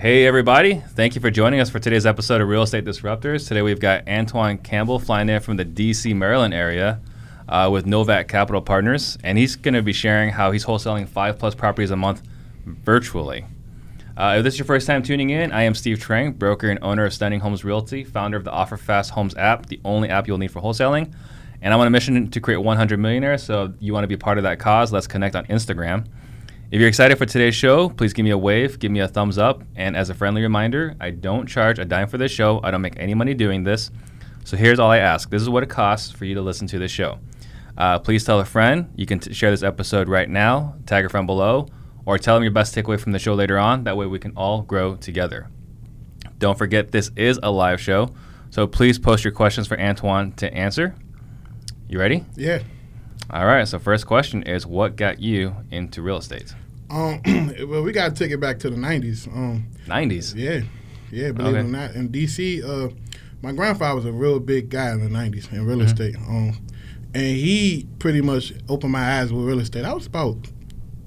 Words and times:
Hey, 0.00 0.24
everybody. 0.26 0.76
Thank 0.76 1.14
you 1.14 1.20
for 1.20 1.30
joining 1.30 1.60
us 1.60 1.68
for 1.68 1.78
today's 1.78 2.06
episode 2.06 2.40
of 2.40 2.48
Real 2.48 2.62
Estate 2.62 2.86
Disruptors. 2.86 3.46
Today 3.46 3.60
we've 3.60 3.78
got 3.78 4.08
Antoine 4.08 4.56
Campbell 4.56 4.98
flying 4.98 5.28
in 5.28 5.40
from 5.42 5.58
the 5.58 5.64
DC, 5.66 6.16
Maryland 6.16 6.54
area 6.54 7.02
uh, 7.50 7.68
with 7.70 7.84
Novak 7.84 8.26
Capital 8.26 8.62
Partners, 8.62 9.18
and 9.22 9.36
he's 9.36 9.56
going 9.56 9.74
to 9.74 9.82
be 9.82 9.92
sharing 9.92 10.30
how 10.30 10.52
he's 10.52 10.64
wholesaling 10.64 11.06
five 11.06 11.38
plus 11.38 11.54
properties 11.54 11.90
a 11.90 11.96
month 11.96 12.22
virtually. 12.64 13.44
Uh, 14.16 14.36
if 14.38 14.44
this 14.44 14.54
is 14.54 14.60
your 14.60 14.64
first 14.64 14.86
time 14.86 15.02
tuning 15.02 15.28
in, 15.28 15.52
I 15.52 15.64
am 15.64 15.74
Steve 15.74 15.98
Trang, 15.98 16.34
broker 16.38 16.70
and 16.70 16.78
owner 16.80 17.04
of 17.04 17.12
Stunning 17.12 17.40
Homes 17.40 17.62
Realty, 17.62 18.02
founder 18.02 18.38
of 18.38 18.44
the 18.44 18.52
OfferFast 18.52 19.10
Homes 19.10 19.36
app, 19.36 19.66
the 19.66 19.82
only 19.84 20.08
app 20.08 20.26
you'll 20.26 20.38
need 20.38 20.50
for 20.50 20.62
wholesaling. 20.62 21.12
And 21.60 21.74
I'm 21.74 21.80
on 21.80 21.86
a 21.86 21.90
mission 21.90 22.30
to 22.30 22.40
create 22.40 22.56
100 22.56 22.98
millionaires, 22.98 23.42
so 23.42 23.74
you 23.80 23.92
want 23.92 24.04
to 24.04 24.08
be 24.08 24.16
part 24.16 24.38
of 24.38 24.44
that 24.44 24.60
cause, 24.60 24.94
let's 24.94 25.06
connect 25.06 25.36
on 25.36 25.44
Instagram. 25.48 26.06
If 26.70 26.78
you're 26.78 26.88
excited 26.88 27.18
for 27.18 27.26
today's 27.26 27.56
show, 27.56 27.88
please 27.88 28.12
give 28.12 28.22
me 28.22 28.30
a 28.30 28.38
wave, 28.38 28.78
give 28.78 28.92
me 28.92 29.00
a 29.00 29.08
thumbs 29.08 29.38
up, 29.38 29.64
and 29.74 29.96
as 29.96 30.08
a 30.08 30.14
friendly 30.14 30.40
reminder, 30.40 30.94
I 31.00 31.10
don't 31.10 31.48
charge 31.48 31.80
a 31.80 31.84
dime 31.84 32.06
for 32.06 32.16
this 32.16 32.30
show. 32.30 32.60
I 32.62 32.70
don't 32.70 32.80
make 32.80 32.94
any 32.96 33.12
money 33.12 33.34
doing 33.34 33.64
this. 33.64 33.90
So 34.44 34.56
here's 34.56 34.78
all 34.78 34.88
I 34.88 34.98
ask. 34.98 35.30
This 35.30 35.42
is 35.42 35.48
what 35.48 35.64
it 35.64 35.68
costs 35.68 36.12
for 36.12 36.26
you 36.26 36.36
to 36.36 36.42
listen 36.42 36.68
to 36.68 36.78
this 36.78 36.92
show. 36.92 37.18
Uh, 37.76 37.98
please 37.98 38.24
tell 38.24 38.38
a 38.38 38.44
friend. 38.44 38.88
You 38.94 39.04
can 39.04 39.18
t- 39.18 39.32
share 39.32 39.50
this 39.50 39.64
episode 39.64 40.08
right 40.08 40.28
now, 40.28 40.76
tag 40.86 41.04
a 41.04 41.08
friend 41.08 41.26
below, 41.26 41.66
or 42.06 42.18
tell 42.18 42.36
them 42.36 42.44
your 42.44 42.52
best 42.52 42.72
takeaway 42.72 43.00
from 43.00 43.10
the 43.10 43.18
show 43.18 43.34
later 43.34 43.58
on. 43.58 43.82
That 43.82 43.96
way 43.96 44.06
we 44.06 44.20
can 44.20 44.32
all 44.36 44.62
grow 44.62 44.94
together. 44.94 45.50
Don't 46.38 46.56
forget, 46.56 46.92
this 46.92 47.10
is 47.16 47.40
a 47.42 47.50
live 47.50 47.80
show, 47.80 48.10
so 48.50 48.68
please 48.68 48.96
post 48.96 49.24
your 49.24 49.32
questions 49.32 49.66
for 49.66 49.76
Antoine 49.80 50.30
to 50.34 50.54
answer. 50.54 50.94
You 51.88 51.98
ready? 51.98 52.24
Yeah. 52.36 52.60
All 53.28 53.44
right. 53.46 53.66
So 53.68 53.78
first 53.78 54.06
question 54.06 54.42
is, 54.44 54.66
what 54.66 54.96
got 54.96 55.20
you 55.20 55.54
into 55.70 56.02
real 56.02 56.16
estate? 56.18 56.54
Um, 56.90 57.20
well, 57.68 57.82
we 57.82 57.92
got 57.92 58.14
to 58.16 58.24
take 58.24 58.32
it 58.32 58.40
back 58.40 58.58
to 58.60 58.70
the 58.70 58.76
'90s. 58.76 59.28
Um, 59.28 59.66
90s. 59.86 60.34
yeah, 60.34 60.60
yeah. 61.12 61.32
Believe 61.32 61.54
Okay. 61.54 61.60
it 61.60 61.64
or 61.64 61.68
not, 61.68 61.94
in 61.94 62.08
DC, 62.08 62.64
uh, 62.64 62.92
my 63.42 63.52
grandfather 63.52 63.94
was 63.96 64.04
a 64.06 64.12
real 64.12 64.40
big 64.40 64.70
guy 64.70 64.90
in 64.92 65.00
the 65.00 65.08
'90s 65.10 65.52
in 65.52 65.64
real 65.64 65.78
Mhm. 65.78 65.84
estate. 65.84 66.16
Um, 66.16 66.58
and 67.14 67.26
he 67.36 67.86
pretty 67.98 68.20
much 68.20 68.52
opened 68.68 68.92
my 68.92 69.18
eyes 69.20 69.32
with 69.32 69.44
real 69.44 69.60
estate. 69.60 69.84
I 69.84 69.92
was 69.92 70.06
about 70.06 70.36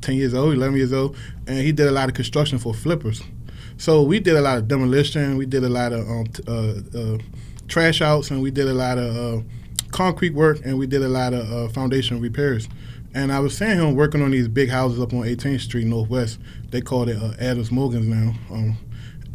10 0.01 0.15
years 0.15 0.33
old, 0.33 0.53
11 0.53 0.75
years 0.77 0.91
old, 0.91 1.15
and 1.47 1.59
he 1.59 1.71
did 1.71 1.87
a 1.87 1.91
lot 1.91 2.09
of 2.09 2.15
construction 2.15 2.57
for 2.59 2.73
flippers. 2.73 3.21
So 3.77 4.03
we 4.03 4.19
did 4.19 4.35
a 4.35 4.41
lot 4.41 4.57
of 4.57 4.67
demolition. 4.67 5.37
We 5.37 5.45
did 5.45 5.63
a 5.63 5.69
lot 5.69 5.93
of 5.93 6.09
um, 6.09 6.25
t- 6.27 6.43
uh, 6.47 6.97
uh, 6.97 7.17
trash 7.69 8.01
outs, 8.01 8.31
and 8.31 8.41
we 8.41 8.51
did 8.51 8.67
a 8.67 8.73
lot 8.73 8.97
of 8.97 9.15
uh, 9.15 9.43
concrete 9.93 10.33
work, 10.33 10.59
and 10.65 10.77
we 10.77 10.87
did 10.87 11.01
a 11.01 11.07
lot 11.07 11.33
of 11.33 11.51
uh, 11.51 11.69
foundation 11.69 12.19
repairs. 12.19 12.67
And 13.15 13.31
I 13.31 13.39
was 13.39 13.55
seeing 13.55 13.77
him 13.77 13.95
working 13.95 14.21
on 14.21 14.31
these 14.31 14.47
big 14.47 14.69
houses 14.69 14.99
up 14.99 15.13
on 15.13 15.21
18th 15.21 15.61
Street 15.61 15.85
Northwest. 15.85 16.39
They 16.71 16.81
called 16.81 17.09
it 17.09 17.17
uh, 17.21 17.33
Adams 17.39 17.71
Morgan's 17.71 18.07
now. 18.07 18.33
Um, 18.51 18.77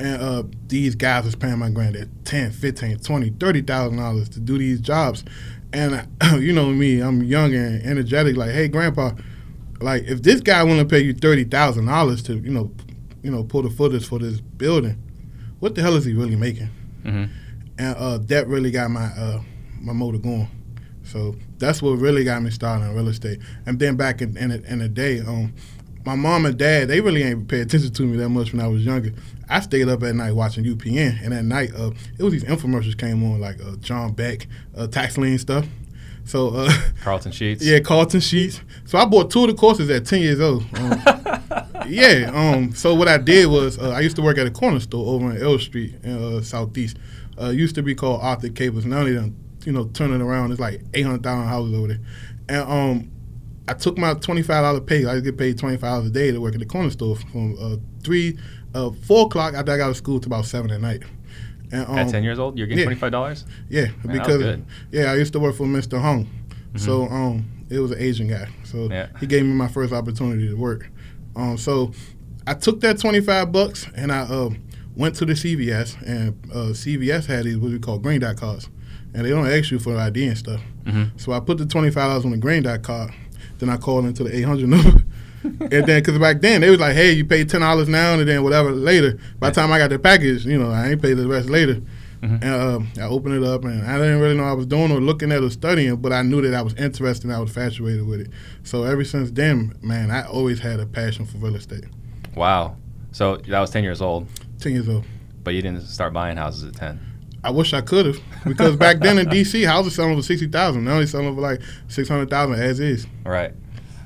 and 0.00 0.22
uh, 0.22 0.42
these 0.66 0.94
guys 0.94 1.24
was 1.24 1.36
paying 1.36 1.58
my 1.58 1.70
granddad 1.70 2.10
10, 2.24 2.52
15, 2.52 2.98
20, 2.98 3.30
30,000 3.30 3.96
dollars 3.96 4.28
to 4.30 4.40
do 4.40 4.58
these 4.58 4.80
jobs. 4.80 5.24
And 5.72 6.06
uh, 6.20 6.36
you 6.36 6.52
know 6.52 6.66
me, 6.70 7.00
I'm 7.00 7.22
young 7.22 7.54
and 7.54 7.82
energetic. 7.82 8.36
Like, 8.36 8.50
hey, 8.50 8.68
grandpa, 8.68 9.12
like 9.80 10.04
if 10.04 10.22
this 10.22 10.40
guy 10.40 10.62
want 10.64 10.80
to 10.80 10.84
pay 10.86 11.00
you 11.00 11.14
thirty 11.14 11.44
thousand 11.44 11.86
dollars 11.86 12.22
to, 12.24 12.34
you 12.34 12.50
know, 12.50 12.72
you 13.22 13.30
know, 13.30 13.44
pull 13.44 13.62
the 13.62 13.70
footers 13.70 14.06
for 14.06 14.18
this 14.18 14.40
building, 14.40 15.00
what 15.60 15.74
the 15.74 15.82
hell 15.82 15.94
is 15.96 16.04
he 16.04 16.14
really 16.14 16.36
making? 16.36 16.70
hmm 17.04 17.24
and 17.78 17.96
uh, 17.96 18.18
that 18.18 18.48
really 18.48 18.70
got 18.70 18.90
my 18.90 19.06
uh, 19.06 19.40
my 19.80 19.92
motor 19.92 20.18
going. 20.18 20.48
So 21.04 21.34
that's 21.58 21.80
what 21.80 21.92
really 21.92 22.24
got 22.24 22.42
me 22.42 22.50
started 22.50 22.84
in 22.84 22.94
real 22.94 23.08
estate. 23.08 23.40
And 23.66 23.78
then 23.78 23.96
back 23.96 24.20
in 24.20 24.36
in 24.36 24.50
the, 24.50 24.62
in 24.70 24.78
the 24.80 24.88
day, 24.88 25.20
um, 25.20 25.54
my 26.04 26.14
mom 26.14 26.46
and 26.46 26.56
dad 26.58 26.88
they 26.88 27.00
really 27.00 27.22
ain't 27.22 27.48
pay 27.48 27.60
attention 27.60 27.92
to 27.92 28.02
me 28.02 28.16
that 28.18 28.28
much 28.28 28.52
when 28.52 28.60
I 28.60 28.68
was 28.68 28.84
younger. 28.84 29.12
I 29.48 29.60
stayed 29.60 29.88
up 29.88 30.02
at 30.02 30.14
night 30.14 30.32
watching 30.32 30.64
UPN, 30.64 31.24
and 31.24 31.32
at 31.32 31.44
night 31.44 31.70
uh, 31.74 31.92
it 32.18 32.22
was 32.22 32.32
these 32.32 32.44
infomercials 32.44 32.98
came 32.98 33.24
on 33.24 33.40
like 33.40 33.60
uh, 33.60 33.76
John 33.76 34.12
Beck, 34.12 34.46
uh, 34.76 34.86
tax 34.86 35.16
lien 35.16 35.38
stuff. 35.38 35.66
So 36.24 36.50
uh, 36.50 36.70
Carlton 37.02 37.32
Sheets. 37.32 37.64
yeah, 37.64 37.80
Carlton 37.80 38.20
Sheets. 38.20 38.60
So 38.84 38.98
I 38.98 39.06
bought 39.06 39.30
two 39.30 39.44
of 39.44 39.48
the 39.48 39.54
courses 39.54 39.88
at 39.88 40.04
ten 40.04 40.20
years 40.20 40.40
old. 40.40 40.62
Um, 40.74 41.02
yeah. 41.88 42.30
Um. 42.34 42.74
So 42.74 42.94
what 42.94 43.08
I 43.08 43.16
did 43.16 43.46
was 43.46 43.78
uh, 43.78 43.90
I 43.90 44.00
used 44.00 44.16
to 44.16 44.22
work 44.22 44.36
at 44.36 44.46
a 44.46 44.50
corner 44.50 44.80
store 44.80 45.06
over 45.14 45.30
in 45.34 45.42
L 45.42 45.58
Street 45.58 45.94
in 46.02 46.22
uh, 46.22 46.42
Southeast. 46.42 46.98
Uh, 47.40 47.48
used 47.48 47.74
to 47.76 47.82
be 47.82 47.94
called 47.94 48.20
Arthur 48.20 48.50
Capper. 48.50 48.80
Now 48.82 49.04
they 49.04 49.14
done, 49.14 49.34
you 49.68 49.74
know, 49.74 49.84
turning 49.92 50.22
around. 50.22 50.50
It's 50.50 50.60
like 50.60 50.80
eight 50.94 51.04
hundred 51.04 51.22
thousand 51.22 51.46
houses 51.46 51.74
over 51.74 51.88
there. 51.88 52.00
And 52.48 52.62
um, 52.70 53.10
I 53.68 53.74
took 53.74 53.98
my 53.98 54.14
twenty 54.14 54.40
five 54.42 54.62
dollar 54.62 54.80
pay. 54.80 55.04
I 55.04 55.20
get 55.20 55.36
paid 55.36 55.58
twenty 55.58 55.76
five 55.76 55.90
dollars 55.90 56.06
a 56.06 56.10
day 56.10 56.30
to 56.32 56.40
work 56.40 56.54
at 56.54 56.60
the 56.60 56.64
corner 56.66 56.88
store 56.88 57.16
from 57.16 57.54
uh, 57.60 57.76
three, 58.02 58.38
uh, 58.74 58.90
four 59.06 59.26
o'clock 59.26 59.52
after 59.52 59.72
I 59.72 59.76
got 59.76 59.84
out 59.84 59.90
of 59.90 59.96
school 59.98 60.20
to 60.20 60.26
about 60.26 60.46
seven 60.46 60.70
at 60.70 60.80
night. 60.80 61.02
And, 61.70 61.86
um, 61.86 61.98
At 61.98 62.08
10 62.08 62.24
years 62.24 62.38
old, 62.38 62.56
you're 62.56 62.66
getting 62.66 62.88
yeah. 62.88 62.96
$25? 62.96 63.44
yeah, 63.68 63.82
that 63.82 63.92
was 64.06 64.18
because 64.18 64.38
good. 64.42 64.64
yeah, 64.90 65.12
I 65.12 65.16
used 65.16 65.34
to 65.34 65.38
work 65.38 65.54
for 65.54 65.66
Mr. 65.66 66.00
Hung, 66.00 66.26
so 66.76 67.02
um, 67.08 67.44
it 67.68 67.78
was 67.78 67.90
an 67.90 67.98
Asian 68.00 68.26
guy. 68.26 68.48
So 68.64 68.88
Yeah. 68.90 69.08
he 69.20 69.26
gave 69.26 69.44
me 69.44 69.52
my 69.52 69.68
first 69.68 69.92
opportunity 69.92 70.48
to 70.48 70.54
work. 70.54 70.90
Um, 71.36 71.58
so 71.58 71.92
I 72.46 72.54
took 72.54 72.80
that 72.80 72.98
twenty 72.98 73.20
five 73.20 73.52
bucks 73.52 73.86
and 73.94 74.10
I 74.10 74.20
uh, 74.20 74.48
went 74.96 75.14
to 75.16 75.26
the 75.26 75.34
CVS 75.34 76.00
and 76.06 76.38
uh, 76.50 76.72
CVS 76.72 77.26
had 77.26 77.44
these 77.44 77.58
what 77.58 77.70
we 77.70 77.78
call 77.78 77.98
green 77.98 78.20
dot 78.22 78.36
cards, 78.38 78.70
and 79.14 79.24
they 79.24 79.30
don't 79.30 79.46
ask 79.46 79.70
you 79.70 79.78
for 79.78 79.90
an 79.94 79.98
ID 79.98 80.26
and 80.28 80.38
stuff. 80.38 80.60
hmm 80.86 81.04
So 81.16 81.32
I 81.32 81.40
put 81.40 81.58
the 81.58 81.66
twenty 81.66 81.90
five 81.90 82.10
dollars 82.10 82.24
on 82.24 82.30
the 82.32 82.36
green 82.36 82.62
dot 82.62 82.82
card. 82.82 83.12
Then 83.58 83.68
I 83.70 83.76
called 83.76 84.04
into 84.06 84.24
the 84.24 84.36
eight 84.36 84.42
hundred 84.42 84.68
number. 84.68 85.02
and 85.42 85.70
then, 85.70 86.00
because 86.00 86.18
back 86.18 86.40
then 86.40 86.60
they 86.60 86.70
was 86.70 86.80
like, 86.80 86.94
"Hey, 86.94 87.12
you 87.12 87.24
pay 87.24 87.44
ten 87.44 87.60
dollars 87.60 87.88
now, 87.88 88.14
and 88.14 88.28
then 88.28 88.42
whatever 88.42 88.70
later." 88.72 89.18
By 89.38 89.50
the 89.50 89.54
time 89.54 89.72
I 89.72 89.78
got 89.78 89.90
the 89.90 89.98
package, 89.98 90.44
you 90.46 90.58
know, 90.58 90.70
I 90.70 90.90
ain't 90.90 91.02
paid 91.02 91.14
the 91.14 91.26
rest 91.28 91.48
later. 91.48 91.80
Mhm. 92.22 92.42
And 92.42 92.44
um, 92.44 92.88
I 92.98 93.02
opened 93.02 93.36
it 93.36 93.44
up, 93.44 93.64
and 93.64 93.84
I 93.86 93.96
didn't 93.96 94.18
really 94.18 94.36
know 94.36 94.42
I 94.42 94.52
was 94.52 94.66
doing 94.66 94.90
or 94.90 95.00
looking 95.00 95.30
at 95.30 95.40
or 95.42 95.50
studying, 95.50 95.94
but 95.96 96.12
I 96.12 96.22
knew 96.22 96.42
that 96.42 96.52
I 96.52 96.62
was 96.62 96.74
interested 96.74 97.26
and 97.26 97.32
I 97.32 97.38
was 97.38 97.50
infatuated 97.50 98.04
with 98.08 98.20
it. 98.22 98.30
So 98.64 98.82
ever 98.82 99.04
since 99.04 99.30
then, 99.30 99.74
man, 99.82 100.10
I 100.10 100.26
always 100.26 100.58
had 100.58 100.80
a 100.80 100.86
passion 100.86 101.26
for 101.26 101.38
real 101.38 101.54
estate. 101.54 101.84
Wow. 102.34 102.74
So 103.12 103.36
that 103.36 103.60
was 103.60 103.70
10 103.70 103.84
years 103.84 104.02
old, 104.02 104.26
Ten 104.58 104.72
years 104.72 104.88
old. 104.88 105.04
but 105.44 105.54
you 105.54 105.62
didn't 105.62 105.82
start 105.82 106.12
buying 106.12 106.36
houses 106.36 106.64
at 106.64 106.74
10. 106.74 107.00
I 107.48 107.50
wish 107.50 107.72
I 107.72 107.80
could 107.80 108.04
have, 108.06 108.20
because 108.46 108.76
back 108.76 108.98
then 109.00 109.18
in 109.18 109.26
DC, 109.26 109.64
houses 109.66 109.94
selling 109.94 110.14
for 110.16 110.22
sixty 110.22 110.46
thousand. 110.48 110.84
Now 110.84 110.98
they 110.98 111.06
selling 111.06 111.34
for 111.34 111.40
like 111.40 111.60
six 111.88 112.08
hundred 112.08 112.28
thousand 112.28 112.60
as 112.60 112.78
is. 112.78 113.06
All 113.24 113.32
right. 113.32 113.52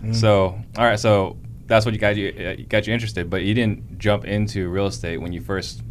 Mm. 0.05 0.15
So, 0.15 0.59
all 0.79 0.85
right. 0.85 0.99
So 0.99 1.37
that's 1.67 1.85
what 1.85 1.93
you 1.93 2.01
got 2.01 2.15
you 2.17 2.29
uh, 2.29 2.63
got 2.69 2.87
you 2.87 2.95
interested, 2.95 3.29
but 3.29 3.43
you 3.43 3.53
didn't 3.53 3.99
jump 3.99 4.25
into 4.25 4.69
real 4.69 4.87
estate 4.87 5.17
when 5.19 5.33
you 5.33 5.41
first 5.41 5.83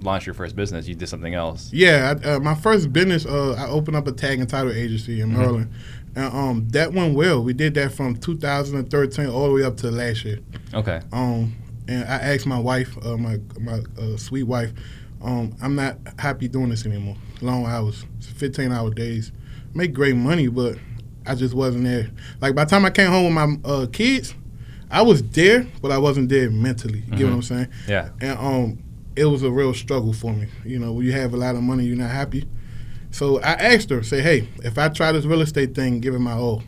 launched 0.00 0.26
your 0.26 0.34
first 0.34 0.56
business. 0.56 0.88
You 0.88 0.94
did 0.96 1.08
something 1.08 1.34
else. 1.34 1.72
Yeah, 1.72 2.14
I, 2.24 2.28
uh, 2.32 2.40
my 2.40 2.54
first 2.56 2.92
business, 2.92 3.24
uh, 3.24 3.52
I 3.54 3.66
opened 3.68 3.96
up 3.96 4.06
a 4.08 4.12
tag 4.12 4.40
and 4.40 4.48
title 4.48 4.72
agency 4.72 5.20
in 5.20 5.30
Mhm. 5.30 5.36
Maryland, 5.36 5.72
and 6.16 6.34
um, 6.34 6.68
that 6.70 6.92
went 6.92 7.14
well. 7.14 7.40
We 7.42 7.52
did 7.52 7.74
that 7.74 7.92
from 7.92 8.16
2013 8.16 9.26
all 9.26 9.46
the 9.46 9.52
way 9.54 9.62
up 9.62 9.76
to 9.78 9.90
last 9.90 10.24
year. 10.24 10.40
Okay. 10.74 11.00
Um, 11.12 11.54
and 11.88 12.02
I 12.04 12.16
asked 12.34 12.46
my 12.46 12.58
wife, 12.58 12.96
uh, 13.04 13.16
my 13.16 13.38
my 13.60 13.80
uh, 13.96 14.16
sweet 14.16 14.42
wife, 14.44 14.72
um, 15.22 15.56
I'm 15.62 15.74
not 15.74 15.98
happy 16.18 16.48
doing 16.48 16.68
this 16.70 16.86
anymore. 16.86 17.16
Long 17.40 17.66
hours, 17.66 18.04
15 18.36 18.72
hour 18.72 18.90
days, 18.90 19.32
make 19.74 19.92
great 19.92 20.16
money, 20.16 20.48
but 20.48 20.78
I 21.26 21.34
just 21.34 21.54
wasn't 21.54 21.84
there. 21.84 22.10
Like 22.40 22.54
by 22.54 22.64
the 22.64 22.70
time 22.70 22.84
I 22.84 22.90
came 22.90 23.10
home 23.10 23.24
with 23.24 23.34
my 23.34 23.68
uh, 23.68 23.86
kids, 23.92 24.34
I 24.90 25.02
was 25.02 25.22
there, 25.30 25.66
but 25.82 25.90
I 25.90 25.98
wasn't 25.98 26.28
there 26.28 26.50
mentally. 26.50 27.00
You 27.00 27.10
get 27.16 27.18
Mhm. 27.18 27.24
what 27.24 27.32
I'm 27.34 27.42
saying? 27.42 27.68
Yeah. 27.88 28.10
and 28.20 28.38
um, 28.38 28.78
it 29.16 29.24
was 29.24 29.42
a 29.42 29.50
real 29.50 29.74
struggle 29.74 30.12
for 30.12 30.32
me. 30.32 30.46
You 30.64 30.78
know, 30.78 30.92
when 30.92 31.04
you 31.06 31.12
have 31.12 31.34
a 31.34 31.36
lot 31.36 31.56
of 31.56 31.62
money, 31.62 31.84
you're 31.84 31.96
not 31.96 32.10
happy. 32.10 32.46
So 33.10 33.40
I 33.40 33.52
asked 33.52 33.88
her, 33.90 34.02
say, 34.02 34.20
hey, 34.20 34.48
if 34.62 34.76
I 34.78 34.88
try 34.90 35.10
this 35.12 35.24
real 35.24 35.40
estate 35.40 35.74
thing, 35.74 36.00
give 36.00 36.14
it 36.14 36.18
my 36.18 36.34
all, 36.34 36.62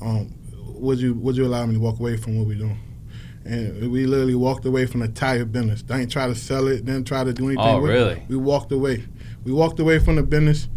um, 0.00 0.32
would 0.78 0.98
you 0.98 1.14
would 1.14 1.36
you 1.36 1.46
allow 1.46 1.64
me 1.66 1.74
to 1.74 1.80
walk 1.80 1.98
away 2.00 2.16
from 2.16 2.38
what 2.38 2.46
we're 2.46 2.58
doing? 2.58 2.78
And 3.46 3.92
we 3.92 4.06
literally 4.06 4.34
walked 4.34 4.64
away 4.66 4.86
from 4.86 5.00
the 5.00 5.06
entire 5.06 5.44
business. 5.44 5.84
I 5.88 6.00
ain't 6.00 6.10
try 6.10 6.26
to 6.26 6.34
sell 6.34 6.66
it, 6.66 6.84
didn't 6.84 7.06
try 7.06 7.22
to 7.24 7.32
do 7.32 7.46
anything. 7.46 7.64
Oh, 7.64 7.80
with 7.80 7.90
it. 7.90 7.94
really? 7.94 8.22
We 8.28 8.36
walked 8.36 8.72
away. 8.72 9.04
We 9.44 9.52
walked 9.52 9.78
away 9.78 10.00
from 10.00 10.16
the 10.16 10.22
business, 10.24 10.68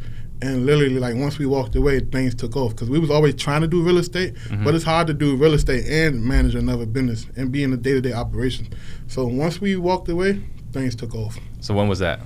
and 0.41 0.65
literally, 0.67 0.99
like 0.99 1.15
once 1.15 1.39
we 1.39 1.45
walked 1.47 1.75
away, 1.75 1.99
things 2.01 2.35
took 2.35 2.55
off 2.55 2.71
because 2.75 2.89
we 2.89 2.99
was 2.99 3.09
always 3.09 3.33
trying 3.35 3.61
to 3.61 3.67
do 3.67 3.81
real 3.81 3.97
estate, 3.97 4.35
Mhm. 4.49 4.63
but 4.63 4.75
it's 4.75 4.83
hard 4.83 5.07
to 5.07 5.13
do 5.13 5.35
real 5.35 5.53
estate 5.53 5.85
and 5.87 6.23
manage 6.23 6.53
another 6.55 6.85
business 6.85 7.25
and 7.35 7.51
be 7.51 7.63
in 7.63 7.71
the 7.71 7.77
day 7.77 7.93
to 7.93 8.01
day 8.01 8.13
operations. 8.13 8.69
So 9.07 9.25
once 9.25 9.59
we 9.59 9.75
walked 9.75 10.07
away, 10.07 10.39
things 10.71 10.93
took 10.95 11.15
off. 11.15 11.39
So 11.61 11.73
when 11.73 11.87
was 11.87 11.99
that? 11.99 12.21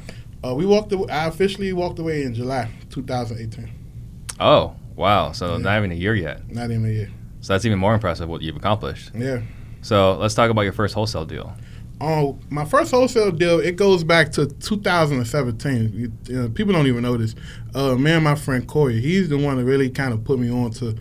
Uh, 0.45 0.53
we 0.53 0.65
walked. 0.65 0.91
Away, 0.91 1.09
I 1.09 1.27
officially 1.27 1.71
walked 1.71 1.99
away 1.99 2.23
in 2.23 2.33
July 2.33 2.69
2018. 2.89 3.69
Oh, 4.41 4.73
wow. 4.97 5.31
So 5.31 5.53
Yeah. 5.53 5.57
not 5.59 5.77
even 5.77 5.91
a 5.93 5.95
year 5.95 6.13
yet. 6.15 6.41
Not 6.53 6.65
even 6.69 6.85
a 6.85 6.89
year. 6.89 7.09
So 7.39 7.53
that's 7.53 7.63
even 7.65 7.79
more 7.79 7.93
impressive 7.93 8.27
what 8.27 8.41
you've 8.41 8.57
accomplished. 8.57 9.11
Yeah. 9.17 9.39
So 9.83 10.17
let's 10.17 10.33
talk 10.33 10.49
about 10.49 10.61
your 10.61 10.73
first 10.73 10.93
wholesale 10.95 11.25
deal. 11.25 11.53
Oh, 12.01 12.37
my 12.49 12.65
first 12.65 12.91
wholesale 12.91 13.31
deal. 13.31 13.59
It 13.59 13.75
goes 13.75 14.03
back 14.03 14.31
to 14.33 14.47
2017. 14.47 15.91
You, 15.93 16.11
you 16.25 16.41
know, 16.41 16.49
people 16.49 16.73
don't 16.73 16.87
even 16.87 17.01
know 17.03 17.15
this. 17.17 17.35
Uh, 17.73 17.95
me 17.95 18.11
and 18.11 18.23
my 18.23 18.35
friend 18.35 18.67
Corey. 18.67 18.99
He's 18.99 19.29
the 19.29 19.37
one 19.37 19.57
that 19.57 19.63
really 19.65 19.89
kind 19.89 20.13
of 20.13 20.23
put 20.23 20.39
me 20.39 20.51
on 20.51 20.71
to 20.71 20.95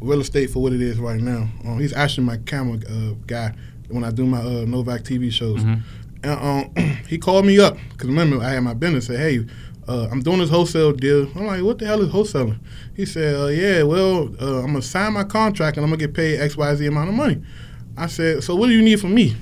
real 0.00 0.20
estate 0.20 0.50
for 0.50 0.62
what 0.62 0.72
it 0.72 0.80
is 0.80 0.98
right 0.98 1.20
now. 1.20 1.48
Um, 1.64 1.78
he's 1.80 1.92
actually 1.92 2.24
my 2.26 2.36
camera 2.38 2.78
uh, 2.88 3.14
guy 3.26 3.54
when 3.88 4.04
I 4.04 4.10
do 4.10 4.24
my 4.26 4.40
uh, 4.40 4.64
Novak 4.66 5.02
TV 5.02 5.30
shows. 5.32 5.62
Mhm. 5.62 5.82
and 6.22 6.40
um, 6.78 6.96
he 7.08 7.18
called 7.18 7.44
me 7.46 7.58
up 7.58 7.76
because 7.92 8.08
remember 8.08 8.40
I 8.42 8.50
had 8.50 8.60
my 8.62 8.74
business. 8.74 9.06
Said, 9.06 9.18
"Hey, 9.18 9.44
uh, 9.88 10.08
I'm 10.10 10.20
doing 10.22 10.38
this 10.38 10.50
wholesale 10.50 10.92
deal." 10.92 11.28
I'm 11.36 11.46
like, 11.46 11.62
"What 11.62 11.78
the 11.78 11.86
hell 11.86 12.00
is 12.02 12.10
wholesaling?" 12.10 12.58
He 12.94 13.04
said, 13.06 13.34
uh, 13.34 13.46
"Yeah, 13.46 13.82
well, 13.82 14.28
uh, 14.40 14.58
I'm 14.60 14.66
gonna 14.66 14.82
sign 14.82 15.12
my 15.12 15.24
contract 15.24 15.76
and 15.76 15.84
I'm 15.84 15.90
gonna 15.90 16.00
get 16.00 16.14
paid 16.14 16.40
X 16.40 16.56
Y 16.56 16.74
Z 16.76 16.86
amount 16.86 17.08
of 17.10 17.14
money." 17.14 17.42
I 17.96 18.06
said, 18.06 18.44
"So 18.44 18.54
what 18.56 18.66
do 18.66 18.72
you 18.72 18.82
need 18.82 19.00
from 19.00 19.14
me?" 19.14 19.36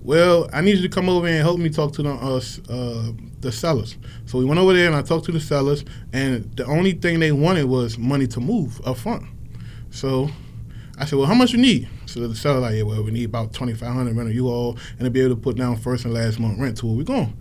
Well, 0.00 0.48
I 0.52 0.62
need 0.62 0.76
you 0.76 0.82
to 0.82 0.88
come 0.88 1.08
over 1.08 1.26
and 1.26 1.38
help 1.38 1.58
me 1.58 1.68
talk 1.68 1.92
to 1.94 2.02
the 2.02 2.10
uh, 2.10 2.40
uh, 2.72 3.12
the 3.40 3.52
sellers. 3.52 3.96
So 4.26 4.38
we 4.38 4.44
went 4.44 4.58
over 4.58 4.72
there 4.72 4.86
and 4.86 4.96
I 4.96 5.02
talked 5.02 5.26
to 5.26 5.32
the 5.32 5.40
sellers, 5.40 5.84
and 6.12 6.50
the 6.56 6.64
only 6.64 6.92
thing 6.92 7.20
they 7.20 7.32
wanted 7.32 7.64
was 7.64 7.98
money 7.98 8.26
to 8.28 8.40
move 8.40 8.80
up 8.86 8.96
front. 8.96 9.24
So 9.90 10.30
I 10.96 11.04
said, 11.04 11.18
"Well, 11.18 11.28
how 11.28 11.34
much 11.34 11.52
you 11.52 11.58
need?" 11.58 11.88
So 12.06 12.26
the 12.26 12.34
seller 12.34 12.60
like, 12.60 12.76
"Yeah, 12.76 12.84
well, 12.84 13.02
we 13.02 13.10
need 13.10 13.26
about 13.26 13.52
twenty 13.52 13.74
five 13.74 13.92
hundred 13.92 14.16
rent 14.16 14.32
you 14.32 14.48
all, 14.48 14.78
and 14.98 15.00
to 15.00 15.10
be 15.10 15.20
able 15.20 15.34
to 15.36 15.40
put 15.40 15.56
down 15.56 15.76
first 15.76 16.04
and 16.04 16.14
last 16.14 16.40
month 16.40 16.58
rent 16.58 16.78
to 16.78 16.86
where 16.86 16.96
we 16.96 17.04
going." 17.04 17.36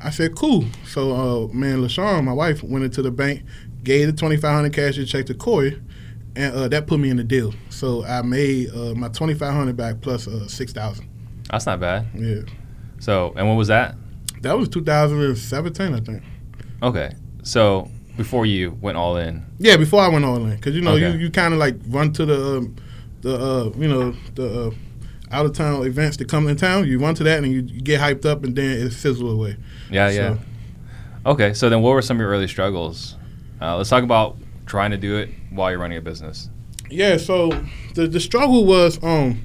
I 0.00 0.10
said, 0.10 0.34
"Cool." 0.34 0.64
So, 0.86 1.12
uh, 1.12 1.52
man, 1.52 1.82
Lashawn, 1.82 2.24
my 2.24 2.32
wife, 2.32 2.62
went 2.62 2.84
into 2.84 3.02
the 3.02 3.10
bank, 3.10 3.42
gave 3.84 4.06
the 4.08 4.12
twenty 4.12 4.36
five 4.36 4.54
hundred 4.54 4.72
cash 4.72 4.98
check 5.06 5.26
to 5.26 5.34
Corey, 5.34 5.80
and 6.38 6.54
uh, 6.54 6.68
that 6.68 6.86
put 6.86 6.98
me 7.00 7.10
in 7.10 7.16
the 7.18 7.24
deal. 7.24 7.52
So 7.68 8.04
I 8.04 8.22
made 8.22 8.70
uh, 8.70 8.94
my 8.94 9.08
twenty 9.08 9.34
five 9.34 9.52
hundred 9.52 9.76
back 9.76 10.00
plus 10.00 10.26
uh, 10.28 10.46
six 10.48 10.72
thousand. 10.72 11.06
That's 11.50 11.66
not 11.66 11.80
bad. 11.80 12.06
Yeah, 12.14 12.42
So, 13.00 13.32
and 13.36 13.46
when 13.48 13.56
was 13.56 13.68
that? 13.68 13.94
that 14.42 14.56
was 14.56 14.68
two 14.68 14.82
thousand 14.84 15.20
and 15.20 15.36
seventeen, 15.36 15.94
I 15.94 16.00
think. 16.00 16.22
Okay. 16.82 17.12
So 17.42 17.90
before 18.16 18.46
you 18.46 18.76
went 18.80 18.96
all 18.96 19.16
in. 19.16 19.44
Yeah, 19.58 19.76
before 19.76 20.00
I 20.02 20.08
went 20.08 20.24
all 20.24 20.36
in, 20.36 20.54
because 20.56 20.74
you 20.74 20.80
know 20.82 20.92
Okay. 20.92 21.12
you, 21.12 21.18
you 21.18 21.30
kind 21.30 21.52
of 21.54 21.58
like 21.60 21.76
run 21.88 22.12
to 22.14 22.24
the 22.26 22.56
um, 22.58 22.76
the 23.22 23.34
uh, 23.36 23.72
you 23.76 23.88
know 23.88 24.14
the 24.34 24.68
uh, 24.68 24.70
out 25.30 25.44
of 25.46 25.52
town 25.54 25.84
events 25.86 26.16
that 26.18 26.28
come 26.28 26.46
in 26.48 26.56
town. 26.56 26.86
You 26.86 26.98
run 26.98 27.14
to 27.16 27.24
that 27.24 27.42
and 27.42 27.52
you, 27.52 27.62
get 27.62 28.00
hyped 28.00 28.24
up, 28.26 28.44
and 28.44 28.54
then 28.54 28.86
it 28.86 28.92
fizzles 28.92 29.32
away. 29.32 29.56
Yeah, 29.90 30.08
yeah. 30.10 30.36
Okay. 31.26 31.52
So 31.54 31.68
then, 31.68 31.82
what 31.82 31.90
were 31.90 32.02
some 32.02 32.16
of 32.16 32.20
your 32.20 32.30
early 32.30 32.48
struggles? 32.48 33.16
Uh, 33.60 33.76
let's 33.76 33.90
talk 33.90 34.04
about 34.04 34.36
trying 34.68 34.90
to 34.92 34.96
do 34.96 35.16
it 35.16 35.30
while 35.50 35.70
you're 35.70 35.80
running 35.80 35.98
a 35.98 36.00
business. 36.02 36.48
Yeah, 36.90 37.16
so 37.16 37.50
the 37.94 38.06
the 38.06 38.20
struggle 38.20 38.64
was 38.64 39.02
um 39.02 39.40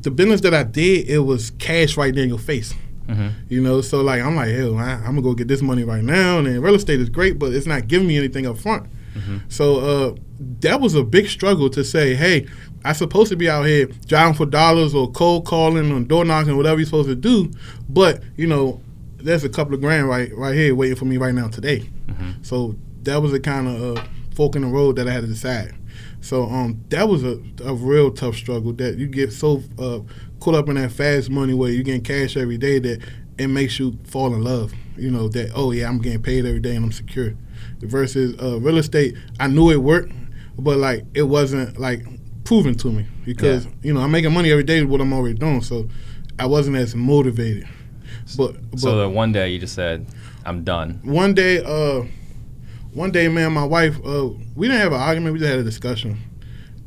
the 0.00 0.10
business 0.10 0.40
that 0.42 0.54
I 0.54 0.62
did. 0.64 1.08
It 1.08 1.20
was 1.20 1.50
cash 1.52 1.96
right 1.96 2.14
there 2.14 2.24
in 2.24 2.28
your 2.30 2.38
face. 2.38 2.74
Mm-hmm. 3.08 3.28
You 3.48 3.60
know, 3.62 3.80
so 3.80 4.02
like 4.02 4.20
I'm 4.20 4.34
like, 4.36 4.50
hell, 4.50 4.76
I, 4.76 4.92
I'm 4.94 5.02
gonna 5.14 5.22
go 5.22 5.34
get 5.34 5.48
this 5.48 5.62
money 5.62 5.84
right 5.84 6.02
now, 6.02 6.38
and 6.38 6.46
then 6.46 6.60
real 6.60 6.74
estate 6.74 7.00
is 7.00 7.08
great, 7.08 7.38
but 7.38 7.52
it's 7.52 7.66
not 7.66 7.86
giving 7.88 8.08
me 8.08 8.18
anything 8.18 8.46
up 8.46 8.58
front. 8.58 8.86
Mhm. 9.16 9.40
So 9.48 9.76
uh, 9.78 10.14
that 10.60 10.80
was 10.80 10.94
a 10.94 11.02
big 11.04 11.28
struggle 11.28 11.70
to 11.70 11.82
say, 11.84 12.14
hey, 12.14 12.46
I'm 12.84 12.94
supposed 12.94 13.30
to 13.30 13.36
be 13.36 13.48
out 13.48 13.62
here 13.64 13.86
driving 14.06 14.34
for 14.34 14.44
dollars 14.44 14.94
or 14.94 15.10
cold 15.12 15.46
calling 15.46 15.90
or 15.92 16.00
door 16.00 16.24
knocking, 16.24 16.56
whatever 16.56 16.78
you're 16.78 16.84
supposed 16.86 17.08
to 17.08 17.14
do, 17.14 17.50
but 17.88 18.22
you 18.36 18.46
know, 18.46 18.80
there's 19.18 19.44
a 19.44 19.48
couple 19.48 19.74
of 19.74 19.80
grand 19.80 20.08
right 20.08 20.30
right 20.36 20.54
here 20.54 20.74
waiting 20.74 20.96
for 20.96 21.04
me 21.06 21.16
right 21.16 21.34
now 21.34 21.48
today. 21.48 21.88
Mhm. 22.08 22.44
So 22.44 22.76
that 23.06 23.22
was 23.22 23.32
a 23.32 23.40
kind 23.40 23.66
of 23.68 23.96
uh, 23.98 24.04
fork 24.34 24.54
in 24.56 24.62
the 24.62 24.68
road 24.68 24.96
that 24.96 25.08
I 25.08 25.12
had 25.12 25.22
to 25.22 25.26
decide. 25.26 25.74
So 26.20 26.44
um, 26.44 26.84
that 26.90 27.08
was 27.08 27.24
a, 27.24 27.40
a 27.64 27.74
real 27.74 28.10
tough 28.10 28.36
struggle 28.36 28.72
that 28.74 28.98
you 28.98 29.06
get 29.06 29.32
so 29.32 29.62
uh, 29.78 30.00
caught 30.40 30.54
up 30.54 30.68
in 30.68 30.74
that 30.74 30.92
fast 30.92 31.30
money 31.30 31.54
where 31.54 31.70
you 31.70 31.82
getting 31.82 32.02
cash 32.02 32.36
every 32.36 32.58
day 32.58 32.78
that 32.80 33.00
it 33.38 33.46
makes 33.48 33.78
you 33.78 33.98
fall 34.04 34.34
in 34.34 34.42
love. 34.42 34.72
You 34.96 35.10
know 35.10 35.28
that 35.28 35.52
oh 35.54 35.72
yeah 35.72 35.88
I'm 35.88 35.98
getting 36.00 36.22
paid 36.22 36.44
every 36.46 36.60
day 36.60 36.74
and 36.76 36.84
I'm 36.84 36.92
secure. 36.92 37.34
Versus 37.80 38.40
uh, 38.40 38.58
real 38.60 38.78
estate, 38.78 39.16
I 39.38 39.46
knew 39.48 39.70
it 39.70 39.76
worked, 39.76 40.12
but 40.58 40.78
like 40.78 41.04
it 41.14 41.24
wasn't 41.24 41.78
like 41.78 42.02
proven 42.44 42.74
to 42.76 42.90
me 42.90 43.06
because 43.24 43.66
you 43.82 43.92
know 43.92 44.00
I'm 44.00 44.10
making 44.10 44.32
money 44.32 44.50
every 44.50 44.64
day 44.64 44.80
with 44.82 44.90
what 44.90 45.00
I'm 45.00 45.12
already 45.12 45.34
doing, 45.38 45.62
so 45.62 45.88
I 46.38 46.46
wasn't 46.46 46.76
as 46.76 46.94
motivated. 46.94 47.68
But, 48.36 48.70
but 48.70 48.80
So 48.80 48.98
the 48.98 49.08
one 49.08 49.32
day 49.32 49.50
you 49.50 49.58
just 49.58 49.74
said, 49.74 50.06
"I'm 50.44 50.64
done." 50.64 51.00
one 51.04 51.34
day, 51.34 51.62
uh, 51.62 52.04
one 52.96 53.10
day, 53.10 53.28
man, 53.28 53.52
my 53.52 53.64
wife, 53.64 53.98
uh, 54.06 54.30
we 54.54 54.68
didn't 54.68 54.80
have 54.80 54.92
an 54.92 55.00
argument. 55.00 55.34
We 55.34 55.38
just 55.38 55.50
had 55.50 55.58
a 55.58 55.64
discussion, 55.64 56.16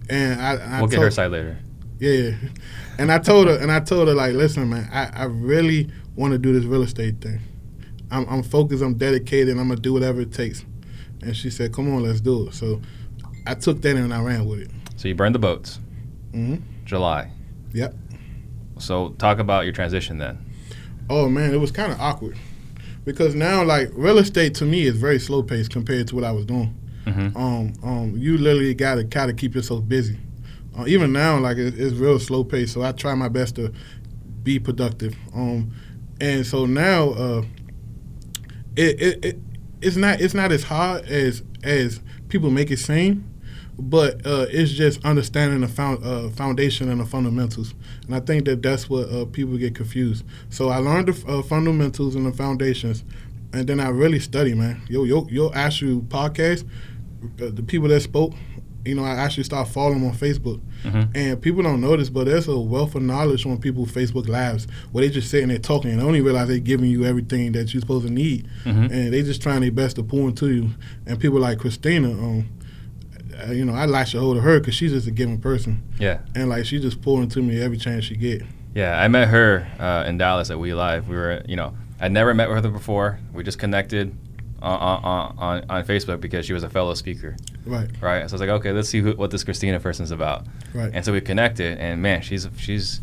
and 0.10 0.42
I, 0.42 0.56
I 0.56 0.80
we'll 0.82 0.90
get 0.90 1.00
her 1.02 1.12
side 1.12 1.30
later. 1.30 1.60
Yeah, 2.00 2.12
yeah. 2.12 2.36
And 2.98 3.12
I 3.12 3.20
told 3.20 3.48
her, 3.48 3.56
and 3.58 3.72
I 3.72 3.80
told 3.80 4.08
her, 4.08 4.16
like, 4.16 4.34
listen, 4.34 4.68
man, 4.70 4.90
I, 4.92 5.10
I 5.14 5.24
really 5.26 5.88
want 6.16 6.34
to 6.34 6.40
do 6.40 6.52
this 6.52 6.64
real 6.66 6.82
estate 6.82 7.22
thing. 7.22 7.40
I'm, 8.10 8.28
I'm 8.28 8.42
focused. 8.42 8.82
I'm 8.82 8.96
dedicated. 8.96 9.50
and 9.50 9.60
I'm 9.62 9.68
gonna 9.68 9.80
do 9.80 9.94
whatever 9.94 10.20
it 10.22 10.34
takes. 10.34 10.66
And 11.22 11.38
she 11.38 11.52
said, 11.52 11.74
"Come 11.74 11.94
on, 11.94 12.02
let's 12.02 12.22
do 12.22 12.48
it." 12.48 12.56
So 12.56 12.82
I 13.46 13.54
took 13.54 13.82
that 13.84 13.96
and 13.96 14.12
I 14.12 14.22
ran 14.24 14.48
with 14.48 14.62
it. 14.62 14.72
So 14.96 15.08
you 15.08 15.14
burned 15.16 15.36
the 15.36 15.40
boats. 15.40 15.80
hmm 16.32 16.56
July. 16.86 17.30
Yep. 17.74 17.94
So 18.80 19.10
talk 19.20 19.38
about 19.38 19.66
your 19.66 19.74
transition 19.74 20.18
then. 20.18 20.44
Oh 21.08 21.30
man, 21.30 21.54
it 21.54 21.58
was 21.58 21.72
kind 21.72 21.92
of 21.92 22.00
awkward 22.02 22.36
because 23.06 23.36
now, 23.36 23.64
like, 23.64 23.90
real 23.94 24.18
estate 24.18 24.56
to 24.56 24.66
me 24.66 24.84
is 24.84 24.96
very 24.96 25.20
slow 25.20 25.44
paced 25.44 25.72
compared 25.72 26.08
to 26.10 26.16
what 26.16 26.24
I 26.24 26.32
was 26.32 26.46
doing. 26.46 26.76
Mm-hmm. 27.06 27.38
um, 27.38 27.74
um, 27.82 28.14
you 28.18 28.38
literally 28.38 28.74
got 28.74 28.96
to 28.96 29.04
kind 29.04 29.32
of 29.32 29.38
keep 29.38 29.56
yourself 29.56 29.88
busy. 29.88 30.18
Uh, 30.78 30.86
even 30.86 31.12
now, 31.12 31.40
like 31.40 31.58
it, 31.58 31.80
it's 31.80 31.96
real 31.96 32.20
slow 32.20 32.44
paced, 32.44 32.74
so 32.74 32.84
I 32.84 32.92
try 32.92 33.16
my 33.16 33.30
best 33.30 33.56
to 33.56 33.74
be 34.44 34.60
productive. 34.60 35.16
Um, 35.34 35.72
and 36.22 36.46
so 36.46 36.66
now, 36.66 37.10
uh, 37.12 37.44
it, 38.76 39.02
it, 39.02 39.26
it 39.26 39.40
it's 39.82 39.96
not 39.96 40.22
it's 40.22 40.34
not 40.34 40.52
as 40.52 40.64
hard 40.64 41.06
as 41.06 41.42
as 41.64 42.00
people 42.28 42.52
make 42.52 42.70
it 42.70 42.80
seem, 42.80 43.28
but 43.80 44.26
uh, 44.26 44.46
it's 44.50 44.72
just 44.72 45.04
understanding 45.06 45.62
the 45.62 45.68
found, 45.68 46.04
uh, 46.04 46.30
foundation 46.30 46.90
and 46.90 47.00
the 47.00 47.06
fundamentals. 47.06 47.74
And 48.06 48.16
I 48.16 48.20
think 48.20 48.46
that 48.46 48.62
that's 48.62 48.90
what 48.90 49.10
uh, 49.10 49.26
people 49.26 49.58
get 49.58 49.76
confused. 49.76 50.26
So 50.50 50.70
I 50.70 50.78
learned 50.78 51.08
the 51.08 51.32
uh, 51.32 51.42
fundamentals 51.44 52.16
and 52.16 52.26
the 52.26 52.34
foundations, 52.34 53.04
and 53.54 53.68
then 53.68 53.80
I 53.80 53.90
really 53.90 54.20
study, 54.20 54.54
man. 54.54 54.82
Yo, 54.90 55.06
yo, 55.06 55.26
your 55.30 55.56
actual 55.56 56.02
podcast, 56.02 56.68
uh, 57.42 57.50
the 57.52 57.64
people 57.64 57.88
that 57.88 58.02
spoke, 58.02 58.34
you 58.86 58.96
know, 58.96 59.04
I 59.04 59.12
actually 59.12 59.44
start 59.44 59.68
following 59.68 60.02
them 60.02 60.10
on 60.10 60.16
Facebook. 60.16 60.62
Mm-hmm. 60.84 61.12
And 61.14 61.42
people 61.42 61.62
don't 61.64 61.82
know 61.82 61.96
this, 61.98 62.10
but 62.10 62.26
there's 62.26 62.48
a 62.48 62.58
wealth 62.58 62.96
of 62.96 63.02
knowledge 63.02 63.46
on 63.46 63.60
people's 63.60 63.92
Facebook 63.92 64.28
lives 64.28 64.68
where 64.92 65.06
they 65.06 65.12
just 65.12 65.30
sitting 65.30 65.50
there 65.50 65.58
talking 65.58 65.92
and 65.92 66.00
they 66.00 66.04
don't 66.04 66.14
realize 66.14 66.48
they're 66.48 66.60
giving 66.60 66.90
you 66.90 67.06
everything 67.06 67.52
that 67.54 67.74
you're 67.74 67.82
supposed 67.82 68.08
to 68.08 68.12
need. 68.12 68.48
Mhm. 68.66 68.90
And 68.92 69.14
they 69.14 69.22
just 69.22 69.42
trying 69.42 69.62
their 69.62 69.72
best 69.72 69.98
to 69.98 70.04
pour 70.04 70.30
into 70.30 70.50
you. 70.50 70.70
And 71.06 71.20
people 71.20 71.40
like 71.40 71.60
Christina, 71.60 72.10
um, 72.12 72.46
uh, 73.48 73.52
you 73.52 73.66
know, 73.66 73.74
I 73.74 73.86
latch 73.86 74.14
a 74.16 74.20
hold 74.20 74.38
of 74.38 74.44
her 74.44 74.60
because 74.60 74.76
she's 74.76 74.92
just 74.92 75.08
a 75.08 75.12
giving 75.12 75.40
person. 75.40 75.84
Yeah. 76.00 76.20
And 76.36 76.50
like 76.50 76.66
she 76.66 76.80
just 76.80 77.02
pour 77.02 77.26
to 77.26 77.42
me 77.42 77.62
every 77.62 77.78
chance 77.78 78.06
she 78.06 78.16
get. 78.16 78.44
Yeah, 78.76 79.00
I 79.02 79.08
met 79.08 79.28
her 79.30 79.68
uh, 79.80 80.06
in 80.08 80.18
Dallas 80.18 80.50
at 80.52 80.60
We 80.60 80.74
Live. 80.74 81.08
We 81.10 81.16
were, 81.16 81.42
you 81.48 81.56
know, 81.56 81.76
I'd 82.00 82.12
never 82.12 82.34
met 82.34 82.50
with 82.50 82.64
her 82.64 82.70
before. 82.72 83.20
We 83.34 83.44
just 83.44 83.60
connected 83.60 84.16
on, 84.62 84.80
on, 84.80 85.36
on, 85.38 85.66
on 85.70 85.86
Facebook 85.86 86.22
because 86.22 86.46
she 86.46 86.54
was 86.54 86.64
a 86.64 86.70
fellow 86.70 86.94
speaker, 86.94 87.36
Right, 87.66 87.90
right? 88.02 88.30
So 88.30 88.34
I 88.34 88.36
was 88.36 88.42
like, 88.42 88.50
okay, 88.50 88.72
let's 88.72 88.90
see 88.90 89.00
who, 89.02 89.14
what 89.14 89.32
this 89.32 89.44
Christina 89.44 89.80
person's 89.80 90.12
about. 90.12 90.46
right. 90.74 90.92
And 90.94 91.04
so 91.04 91.12
we 91.14 91.22
connected, 91.22 91.78
and 91.78 92.02
man, 92.02 92.22
she's 92.22 92.48
she's 92.58 93.02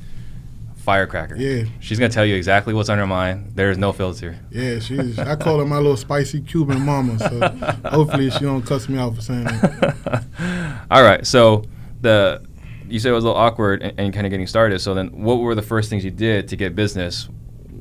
firecracker. 0.86 1.34
Yeah, 1.36 1.64
She's 1.80 1.98
gonna 1.98 2.12
tell 2.12 2.24
you 2.24 2.36
exactly 2.36 2.72
what's 2.72 2.88
on 2.88 2.96
her 2.96 3.06
mind. 3.08 3.52
There's 3.56 3.76
no 3.76 3.92
filter. 3.92 4.38
yeah, 4.50 4.78
she's. 4.78 5.18
I 5.18 5.34
call 5.34 5.58
her 5.58 5.66
my 5.66 5.76
little 5.78 5.96
spicy 5.96 6.40
Cuban 6.40 6.80
mama. 6.80 7.18
So 7.18 7.48
hopefully 7.90 8.30
she 8.30 8.40
don't 8.40 8.62
cuss 8.62 8.88
me 8.88 8.96
out 8.96 9.16
for 9.16 9.20
saying 9.20 9.44
that. 9.44 10.86
All 10.90 11.02
right, 11.02 11.26
so 11.26 11.64
the 12.00 12.40
you 12.88 13.00
said 13.00 13.10
it 13.10 13.14
was 13.14 13.24
a 13.24 13.26
little 13.26 13.40
awkward 13.40 13.82
and, 13.82 13.98
and 13.98 14.14
kind 14.14 14.26
of 14.26 14.30
getting 14.30 14.46
started. 14.46 14.78
So 14.78 14.94
then, 14.94 15.08
what 15.08 15.40
were 15.40 15.56
the 15.56 15.62
first 15.62 15.90
things 15.90 16.04
you 16.04 16.12
did 16.12 16.46
to 16.48 16.56
get 16.56 16.76
business 16.76 17.28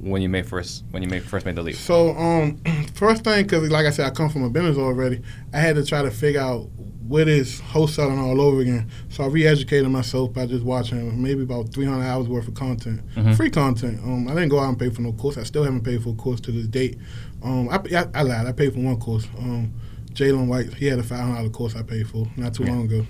when 0.01 0.21
you 0.23 0.29
made 0.29 0.47
first 0.47 0.83
when 0.89 1.03
you 1.03 1.07
made 1.09 1.23
first 1.23 1.45
made 1.45 1.55
the 1.55 1.61
leap? 1.61 1.75
So, 1.75 2.17
um, 2.17 2.57
first 2.95 3.23
thing, 3.23 3.43
because 3.43 3.69
like 3.69 3.85
I 3.85 3.91
said, 3.91 4.07
I 4.07 4.09
come 4.09 4.29
from 4.29 4.43
a 4.43 4.49
business 4.49 4.77
already. 4.77 5.21
I 5.53 5.59
had 5.59 5.75
to 5.75 5.85
try 5.85 6.01
to 6.01 6.09
figure 6.09 6.41
out 6.41 6.69
what 7.07 7.27
is 7.27 7.61
wholesaling 7.61 8.17
all 8.17 8.41
over 8.41 8.61
again. 8.61 8.87
So 9.09 9.23
I 9.23 9.27
re-educated 9.27 9.89
myself 9.89 10.33
by 10.33 10.45
just 10.47 10.63
watching 10.63 11.21
maybe 11.21 11.43
about 11.43 11.71
300 11.73 12.03
hours 12.03 12.27
worth 12.27 12.47
of 12.47 12.53
content, 12.55 13.01
Mhm. 13.15 13.35
free 13.37 13.49
content. 13.49 13.99
Um, 14.03 14.27
I 14.27 14.33
didn't 14.33 14.49
go 14.49 14.59
out 14.59 14.69
and 14.69 14.79
pay 14.79 14.89
for 14.89 15.01
no 15.01 15.11
course. 15.13 15.37
I 15.37 15.43
still 15.43 15.63
haven't 15.63 15.81
paid 15.83 16.01
for 16.01 16.09
a 16.09 16.13
course 16.13 16.39
to 16.41 16.51
this 16.51 16.67
date. 16.67 16.97
Um, 17.43 17.69
I, 17.69 17.75
I, 17.95 18.05
I 18.15 18.21
lied. 18.23 18.47
I 18.47 18.51
paid 18.53 18.73
for 18.73 18.79
one 18.79 18.97
course. 18.97 19.27
Um, 19.37 19.71
Jalen 20.13 20.47
White, 20.47 20.73
he 20.73 20.85
had 20.87 20.97
a 20.97 21.03
$500 21.03 21.51
course 21.51 21.75
I 21.75 21.83
paid 21.83 22.07
for 22.07 22.25
not 22.37 22.53
too 22.53 22.63
Yeah. 22.63 22.71
long 22.71 22.85
ago. 22.85 23.05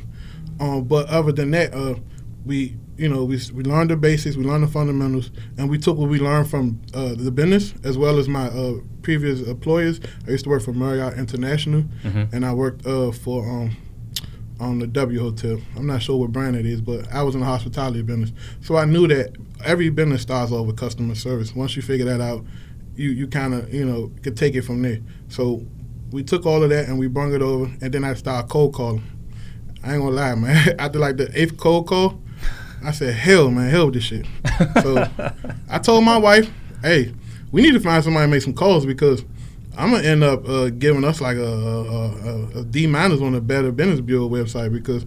Um, 0.60 0.84
but 0.86 1.08
other 1.08 1.32
than 1.32 1.52
that, 1.52 1.74
uh, 1.74 1.96
we 2.46 2.75
you 2.98 3.10
know 3.10 3.25
we 3.25 3.38
we 3.54 3.64
learned 3.64 3.90
the 3.90 3.98
basics, 3.98 4.38
we 4.38 4.46
learned 4.46 4.64
the 4.64 4.68
fundamentals, 4.68 5.30
and 5.58 5.70
we 5.70 5.78
took 5.78 5.98
what 5.98 6.10
we 6.10 6.18
learned 6.20 6.48
from 6.48 6.80
uh, 6.94 7.14
the 7.16 7.30
business 7.32 7.74
as 7.84 7.98
well 7.98 8.18
as 8.20 8.30
my 8.30 8.48
uh, 8.48 8.75
previous 9.02 9.42
employers. 9.42 10.00
I 10.28 10.32
used 10.32 10.44
to 10.46 10.50
work 10.50 10.62
for 10.62 10.72
Marriott 10.74 11.18
International, 11.18 11.84
Mhm. 12.06 12.32
and 12.34 12.46
I 12.46 12.54
worked 12.54 12.86
uh, 12.86 13.12
for 13.12 13.46
um, 13.50 13.72
on 14.60 14.80
the 14.80 14.88
W 14.88 15.20
Hotel. 15.20 15.60
I'm 15.76 15.88
not 15.88 16.02
sure 16.02 16.18
what 16.18 16.32
brand 16.32 16.56
it 16.56 16.66
is, 16.66 16.82
but 16.82 17.12
I 17.12 17.24
was 17.24 17.36
in 17.36 17.42
the 17.42 17.48
hospitality 17.48 18.02
business, 18.02 18.32
so 18.62 18.78
I 18.78 18.86
knew 18.86 19.08
that 19.08 19.36
every 19.64 19.90
business 19.90 20.22
starts 20.22 20.52
off 20.52 20.68
with 20.68 20.78
customer 20.78 21.16
service. 21.16 21.56
Once 21.56 21.76
you 21.76 21.82
figure 21.82 22.06
that 22.06 22.22
out, 22.22 22.46
you 22.96 23.10
you 23.10 23.28
kind 23.28 23.54
of 23.54 23.74
you 23.74 23.86
know 23.86 24.12
could 24.24 24.38
take 24.38 24.56
it 24.56 24.64
from 24.64 24.82
there. 24.82 25.00
So 25.28 25.66
we 26.12 26.24
took 26.24 26.46
all 26.46 26.64
of 26.64 26.70
that 26.70 26.88
and 26.88 26.98
we 26.98 27.08
brought 27.08 27.32
it 27.32 27.42
over, 27.42 27.66
and 27.82 27.94
then 27.94 28.04
I 28.04 28.14
started 28.14 28.50
cold 28.50 28.74
calling. 28.74 29.04
I 29.84 29.94
ain't 29.94 30.02
gonna 30.02 30.16
lie, 30.16 30.36
man. 30.36 30.76
After 30.80 31.00
like 31.00 31.18
the 31.18 31.30
eighth 31.40 31.58
cold 31.58 31.88
call, 31.88 32.22
I 32.84 32.92
said, 32.92 33.14
"Hell, 33.14 33.52
man, 33.52 33.70
hell 33.70 33.86
with 33.86 33.96
this 33.96 34.04
shit." 34.04 34.26
So 34.82 35.08
I 35.70 35.80
told 35.80 36.04
my 36.04 36.18
wife, 36.18 36.50
hey, 36.82 37.14
we 37.52 37.62
need 37.62 37.74
to 37.74 37.80
find 37.80 38.04
somebody 38.04 38.26
to 38.26 38.32
make 38.32 38.42
some 38.42 38.54
calls 38.54 38.86
because 38.86 39.24
I'm 39.77 39.91
gonna 39.91 40.03
end 40.08 40.24
up 40.24 40.48
uh, 40.48 40.70
giving 40.70 41.03
us 41.03 41.22
like 41.22 41.38
a, 41.38 41.41
a, 41.41 42.10
a, 42.58 42.60
a 42.60 42.63
D 42.63 42.88
minus 42.88 43.22
on 43.22 43.34
the 43.34 43.41
Better 43.41 43.72
Business 43.72 44.01
Bureau 44.01 44.29
website 44.29 44.72
because 44.72 45.05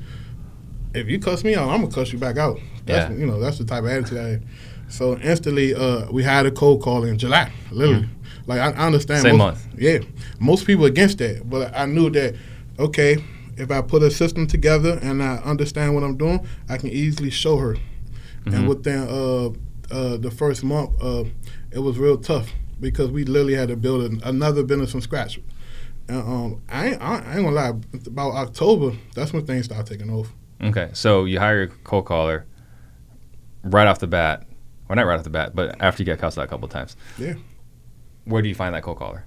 if 0.94 1.08
you 1.08 1.18
cuss 1.18 1.44
me 1.44 1.54
out, 1.54 1.68
I'm 1.68 1.82
gonna 1.82 1.92
cuss 1.92 2.12
you 2.12 2.18
back 2.18 2.37
out. 2.37 2.58
That's 2.87 3.10
Yeah. 3.10 3.18
you 3.18 3.26
know 3.26 3.40
that's 3.40 3.58
the 3.58 3.64
type 3.64 3.84
of 3.84 3.90
attitude 3.90 4.18
I 4.18 4.28
have. 4.28 4.42
So 4.88 5.18
instantly, 5.18 5.75
uh, 5.75 6.10
we 6.10 6.22
had 6.22 6.46
a 6.46 6.50
cold 6.50 6.82
call 6.82 7.04
in 7.04 7.18
July, 7.18 7.52
literally. 7.70 8.08
Like 8.46 8.60
I, 8.60 8.70
I 8.70 8.87
understand. 8.87 9.22
Same 9.22 9.37
most, 9.37 9.66
month. 9.66 9.80
Yeah, 9.80 9.98
most 10.40 10.66
people 10.66 10.87
against 10.87 11.18
that, 11.18 11.48
but 11.48 11.76
I 11.76 11.84
knew 11.87 12.08
that 12.10 12.34
okay, 12.78 13.22
if 13.56 13.70
I 13.70 13.82
put 13.82 14.02
a 14.02 14.10
system 14.10 14.46
together 14.46 14.98
and 15.02 15.22
I 15.22 15.37
understand 15.38 15.94
what 15.94 16.04
I'm 16.04 16.16
doing, 16.16 16.46
I 16.68 16.78
can 16.78 16.88
easily 16.90 17.30
show 17.30 17.56
her. 17.58 17.76
Mhm. 18.46 18.54
And 18.54 18.68
within 18.68 19.00
uh, 19.08 19.50
uh, 19.94 20.16
the 20.16 20.30
first 20.30 20.64
month, 20.64 20.90
uh, 21.02 21.25
it 21.70 21.80
was 21.80 21.98
real 21.98 22.16
tough 22.16 22.50
because 22.80 23.11
we 23.11 23.25
literally 23.25 23.54
had 23.54 23.68
to 23.68 23.76
build 23.76 24.02
an, 24.11 24.20
another 24.25 24.62
business 24.62 24.90
from 24.92 25.00
scratch. 25.00 25.40
And 26.08 26.18
um, 26.18 26.62
I, 26.68 26.88
ain't, 26.90 27.02
I 27.02 27.16
ain't 27.37 27.44
gonna 27.44 27.50
lie, 27.50 27.73
about 28.06 28.32
October, 28.32 28.97
that's 29.14 29.32
when 29.32 29.44
things 29.47 29.66
started 29.66 29.87
taking 29.87 30.11
off. 30.12 30.32
Okay, 30.62 30.90
so 30.92 31.25
you 31.25 31.38
hire 31.38 31.62
a 31.62 31.68
cold 31.68 32.06
caller 32.06 32.47
right 33.62 33.87
off 33.87 33.99
the 33.99 34.06
bat, 34.06 34.47
or 34.88 34.97
not 34.97 35.02
right 35.06 35.18
off 35.18 35.25
the 35.25 35.30
bat, 35.30 35.54
but 35.54 35.76
after 35.80 36.02
you 36.02 36.04
get 36.06 36.18
cussed 36.18 36.38
out 36.38 36.44
a 36.44 36.49
couple 36.49 36.64
of 36.66 36.70
times. 36.70 36.97
Yeah. 37.18 37.35
Where 38.25 38.42
do 38.42 38.49
you 38.49 38.54
find 38.54 38.75
that 38.75 38.82
cold 38.82 38.99
caller? 38.99 39.25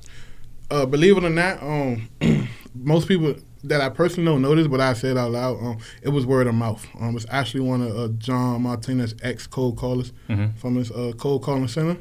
Uh, 0.70 0.86
believe 0.86 1.18
it 1.18 1.24
or 1.24 1.30
not, 1.30 1.62
um, 1.62 2.08
most 2.76 3.08
people 3.08 3.36
that 3.64 3.82
I 3.82 3.90
personally 3.90 4.26
don't 4.26 4.42
know 4.42 4.56
this, 4.56 4.68
but 4.68 4.80
I 4.82 4.94
said 4.94 5.18
out 5.18 5.32
loud, 5.32 5.58
um, 5.62 5.78
it 6.02 6.10
was 6.10 6.26
word 6.26 6.48
of 6.48 6.56
mouth. 6.56 6.86
Um, 7.00 7.16
it's 7.16 7.26
actually 7.30 7.60
one 7.62 7.82
of 7.82 7.96
uh, 7.98 8.08
John 8.18 8.64
Martinez 8.64 9.14
ex 9.22 9.46
cold 9.48 9.78
callers 9.78 10.14
Mhm. 10.30 10.58
from 10.58 10.76
his 10.76 10.90
uh, 10.92 11.12
cold 11.18 11.44
calling 11.44 11.68
center, 11.68 11.98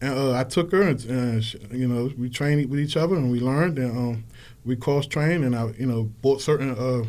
and 0.00 0.12
uh, 0.12 0.32
I 0.32 0.44
took 0.44 0.72
her, 0.72 0.82
and, 0.82 1.04
and 1.04 1.44
sh 1.44 1.56
you 1.72 1.88
know, 1.88 2.10
we 2.18 2.28
trained 2.28 2.70
with 2.70 2.80
each 2.80 2.96
other, 2.96 3.16
and 3.16 3.30
we 3.30 3.40
learned, 3.40 3.78
and 3.78 3.96
um, 3.96 4.24
we 4.64 4.76
cross 4.76 5.06
trained, 5.06 5.44
and 5.44 5.56
I, 5.56 5.68
you 5.78 5.86
know, 5.86 6.04
bought 6.22 6.40
certain 6.40 6.70
uh, 6.76 7.04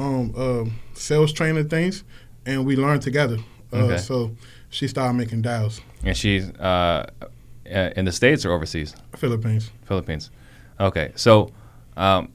um, 0.00 0.34
uh, 0.36 0.64
sales 0.94 1.32
training 1.32 1.68
things, 1.68 2.04
and 2.46 2.64
we 2.64 2.76
learned 2.76 3.02
together. 3.02 3.38
Uh, 3.72 3.76
Okay. 3.84 3.98
So 3.98 4.36
she 4.70 4.88
started 4.88 5.14
making 5.14 5.42
dials. 5.42 5.80
And 6.04 6.16
she's 6.16 6.48
uh, 6.58 7.10
uh, 7.72 7.90
in 7.96 8.04
the 8.04 8.12
States 8.12 8.44
or 8.44 8.52
overseas? 8.52 8.94
Philippines. 9.16 9.70
Philippines. 9.84 10.30
Okay, 10.78 11.12
so 11.14 11.52
um, 11.96 12.32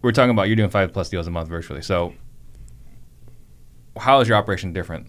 we're 0.00 0.12
talking 0.12 0.30
about 0.30 0.46
you're 0.46 0.56
doing 0.56 0.70
five 0.70 0.92
plus 0.92 1.08
deals 1.08 1.26
a 1.26 1.30
month 1.30 1.48
virtually. 1.48 1.82
So 1.82 2.14
how 3.96 4.20
is 4.20 4.28
your 4.28 4.36
operation 4.36 4.72
different 4.72 5.08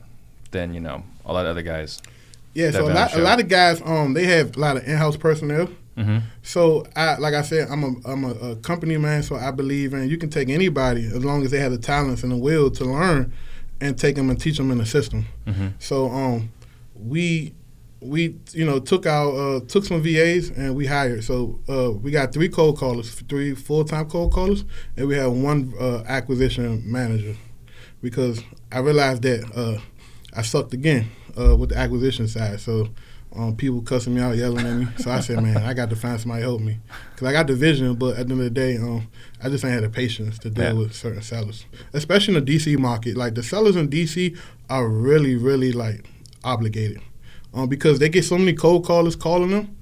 than 0.51 0.73
you 0.73 0.79
know 0.79 1.03
a 1.25 1.33
lot 1.33 1.45
of 1.45 1.51
other 1.51 1.61
guys? 1.61 2.01
Yeah, 2.53 2.71
so 2.71 2.85
a 2.85 2.91
lot, 2.93 3.13
a 3.13 3.19
lot 3.19 3.39
of 3.39 3.47
guys, 3.47 3.81
um, 3.81 4.13
they 4.13 4.25
have 4.25 4.57
a 4.57 4.59
lot 4.59 4.77
of 4.77 4.87
in-house 4.87 5.17
personnel. 5.17 5.69
Mm-hmm. 5.97 6.19
So, 6.41 6.85
I, 6.95 7.17
like 7.17 7.33
I 7.33 7.41
said, 7.41 7.69
I'm 7.69 7.83
a 7.83 7.93
I'm 8.05 8.23
a, 8.23 8.31
a 8.31 8.55
company 8.57 8.97
man, 8.97 9.23
so 9.23 9.35
I 9.35 9.51
believe 9.51 9.93
in 9.93 10.09
you 10.09 10.17
can 10.17 10.29
take 10.29 10.49
anybody 10.49 11.05
as 11.05 11.23
long 11.23 11.43
as 11.43 11.51
they 11.51 11.59
have 11.59 11.71
the 11.71 11.77
talents 11.77 12.23
and 12.23 12.31
the 12.31 12.37
will 12.37 12.71
to 12.71 12.85
learn, 12.85 13.31
and 13.79 13.97
take 13.97 14.15
them 14.15 14.29
and 14.29 14.39
teach 14.39 14.57
them 14.57 14.71
in 14.71 14.77
the 14.77 14.85
system. 14.85 15.25
Mm-hmm. 15.45 15.67
So, 15.79 16.09
um, 16.09 16.51
we 16.95 17.53
we 18.01 18.35
you 18.51 18.65
know 18.65 18.79
took 18.79 19.05
our 19.05 19.57
uh, 19.57 19.59
took 19.61 19.85
some 19.85 20.01
VAs 20.01 20.49
and 20.49 20.75
we 20.75 20.87
hired. 20.87 21.23
So 21.23 21.59
uh, 21.69 21.91
we 21.91 22.11
got 22.11 22.33
three 22.33 22.49
cold 22.49 22.77
callers, 22.77 23.13
three 23.13 23.53
full 23.53 23.85
time 23.85 24.09
cold 24.09 24.33
callers, 24.33 24.65
and 24.97 25.07
we 25.07 25.15
had 25.15 25.27
one 25.27 25.73
uh, 25.79 26.03
acquisition 26.07 26.83
manager 26.89 27.35
because 28.01 28.43
I 28.71 28.79
realized 28.79 29.21
that 29.21 29.49
uh, 29.55 29.79
I 30.33 30.41
sucked 30.41 30.73
again 30.73 31.09
uh, 31.39 31.55
with 31.55 31.69
the 31.69 31.77
acquisition 31.77 32.27
side. 32.27 32.59
So 32.59 32.89
um, 33.33 33.55
people 33.55 33.81
cussing 33.81 34.13
me 34.15 34.21
out, 34.21 34.35
yelling 34.35 34.65
at 34.65 34.75
me. 34.77 34.87
So 34.97 35.09
I 35.11 35.19
said, 35.21 35.41
man, 35.41 35.57
I 35.57 35.73
got 35.73 35.89
to 35.91 35.95
find 35.95 36.19
somebody 36.19 36.41
to 36.41 36.47
help 36.49 36.61
me 36.61 36.77
because 37.13 37.27
I 37.27 37.31
got 37.31 37.47
the 37.47 37.55
vision, 37.55 37.95
but 37.95 38.17
at 38.17 38.27
the 38.27 38.31
end 38.31 38.31
of 38.31 38.37
the 38.39 38.49
day, 38.49 38.77
um, 38.77 39.07
I 39.41 39.49
just 39.49 39.63
ain't 39.63 39.73
had 39.73 39.83
the 39.83 39.89
patience 39.89 40.37
to 40.39 40.49
deal 40.49 40.63
Yeah. 40.65 40.73
with 40.73 40.93
certain 40.93 41.21
sellers, 41.21 41.65
especially 41.93 42.35
in 42.35 42.43
the 42.45 42.57
DC 42.57 42.77
market. 42.77 43.15
Like 43.15 43.35
the 43.35 43.43
sellers 43.43 43.75
in 43.75 43.87
DC 43.89 44.37
are 44.69 44.87
really, 44.87 45.35
really 45.35 45.71
like 45.71 46.05
obligated 46.43 47.01
um, 47.53 47.69
because 47.69 47.99
they 47.99 48.09
get 48.09 48.23
so 48.25 48.37
many 48.37 48.53
cold 48.53 48.85
callers 48.85 49.15
calling 49.15 49.51
them. 49.51 49.77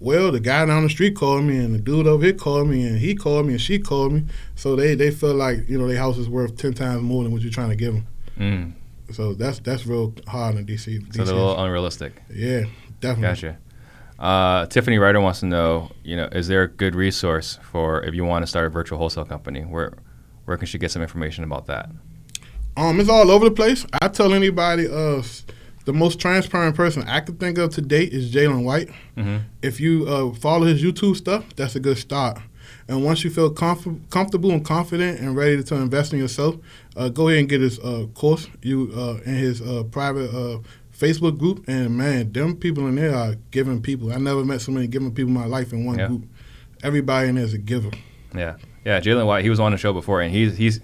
Well, 0.00 0.30
the 0.30 0.38
guy 0.40 0.64
down 0.64 0.84
the 0.84 0.88
street 0.90 1.16
called 1.16 1.42
me, 1.44 1.56
and 1.56 1.74
the 1.74 1.78
dude 1.78 2.06
over 2.06 2.24
here 2.24 2.32
called 2.32 2.68
me, 2.68 2.86
and 2.86 2.98
he 3.00 3.16
called 3.16 3.46
me, 3.46 3.54
and 3.54 3.60
she 3.60 3.80
called 3.80 4.12
me. 4.12 4.24
So 4.54 4.76
they, 4.76 4.94
they 4.94 5.10
feel 5.10 5.34
like 5.34 5.68
you 5.68 5.76
know 5.76 5.88
their 5.88 5.98
house 5.98 6.18
is 6.18 6.28
worth 6.28 6.56
ten 6.56 6.72
times 6.72 7.02
more 7.02 7.24
than 7.24 7.32
what 7.32 7.42
you're 7.42 7.50
trying 7.52 7.70
to 7.70 7.76
give 7.76 7.94
them. 7.94 8.06
Mm. 8.38 8.72
So 9.10 9.34
that's 9.34 9.58
that's 9.60 9.86
real 9.86 10.14
hard 10.26 10.56
in 10.56 10.66
DC. 10.66 11.14
So 11.14 11.22
DC. 11.22 11.28
a 11.28 11.34
little 11.34 11.58
unrealistic. 11.58 12.22
yeah, 12.32 12.64
definitely. 13.00 13.50
Gotcha. 13.50 13.58
Uh, 14.18 14.66
Tiffany 14.66 14.98
Ryder 14.98 15.20
wants 15.20 15.40
to 15.40 15.46
know, 15.46 15.92
you 16.02 16.16
know, 16.16 16.28
is 16.32 16.48
there 16.48 16.64
a 16.64 16.68
good 16.68 16.96
resource 16.96 17.58
for 17.62 18.02
if 18.02 18.14
you 18.14 18.24
want 18.24 18.42
to 18.42 18.46
start 18.48 18.66
a 18.66 18.68
virtual 18.68 18.98
wholesale 18.98 19.24
company? 19.24 19.62
Where 19.62 19.92
where 20.44 20.56
can 20.56 20.66
she 20.66 20.78
get 20.78 20.90
some 20.90 21.02
information 21.02 21.44
about 21.44 21.66
that? 21.66 21.90
Um, 22.76 23.00
it's 23.00 23.08
all 23.08 23.30
over 23.30 23.44
the 23.44 23.54
place. 23.54 23.86
I 24.00 24.08
tell 24.08 24.32
anybody, 24.32 24.86
uh, 24.88 25.22
the 25.84 25.92
most 25.92 26.20
transparent 26.20 26.76
person 26.76 27.02
I 27.04 27.20
could 27.20 27.40
think 27.40 27.58
of 27.58 27.74
to 27.74 27.80
date 27.80 28.12
is 28.12 28.32
Jalen 28.32 28.62
White. 28.64 28.88
Mm-hmm. 29.16 29.38
If 29.62 29.80
you 29.80 30.06
uh, 30.06 30.34
follow 30.34 30.66
his 30.66 30.82
YouTube 30.82 31.16
stuff, 31.16 31.44
that's 31.56 31.76
a 31.76 31.80
good 31.80 31.98
start. 31.98 32.38
And 32.88 33.04
once 33.04 33.22
you 33.22 33.30
feel 33.30 33.52
comf- 33.54 34.00
comfortable 34.10 34.50
and 34.50 34.64
confident 34.64 35.20
and 35.20 35.36
ready 35.36 35.62
to 35.62 35.74
invest 35.74 36.12
in 36.14 36.18
yourself, 36.18 36.56
uh, 36.96 37.10
go 37.10 37.28
ahead 37.28 37.40
and 37.40 37.48
get 37.48 37.60
his 37.60 37.78
uh, 37.80 38.06
course. 38.14 38.48
You 38.62 38.90
uh, 38.96 39.20
in 39.26 39.34
his 39.34 39.60
uh, 39.60 39.84
private 39.90 40.30
uh, 40.34 40.60
Facebook 40.96 41.38
group, 41.38 41.64
and 41.68 41.96
man, 41.96 42.32
them 42.32 42.56
people 42.56 42.86
in 42.86 42.94
there 42.94 43.14
are 43.14 43.34
giving 43.50 43.82
people. 43.82 44.12
I 44.12 44.16
never 44.16 44.44
met 44.44 44.62
so 44.62 44.72
many 44.72 44.86
giving 44.86 45.10
people 45.12 45.28
in 45.28 45.34
my 45.34 45.46
life 45.46 45.72
in 45.72 45.84
one 45.84 45.98
Yeah. 45.98 46.08
group. 46.08 46.24
Everybody 46.82 47.28
in 47.28 47.34
there 47.34 47.44
is 47.44 47.54
a 47.54 47.58
giver. 47.58 47.90
Yeah, 48.34 48.56
yeah. 48.84 49.00
Jalen 49.00 49.26
White, 49.26 49.44
he 49.44 49.50
was 49.50 49.60
on 49.60 49.72
the 49.72 49.78
show 49.78 49.92
before, 49.92 50.20
and 50.22 50.32
he's 50.32 50.56
he's 50.56 50.80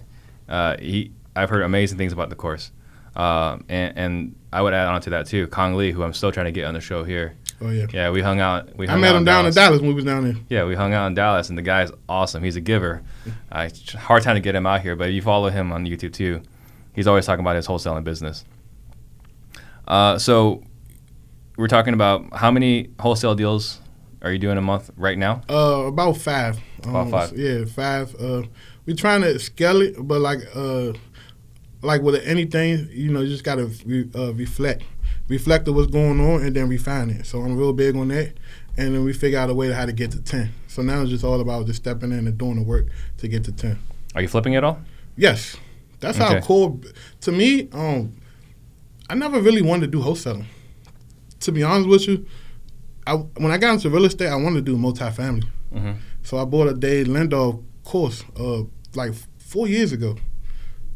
uh, 0.48 0.76
he. 0.78 1.10
I've 1.36 1.50
heard 1.50 1.62
amazing 1.62 1.98
things 1.98 2.12
about 2.12 2.28
the 2.30 2.36
course, 2.36 2.70
um, 3.16 3.64
and 3.68 3.96
and 3.96 4.34
I 4.52 4.60
would 4.62 4.74
add 4.74 4.88
on 4.88 5.00
to 5.02 5.10
that 5.10 5.26
too. 5.26 5.46
Kong 5.48 5.74
Lee, 5.74 5.90
who 5.90 6.02
I'm 6.02 6.12
still 6.12 6.30
trying 6.32 6.46
to 6.46 6.52
get 6.52 6.64
on 6.66 6.74
the 6.74 6.80
show 6.80 7.02
here. 7.02 7.34
Oh 7.60 7.70
yeah, 7.70 7.86
Yeah, 7.92 8.10
we 8.10 8.20
hung 8.20 8.40
out. 8.40 8.76
We 8.76 8.86
I 8.88 8.92
hung 8.92 9.00
met 9.00 9.10
out 9.14 9.16
him 9.16 9.24
down 9.24 9.42
Dallas. 9.44 9.56
in 9.56 9.62
Dallas 9.62 9.80
when 9.80 9.88
we 9.88 9.94
was 9.94 10.04
down 10.04 10.24
there. 10.24 10.36
Yeah, 10.48 10.64
we 10.64 10.74
hung 10.74 10.92
out 10.92 11.06
in 11.06 11.14
Dallas, 11.14 11.48
and 11.48 11.56
the 11.56 11.62
guy's 11.62 11.90
awesome. 12.08 12.42
He's 12.42 12.56
a 12.56 12.60
giver. 12.60 13.02
Uh, 13.52 13.68
it's 13.70 13.92
hard 13.92 14.22
time 14.22 14.34
to 14.34 14.40
get 14.40 14.54
him 14.56 14.66
out 14.66 14.80
here, 14.80 14.96
but 14.96 15.08
if 15.08 15.14
you 15.14 15.22
follow 15.22 15.48
him 15.48 15.70
on 15.72 15.86
YouTube 15.86 16.12
too, 16.12 16.42
he's 16.92 17.06
always 17.06 17.24
talking 17.24 17.44
about 17.44 17.54
his 17.54 17.66
wholesaling 17.68 18.02
business. 18.02 18.44
Uh, 19.86 20.18
so 20.18 20.62
we're 21.56 21.68
talking 21.68 21.94
about 21.94 22.34
how 22.34 22.50
many 22.50 22.90
wholesale 22.98 23.34
deals 23.34 23.80
are 24.22 24.32
you 24.32 24.38
doing 24.38 24.58
a 24.58 24.62
month 24.62 24.90
right 24.96 25.16
now? 25.16 25.42
Uh, 25.48 25.84
about 25.86 26.16
five. 26.16 26.58
About 26.82 26.96
Um, 27.06 27.10
five. 27.10 27.32
Yeah, 27.36 27.64
five. 27.64 28.14
Uh, 28.20 28.42
we 28.86 28.94
trying 28.94 29.22
to 29.22 29.38
scale 29.38 29.80
it, 29.82 29.94
but 29.98 30.20
like 30.20 30.40
uh, 30.54 30.92
like 31.82 32.02
with 32.02 32.16
anything, 32.26 32.88
you 32.90 33.12
know, 33.12 33.20
you 33.20 33.28
just 33.28 33.44
gotta 33.44 33.66
re- 33.86 34.10
uh, 34.16 34.32
reflect, 34.34 34.82
reflect 35.28 35.68
on 35.68 35.74
what's 35.74 35.90
going 35.90 36.20
on, 36.20 36.42
and 36.42 36.54
then 36.54 36.68
refine 36.68 37.10
it. 37.10 37.26
So 37.26 37.40
I'm 37.40 37.56
real 37.56 37.72
big 37.72 37.96
on 37.96 38.08
that, 38.08 38.34
and 38.76 38.94
then 38.94 39.04
we 39.04 39.12
figure 39.12 39.38
out 39.38 39.50
a 39.50 39.54
way 39.54 39.68
to 39.68 39.74
how 39.74 39.86
to 39.86 39.92
get 39.92 40.10
to 40.12 40.20
ten. 40.20 40.52
So 40.68 40.82
now 40.82 41.02
it's 41.02 41.10
just 41.10 41.24
all 41.24 41.40
about 41.40 41.66
just 41.66 41.82
stepping 41.82 42.12
in 42.12 42.26
and 42.26 42.38
doing 42.38 42.56
the 42.56 42.62
work 42.62 42.86
to 43.18 43.28
get 43.28 43.44
to 43.44 43.52
ten. 43.52 43.78
Are 44.14 44.22
you 44.22 44.28
flipping 44.28 44.56
at 44.56 44.64
all? 44.64 44.78
Yes, 45.16 45.56
that's 46.00 46.18
how 46.18 46.40
cool. 46.40 46.80
To 47.22 47.32
me, 47.32 47.68
um, 47.72 48.12
I 49.08 49.14
never 49.14 49.40
really 49.40 49.62
wanted 49.62 49.92
to 49.92 49.98
do 49.98 50.04
wholesaling. 50.04 50.46
To 51.40 51.52
be 51.52 51.62
honest 51.62 51.88
with 51.88 52.08
you, 52.08 52.26
I 53.06 53.14
when 53.14 53.50
I 53.50 53.58
got 53.58 53.74
into 53.74 53.90
real 53.90 54.04
estate, 54.04 54.28
I 54.28 54.36
wanted 54.36 54.64
to 54.66 54.72
do 54.72 54.76
multifamily. 54.76 55.44
Mm-hmm. 55.74 55.92
So 56.22 56.38
I 56.38 56.44
bought 56.44 56.68
a 56.68 56.74
Dave 56.74 57.06
Lindahl 57.06 57.62
course 57.84 58.24
uh, 58.38 58.62
like 58.94 59.12
four 59.38 59.68
years 59.68 59.92
ago. 59.92 60.16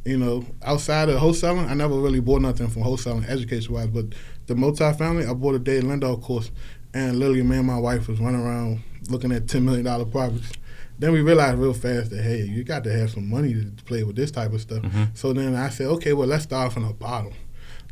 You 0.04 0.16
know, 0.16 0.44
outside 0.62 1.08
of 1.08 1.20
wholesaling, 1.20 1.68
I 1.68 1.74
never 1.74 1.94
really 1.94 2.20
bought 2.20 2.40
nothing 2.42 2.68
from 2.68 2.82
wholesaling 2.82 3.28
education 3.28 3.74
wise, 3.74 3.88
but 3.88 4.06
the 4.46 4.54
multifamily, 4.54 5.28
I 5.28 5.34
bought 5.34 5.54
a 5.54 5.58
Dave 5.58 5.82
Lindahl 5.82 6.22
course. 6.22 6.50
And 6.94 7.18
literally, 7.18 7.42
me 7.42 7.58
and 7.58 7.66
my 7.66 7.78
wife 7.78 8.08
was 8.08 8.18
running 8.18 8.40
around 8.40 8.80
looking 9.10 9.30
at 9.32 9.46
$10 9.46 9.62
million 9.62 9.84
properties. 10.10 10.50
Then 10.98 11.12
we 11.12 11.20
realized 11.20 11.58
real 11.58 11.74
fast 11.74 12.10
that, 12.10 12.22
hey, 12.22 12.42
you 12.44 12.64
got 12.64 12.82
to 12.84 12.92
have 12.92 13.10
some 13.10 13.28
money 13.28 13.52
to 13.54 13.84
play 13.84 14.02
with 14.04 14.16
this 14.16 14.30
type 14.30 14.52
of 14.52 14.60
stuff. 14.60 14.82
Mhm. 14.82 15.16
So 15.16 15.32
then 15.32 15.54
I 15.54 15.68
said, 15.68 15.86
okay, 15.88 16.12
well, 16.14 16.26
let's 16.26 16.44
start 16.44 16.72
from 16.72 16.86
the 16.86 16.92
bottom. 16.94 17.32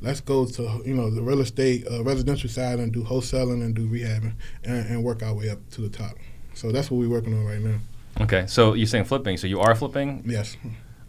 Let's 0.00 0.20
go 0.20 0.44
to 0.44 0.82
you 0.84 0.92
know 0.94 1.08
the 1.08 1.22
real 1.22 1.40
estate 1.40 1.86
uh, 1.90 2.02
residential 2.04 2.50
side 2.50 2.78
and 2.80 2.92
do 2.92 3.02
wholesaling 3.02 3.64
and 3.64 3.74
do 3.74 3.88
rehabbing 3.88 4.34
and, 4.62 4.86
and 4.88 5.02
work 5.04 5.22
our 5.22 5.32
way 5.32 5.48
up 5.48 5.58
to 5.70 5.80
the 5.80 5.88
top. 5.88 6.16
So 6.52 6.70
that's 6.70 6.90
what 6.90 6.98
we're 6.98 7.08
working 7.08 7.32
on 7.32 7.44
right 7.46 7.60
now. 7.60 7.78
Okay, 8.20 8.44
so 8.46 8.74
you're 8.74 8.86
saying 8.86 9.04
flipping. 9.04 9.36
So 9.38 9.46
you 9.46 9.58
are 9.60 9.74
flipping. 9.74 10.22
Yes. 10.26 10.56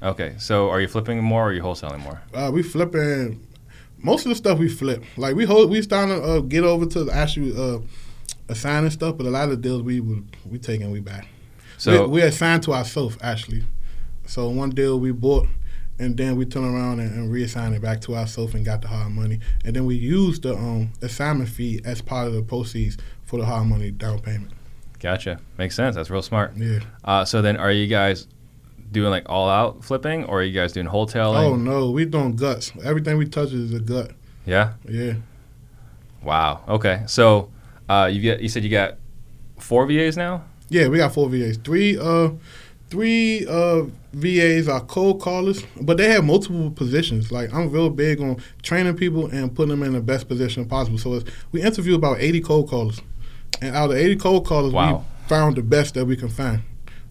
Okay, 0.01 0.35
so 0.37 0.69
are 0.69 0.79
you 0.79 0.87
flipping 0.87 1.23
more 1.23 1.43
or 1.43 1.49
are 1.49 1.53
you 1.53 1.61
wholesaling 1.61 1.99
more? 1.99 2.21
Uh, 2.33 2.51
we 2.53 2.61
flipping 2.61 3.45
most 3.97 4.25
of 4.25 4.29
the 4.29 4.35
stuff 4.35 4.59
we 4.59 4.69
flip. 4.69 5.03
Like 5.17 5.35
we 5.35 5.45
hold, 5.45 5.71
we 5.71 5.81
starting 5.81 6.15
to 6.15 6.23
uh, 6.23 6.39
get 6.41 6.63
over 6.63 6.85
to 6.85 7.03
the 7.05 7.13
actual 7.13 7.77
uh, 7.77 7.79
assigning 8.47 8.91
stuff, 8.91 9.17
but 9.17 9.25
a 9.25 9.29
lot 9.29 9.45
of 9.45 9.49
the 9.49 9.57
deals 9.57 9.81
we 9.81 9.99
would 9.99 10.25
we 10.49 10.59
taking 10.59 10.91
we 10.91 10.99
back. 10.99 11.27
So 11.77 12.03
we, 12.03 12.07
we 12.07 12.21
assigned 12.21 12.63
to 12.63 12.73
ourselves 12.73 13.17
actually. 13.21 13.63
So 14.25 14.49
one 14.49 14.71
deal 14.71 14.99
we 14.99 15.11
bought, 15.11 15.47
and 15.97 16.15
then 16.15 16.35
we 16.35 16.45
turn 16.45 16.63
around 16.65 16.99
and, 16.99 17.11
and 17.13 17.33
reassign 17.33 17.75
it 17.75 17.81
back 17.81 18.01
to 18.01 18.15
ourselves 18.15 18.53
and 18.53 18.63
got 18.63 18.81
the 18.81 18.89
hard 18.89 19.11
money. 19.11 19.39
And 19.65 19.75
then 19.75 19.85
we 19.85 19.95
use 19.95 20.39
the 20.39 20.53
um, 20.53 20.91
assignment 21.01 21.49
fee 21.49 21.81
as 21.85 22.01
part 22.01 22.27
of 22.27 22.33
the 22.33 22.43
proceeds 22.43 22.97
for 23.25 23.39
the 23.39 23.45
hard 23.45 23.67
money 23.67 23.89
down 23.89 24.19
payment. 24.19 24.51
Gotcha. 24.99 25.39
Makes 25.57 25.75
sense. 25.75 25.95
That's 25.95 26.09
real 26.09 26.21
smart. 26.21 26.55
Yeah. 26.55 26.79
Uh, 27.03 27.23
so 27.23 27.41
then, 27.41 27.57
are 27.57 27.71
you 27.71 27.87
guys 27.87 28.27
doing 28.91 29.09
like 29.11 29.23
all 29.27 29.49
out 29.49 29.83
flipping, 29.83 30.23
or 30.25 30.39
are 30.41 30.43
you 30.43 30.53
guys 30.53 30.73
doing 30.73 30.87
wholesaling? 30.87 31.35
Oh 31.43 31.55
no, 31.55 31.91
we 31.91 32.05
doing 32.05 32.35
guts. 32.35 32.71
Everything 32.83 33.17
we 33.17 33.25
touch 33.25 33.51
is 33.51 33.73
a 33.73 33.79
gut. 33.79 34.11
Yeah. 34.45 34.73
Yeah. 34.87 35.13
Wow. 36.23 36.61
Okay. 36.67 37.03
So 37.07 37.51
uh, 37.89 38.09
you 38.11 38.21
get 38.21 38.41
you 38.41 38.49
said 38.49 38.63
you 38.63 38.69
got 38.69 38.97
four 39.59 39.85
VAs 39.85 40.17
now. 40.17 40.43
Yeah, 40.69 40.87
we 40.87 40.97
got 40.97 41.13
four 41.13 41.29
VAs. 41.29 41.57
Three 41.57 41.97
uh 41.97 42.31
three 42.89 43.45
uh 43.47 43.83
VAs 44.13 44.67
are 44.67 44.81
cold 44.81 45.21
callers, 45.21 45.63
but 45.81 45.97
they 45.97 46.09
have 46.09 46.23
multiple 46.25 46.71
positions. 46.71 47.31
Like 47.31 47.53
I'm 47.53 47.69
real 47.71 47.89
big 47.89 48.19
on 48.21 48.37
training 48.63 48.95
people 48.95 49.27
and 49.27 49.53
putting 49.55 49.69
them 49.69 49.83
in 49.83 49.93
the 49.93 50.01
best 50.01 50.27
position 50.27 50.65
possible. 50.65 50.97
So 50.97 51.13
it's, 51.15 51.29
we 51.51 51.61
interview 51.61 51.95
about 51.95 52.17
80 52.19 52.41
cold 52.41 52.69
callers, 52.69 52.99
and 53.61 53.75
out 53.75 53.91
of 53.91 53.97
80 53.97 54.15
cold 54.17 54.45
callers, 54.45 54.73
Wow. 54.73 54.97
we 55.23 55.27
found 55.29 55.55
the 55.57 55.61
best 55.61 55.93
that 55.95 56.05
we 56.05 56.15
can 56.15 56.29
find. 56.29 56.61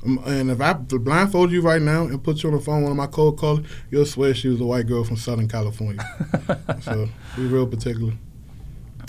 And 0.06 0.50
if 0.50 0.60
I 0.60 0.72
blindfold 0.72 1.50
you 1.50 1.60
right 1.60 1.82
now 1.82 2.04
and 2.04 2.22
put 2.22 2.42
you 2.42 2.50
on 2.50 2.56
the 2.56 2.62
phone 2.62 2.76
with 2.76 2.84
one 2.84 2.92
of 2.92 2.96
my 2.96 3.06
cold 3.06 3.38
callers, 3.38 3.66
you'll 3.90 4.06
swear 4.06 4.34
she 4.34 4.48
was 4.48 4.60
a 4.60 4.64
white 4.64 4.86
girl 4.86 5.04
from 5.04 5.16
Southern 5.16 5.48
California. 5.48 6.02
so 6.80 7.08
we 7.36 7.46
real 7.46 7.66
particular. 7.66 8.12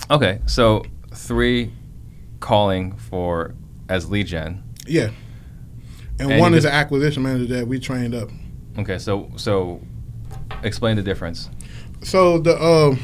Okay. 0.09 0.39
So 0.45 0.83
three 1.13 1.71
calling 2.39 2.95
for 2.97 3.53
as 3.89 4.09
lead 4.09 4.27
gen. 4.27 4.63
Yeah. 4.85 5.11
And, 6.19 6.31
And 6.31 6.39
one 6.39 6.53
is 6.53 6.65
an 6.65 6.71
acquisition 6.71 7.23
manager 7.23 7.55
that 7.55 7.67
we 7.67 7.79
trained 7.79 8.15
up. 8.15 8.29
Okay. 8.79 8.97
So 8.97 9.29
so 9.35 9.81
explain 10.63 10.95
the 10.95 11.03
difference. 11.03 11.49
So 12.01 12.39
the 12.39 12.61
um, 12.61 12.99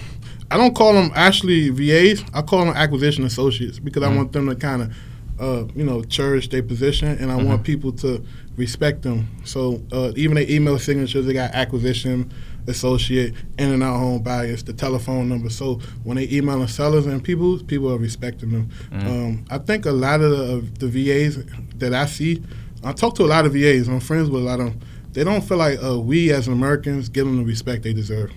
I 0.54 0.58
don't 0.58 0.76
call 0.76 0.94
them 0.94 1.12
actually 1.16 1.70
VAs. 1.70 2.24
I 2.34 2.44
call 2.44 2.66
them 2.66 2.76
acquisition 2.76 3.24
associates 3.24 3.80
because 3.80 4.04
I 4.04 4.16
want 4.16 4.34
them 4.34 4.48
to 4.48 4.56
kind 4.56 4.84
of, 4.84 4.96
uh, 5.40 5.66
you 5.75 5.84
know, 5.84 6.04
cherish 6.04 6.50
their 6.50 6.63
position, 6.63 7.10
and 7.20 7.32
I 7.32 7.36
want 7.42 7.63
people 7.63 7.92
to 7.94 8.24
respect 8.56 9.02
them. 9.02 9.28
So 9.46 9.82
uh, 9.92 10.12
even 10.16 10.36
their 10.36 10.50
email 10.50 10.78
signatures, 10.80 11.25
they 11.25 11.34
got 11.34 11.52
acquisition 11.54 12.32
associate, 12.68 13.34
in 13.58 13.72
and 13.72 13.84
out 13.84 13.98
home 13.98 14.22
buyers, 14.22 14.63
the 14.63 14.74
telephone 14.74 15.28
number. 15.30 15.50
So 15.50 15.75
when 16.04 16.18
they 16.18 16.30
emailing 16.30 16.68
sellers 16.68 17.06
and 17.06 17.22
people, 17.24 17.60
people 17.60 17.92
are 17.92 17.98
respecting 17.98 18.52
them. 18.52 18.70
Um, 18.92 19.46
I 19.50 19.58
think 19.58 19.86
a 19.86 19.92
lot 19.92 20.22
of 20.22 20.32
the, 20.32 20.54
of 20.56 20.80
the 20.80 20.88
VAs 20.88 21.44
that 21.78 21.94
I 21.94 22.06
see, 22.06 22.42
I 22.84 22.94
talk 22.94 23.16
to 23.16 23.24
a 23.24 23.25
lot 23.28 23.46
of 23.46 23.54
VAs. 23.54 23.88
I'm 23.88 24.00
friends 24.00 24.30
with 24.30 24.42
a 24.42 24.46
lot 24.46 24.60
of 24.60 24.68
them. 24.68 24.80
They 25.12 25.24
don't 25.24 25.42
feel 25.42 25.58
like 25.58 25.78
uh, 25.84 26.00
we 26.00 26.32
as 26.32 26.48
Americans 26.48 27.08
give 27.10 27.25
them 27.25 27.38
the 27.38 27.44
respect 27.44 27.84
they 27.84 27.94
deserve. 27.94 28.32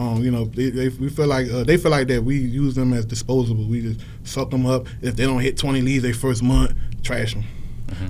Um, 0.00 0.24
you 0.24 0.30
know, 0.30 0.46
they, 0.46 0.70
they, 0.70 0.88
we 0.88 1.10
feel 1.10 1.26
like 1.26 1.50
uh, 1.50 1.62
they 1.62 1.76
feel 1.76 1.90
like 1.90 2.08
that 2.08 2.24
we 2.24 2.38
use 2.38 2.74
them 2.74 2.94
as 2.94 3.04
disposable. 3.04 3.64
We 3.64 3.82
just 3.82 4.00
suck 4.24 4.50
them 4.50 4.64
up. 4.64 4.86
If 5.02 5.14
they 5.16 5.24
don't 5.26 5.40
hit 5.40 5.58
20 5.58 5.82
leads 5.82 6.02
their 6.02 6.14
first 6.14 6.42
month, 6.42 6.72
trash 7.02 7.34
them. 7.34 7.44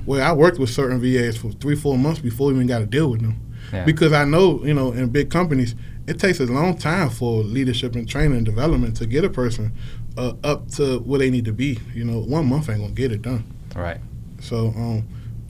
Well, 0.06 0.22
I 0.22 0.32
worked 0.32 0.58
with 0.60 0.70
certain 0.70 1.00
VAs 1.00 1.36
for 1.36 1.50
three, 1.50 1.74
four 1.74 1.98
months 1.98 2.20
before 2.20 2.48
we 2.48 2.54
even 2.54 2.66
got 2.68 2.78
to 2.78 2.86
deal 2.86 3.10
with 3.10 3.22
them, 3.22 3.40
Yeah. 3.72 3.84
because 3.84 4.12
I 4.12 4.24
know, 4.24 4.64
you 4.64 4.72
know, 4.74 4.92
in 4.92 5.08
big 5.08 5.30
companies, 5.30 5.74
it 6.06 6.18
takes 6.20 6.38
a 6.38 6.46
long 6.46 6.76
time 6.78 7.10
for 7.10 7.42
leadership 7.42 7.96
and 7.96 8.08
training 8.08 8.36
and 8.36 8.44
development 8.46 8.96
to 8.98 9.06
get 9.06 9.24
a 9.24 9.30
person 9.30 9.72
uh, 10.16 10.34
up 10.44 10.70
to 10.72 10.98
where 11.00 11.18
they 11.18 11.30
need 11.30 11.46
to 11.46 11.52
be. 11.52 11.78
You 11.94 12.04
know, 12.04 12.20
one 12.20 12.46
month 12.46 12.68
ain't 12.68 12.80
gonna 12.80 12.92
get 12.92 13.10
it 13.10 13.22
done. 13.22 13.42
Right. 13.74 13.98
So 14.40 14.68
um, 14.76 15.08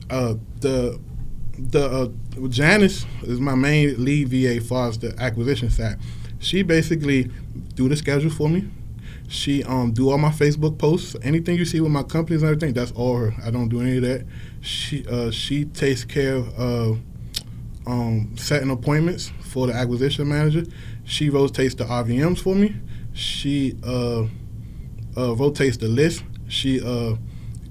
uh, 0.09 0.35
the 0.59 0.99
the 1.59 1.85
uh, 1.85 2.47
Janice 2.47 3.05
is 3.23 3.39
my 3.39 3.53
main 3.53 4.03
lead 4.03 4.29
VA 4.29 4.55
as 4.55 4.67
far 4.67 4.87
as 4.87 4.97
the 4.97 5.13
acquisition 5.21 5.69
side. 5.69 5.97
She 6.41 6.63
basically 6.63 7.31
do 7.75 7.87
the 7.87 7.95
schedule 7.95 8.31
for 8.31 8.49
me. 8.49 8.69
She 9.29 9.63
um 9.63 9.93
do 9.93 10.09
all 10.09 10.17
my 10.17 10.31
Facebook 10.31 10.77
posts. 10.77 11.15
Anything 11.23 11.55
you 11.55 11.65
see 11.65 11.79
with 11.79 11.91
my 11.91 12.03
companies 12.03 12.41
and 12.41 12.49
everything, 12.51 12.73
that's 12.73 12.91
all 12.91 13.15
her. 13.15 13.33
I 13.45 13.51
don't 13.51 13.69
do 13.69 13.79
any 13.79 13.97
of 13.97 14.03
that. 14.03 14.25
She 14.59 15.07
uh, 15.07 15.31
she 15.31 15.65
takes 15.65 16.03
care 16.03 16.35
of 16.35 16.99
um, 17.85 18.35
setting 18.37 18.69
appointments 18.69 19.31
for 19.41 19.67
the 19.67 19.73
acquisition 19.73 20.27
manager. 20.27 20.65
She 21.05 21.29
rotates 21.29 21.75
the 21.75 21.85
RVMs 21.85 22.39
for 22.39 22.55
me. 22.55 22.75
She 23.13 23.77
uh, 23.85 24.23
uh, 25.15 25.35
rotates 25.35 25.77
the 25.77 25.87
list. 25.87 26.23
She 26.47 26.81
uh, 26.81 27.15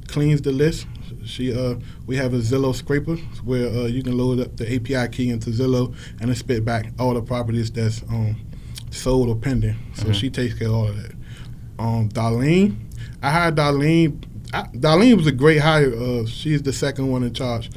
cleans 0.06 0.42
the 0.42 0.52
list. 0.52 0.86
She 1.24 1.52
uh, 1.52 1.74
we 2.06 2.16
have 2.16 2.34
a 2.34 2.38
Zillow 2.38 2.74
scraper 2.74 3.16
where 3.44 3.88
you 3.88 4.02
can 4.02 4.16
load 4.16 4.40
up 4.40 4.56
the 4.56 4.74
API 4.74 5.10
key 5.14 5.30
into 5.30 5.50
Zillow 5.50 5.94
and 6.20 6.30
it 6.30 6.36
spit 6.36 6.64
back 6.64 6.92
all 6.98 7.14
the 7.14 7.22
properties 7.22 7.70
that's 7.70 8.02
um, 8.04 8.36
sold 8.90 9.28
or 9.28 9.36
pending. 9.36 9.76
So 9.94 10.12
she 10.12 10.30
takes 10.30 10.54
care 10.54 10.68
of 10.68 10.74
all 10.74 10.88
of 10.88 10.96
that. 11.02 11.12
Um, 11.78 12.08
Darlene, 12.10 12.76
I 13.22 13.30
hired 13.30 13.56
Darlene. 13.56 14.22
I, 14.52 14.62
Darlene 14.74 15.16
was 15.16 15.26
a 15.26 15.32
great 15.32 15.58
hire. 15.58 15.94
Uh, 15.94 16.26
she's 16.26 16.62
the 16.62 16.72
second 16.72 17.10
one 17.10 17.22
in 17.22 17.32
charge. 17.32 17.70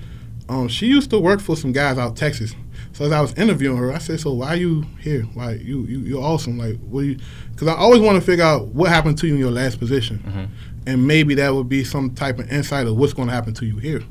Um, 0.49 0.67
she 0.67 0.87
used 0.87 1.09
to 1.11 1.19
work 1.19 1.39
for 1.39 1.55
some 1.55 1.71
guys 1.71 1.97
out 1.97 2.15
Texas. 2.17 2.53
So 2.91 3.05
as 3.05 3.11
I 3.11 3.21
was 3.21 3.33
interviewing 3.35 3.77
her, 3.77 3.91
I 3.91 3.97
said, 3.97 4.19
"So 4.19 4.33
why 4.33 4.49
are 4.49 4.55
you 4.55 4.85
here? 4.99 5.23
Why 5.33 5.53
you 5.53 5.83
you 5.85 5.99
you're 5.99 6.21
awesome? 6.21 6.57
Like 6.59 6.77
what? 6.81 7.01
do 7.01 7.07
you?" 7.07 7.17
Because 7.51 7.67
I 7.67 7.75
always 7.75 8.01
want 8.01 8.15
to 8.19 8.21
figure 8.21 8.43
out 8.43 8.67
what 8.67 8.89
happened 8.89 9.17
to 9.19 9.27
you 9.27 9.33
in 9.33 9.39
your 9.39 9.51
last 9.51 9.79
position, 9.79 10.49
and 10.85 11.07
maybe 11.07 11.33
that 11.35 11.53
would 11.55 11.69
be 11.69 11.83
some 11.83 12.13
type 12.13 12.37
of 12.39 12.51
insight 12.51 12.85
of 12.87 12.97
what's 12.97 13.13
going 13.13 13.29
to 13.29 13.33
happen 13.33 13.53
to 13.55 13.65
you 13.65 13.77
here. 13.77 14.03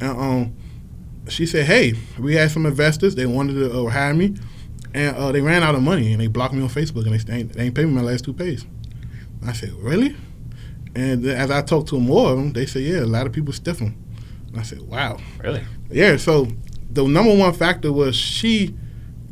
And 0.00 0.02
um, 0.18 0.54
she 1.28 1.46
said, 1.46 1.66
"Hey, 1.66 1.92
we 2.18 2.34
had 2.34 2.50
some 2.50 2.66
investors. 2.66 3.14
They 3.14 3.26
wanted 3.26 3.54
to 3.54 3.86
uh, 3.86 3.90
hire 3.90 4.14
me, 4.14 4.34
and 4.96 5.16
uh, 5.16 5.30
they 5.32 5.40
ran 5.40 5.62
out 5.62 5.74
of 5.74 5.82
money, 5.82 6.12
and 6.12 6.20
they 6.20 6.26
blocked 6.26 6.54
me 6.54 6.62
on 6.62 6.68
Facebook, 6.68 7.06
and 7.06 7.14
they, 7.20 7.32
ain't- 7.34 7.52
they 7.52 7.64
ain't 7.64 7.74
paid 7.74 7.84
me 7.86 7.92
my 7.92 8.00
last 8.02 8.24
two 8.24 8.32
pays." 8.32 8.64
I 9.46 9.52
said, 9.52 9.72
"Really?" 9.74 10.16
And 10.94 11.24
as 11.26 11.50
I 11.50 11.60
talked 11.62 11.88
to 11.90 12.00
more 12.00 12.30
of 12.30 12.38
them, 12.38 12.52
they 12.52 12.66
said, 12.66 12.82
"Yeah, 12.82 13.00
a 13.00 13.06
lot 13.16 13.26
of 13.26 13.32
people 13.32 13.52
stiff 13.52 13.78
them." 13.78 13.94
And 14.50 14.58
I 14.58 14.62
said, 14.62 14.80
"Wow." 14.82 15.18
Really. 15.42 15.62
Yeah, 15.90 16.16
so 16.16 16.48
the 16.90 17.04
number 17.06 17.34
one 17.36 17.52
factor 17.52 17.92
was 17.92 18.16
she 18.16 18.74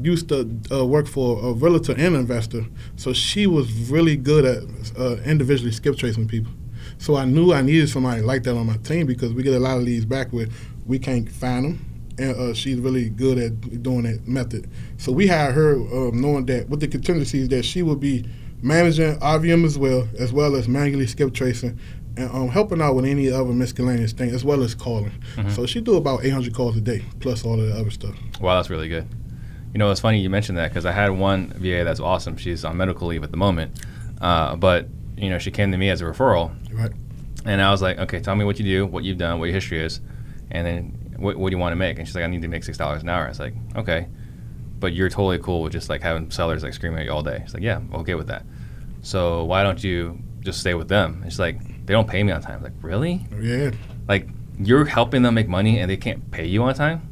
used 0.00 0.28
to 0.28 0.48
uh, 0.72 0.84
work 0.84 1.06
for 1.06 1.42
a 1.48 1.52
realtor 1.52 1.94
and 1.96 2.14
investor, 2.16 2.66
so 2.96 3.12
she 3.12 3.46
was 3.46 3.72
really 3.90 4.16
good 4.16 4.44
at 4.44 4.62
uh, 4.98 5.16
individually 5.24 5.72
skip 5.72 5.96
tracing 5.96 6.28
people. 6.28 6.52
So 6.98 7.16
I 7.16 7.24
knew 7.24 7.52
I 7.52 7.62
needed 7.62 7.88
somebody 7.88 8.20
like 8.22 8.42
that 8.44 8.56
on 8.56 8.66
my 8.66 8.76
team 8.78 9.06
because 9.06 9.32
we 9.32 9.42
get 9.42 9.54
a 9.54 9.58
lot 9.60 9.76
of 9.78 9.84
leads 9.84 10.04
back 10.04 10.32
where 10.32 10.48
we 10.86 10.98
can't 10.98 11.30
find 11.30 11.64
them, 11.64 11.93
and 12.18 12.36
uh, 12.36 12.54
she's 12.54 12.78
really 12.78 13.08
good 13.10 13.38
at 13.38 13.82
doing 13.82 14.02
that 14.04 14.26
method. 14.26 14.68
So 14.98 15.12
we 15.12 15.26
hired 15.26 15.54
her 15.54 15.74
uh, 15.74 16.10
knowing 16.12 16.46
that 16.46 16.68
with 16.68 16.80
the 16.80 16.88
contingencies 16.88 17.48
that 17.48 17.64
she 17.64 17.82
would 17.82 18.00
be 18.00 18.24
managing 18.62 19.18
RVM 19.18 19.64
as 19.64 19.78
well, 19.78 20.08
as 20.18 20.32
well 20.32 20.54
as 20.56 20.68
manually 20.68 21.06
skip 21.06 21.34
tracing 21.34 21.78
and 22.16 22.30
um, 22.30 22.48
helping 22.48 22.80
out 22.80 22.94
with 22.94 23.04
any 23.04 23.28
other 23.30 23.52
miscellaneous 23.52 24.12
thing, 24.12 24.30
as 24.30 24.44
well 24.44 24.62
as 24.62 24.74
calling. 24.74 25.10
So 25.50 25.66
she 25.66 25.80
do 25.80 25.96
about 25.96 26.24
800 26.24 26.54
calls 26.54 26.76
a 26.76 26.80
day, 26.80 27.04
plus 27.20 27.44
all 27.44 27.58
of 27.60 27.66
the 27.66 27.74
other 27.78 27.90
stuff. 27.90 28.14
Wow, 28.40 28.54
that's 28.56 28.70
really 28.70 28.88
good. 28.88 29.06
You 29.72 29.78
know, 29.78 29.90
it's 29.90 30.00
funny 30.00 30.20
you 30.20 30.30
mentioned 30.30 30.56
that 30.58 30.68
because 30.70 30.86
I 30.86 30.92
had 30.92 31.08
one 31.10 31.48
VA 31.56 31.82
that's 31.82 31.98
awesome. 31.98 32.36
She's 32.36 32.64
on 32.64 32.76
medical 32.76 33.08
leave 33.08 33.24
at 33.24 33.32
the 33.32 33.36
moment, 33.36 33.84
uh, 34.20 34.54
but 34.54 34.86
you 35.16 35.28
know, 35.28 35.38
she 35.38 35.50
came 35.50 35.72
to 35.72 35.76
me 35.78 35.90
as 35.90 36.00
a 36.00 36.04
referral, 36.04 36.54
Right. 36.72 36.92
and 37.44 37.60
I 37.60 37.72
was 37.72 37.82
like, 37.82 37.98
okay, 37.98 38.20
tell 38.20 38.36
me 38.36 38.44
what 38.44 38.58
you 38.60 38.64
do, 38.64 38.86
what 38.86 39.02
you've 39.02 39.18
done, 39.18 39.40
what 39.40 39.46
your 39.46 39.54
history 39.54 39.80
is, 39.84 40.00
and 40.52 40.64
then 40.64 41.03
what, 41.16 41.36
what 41.36 41.50
do 41.50 41.56
you 41.56 41.60
want 41.60 41.72
to 41.72 41.76
make? 41.76 41.98
And 41.98 42.06
she's 42.06 42.14
like, 42.14 42.24
I 42.24 42.26
need 42.28 42.42
to 42.42 42.48
make 42.48 42.64
six 42.64 42.78
dollars 42.78 43.02
an 43.02 43.08
hour. 43.08 43.26
I 43.26 43.28
was 43.28 43.40
like, 43.40 43.54
okay, 43.76 44.06
but 44.78 44.92
you're 44.92 45.08
totally 45.08 45.38
cool 45.38 45.62
with 45.62 45.72
just 45.72 45.88
like 45.88 46.02
having 46.02 46.30
sellers 46.30 46.62
like 46.62 46.74
screaming 46.74 47.00
at 47.00 47.06
you 47.06 47.12
all 47.12 47.22
day. 47.22 47.40
She's 47.44 47.54
like, 47.54 47.62
yeah, 47.62 47.76
I'm 47.76 47.94
okay 47.94 48.14
with 48.14 48.26
that. 48.28 48.44
So 49.02 49.44
why 49.44 49.62
don't 49.62 49.82
you 49.82 50.18
just 50.40 50.60
stay 50.60 50.74
with 50.74 50.88
them? 50.88 51.20
And 51.22 51.32
she's 51.32 51.40
like, 51.40 51.58
they 51.86 51.92
don't 51.92 52.08
pay 52.08 52.22
me 52.22 52.32
on 52.32 52.40
time. 52.40 52.52
I 52.52 52.56
was 52.56 52.64
like, 52.64 52.82
really? 52.82 53.26
Yeah. 53.40 53.70
Like 54.08 54.28
you're 54.58 54.84
helping 54.84 55.22
them 55.22 55.34
make 55.34 55.48
money 55.48 55.78
and 55.78 55.90
they 55.90 55.96
can't 55.96 56.30
pay 56.30 56.46
you 56.46 56.62
on 56.62 56.74
time? 56.74 57.10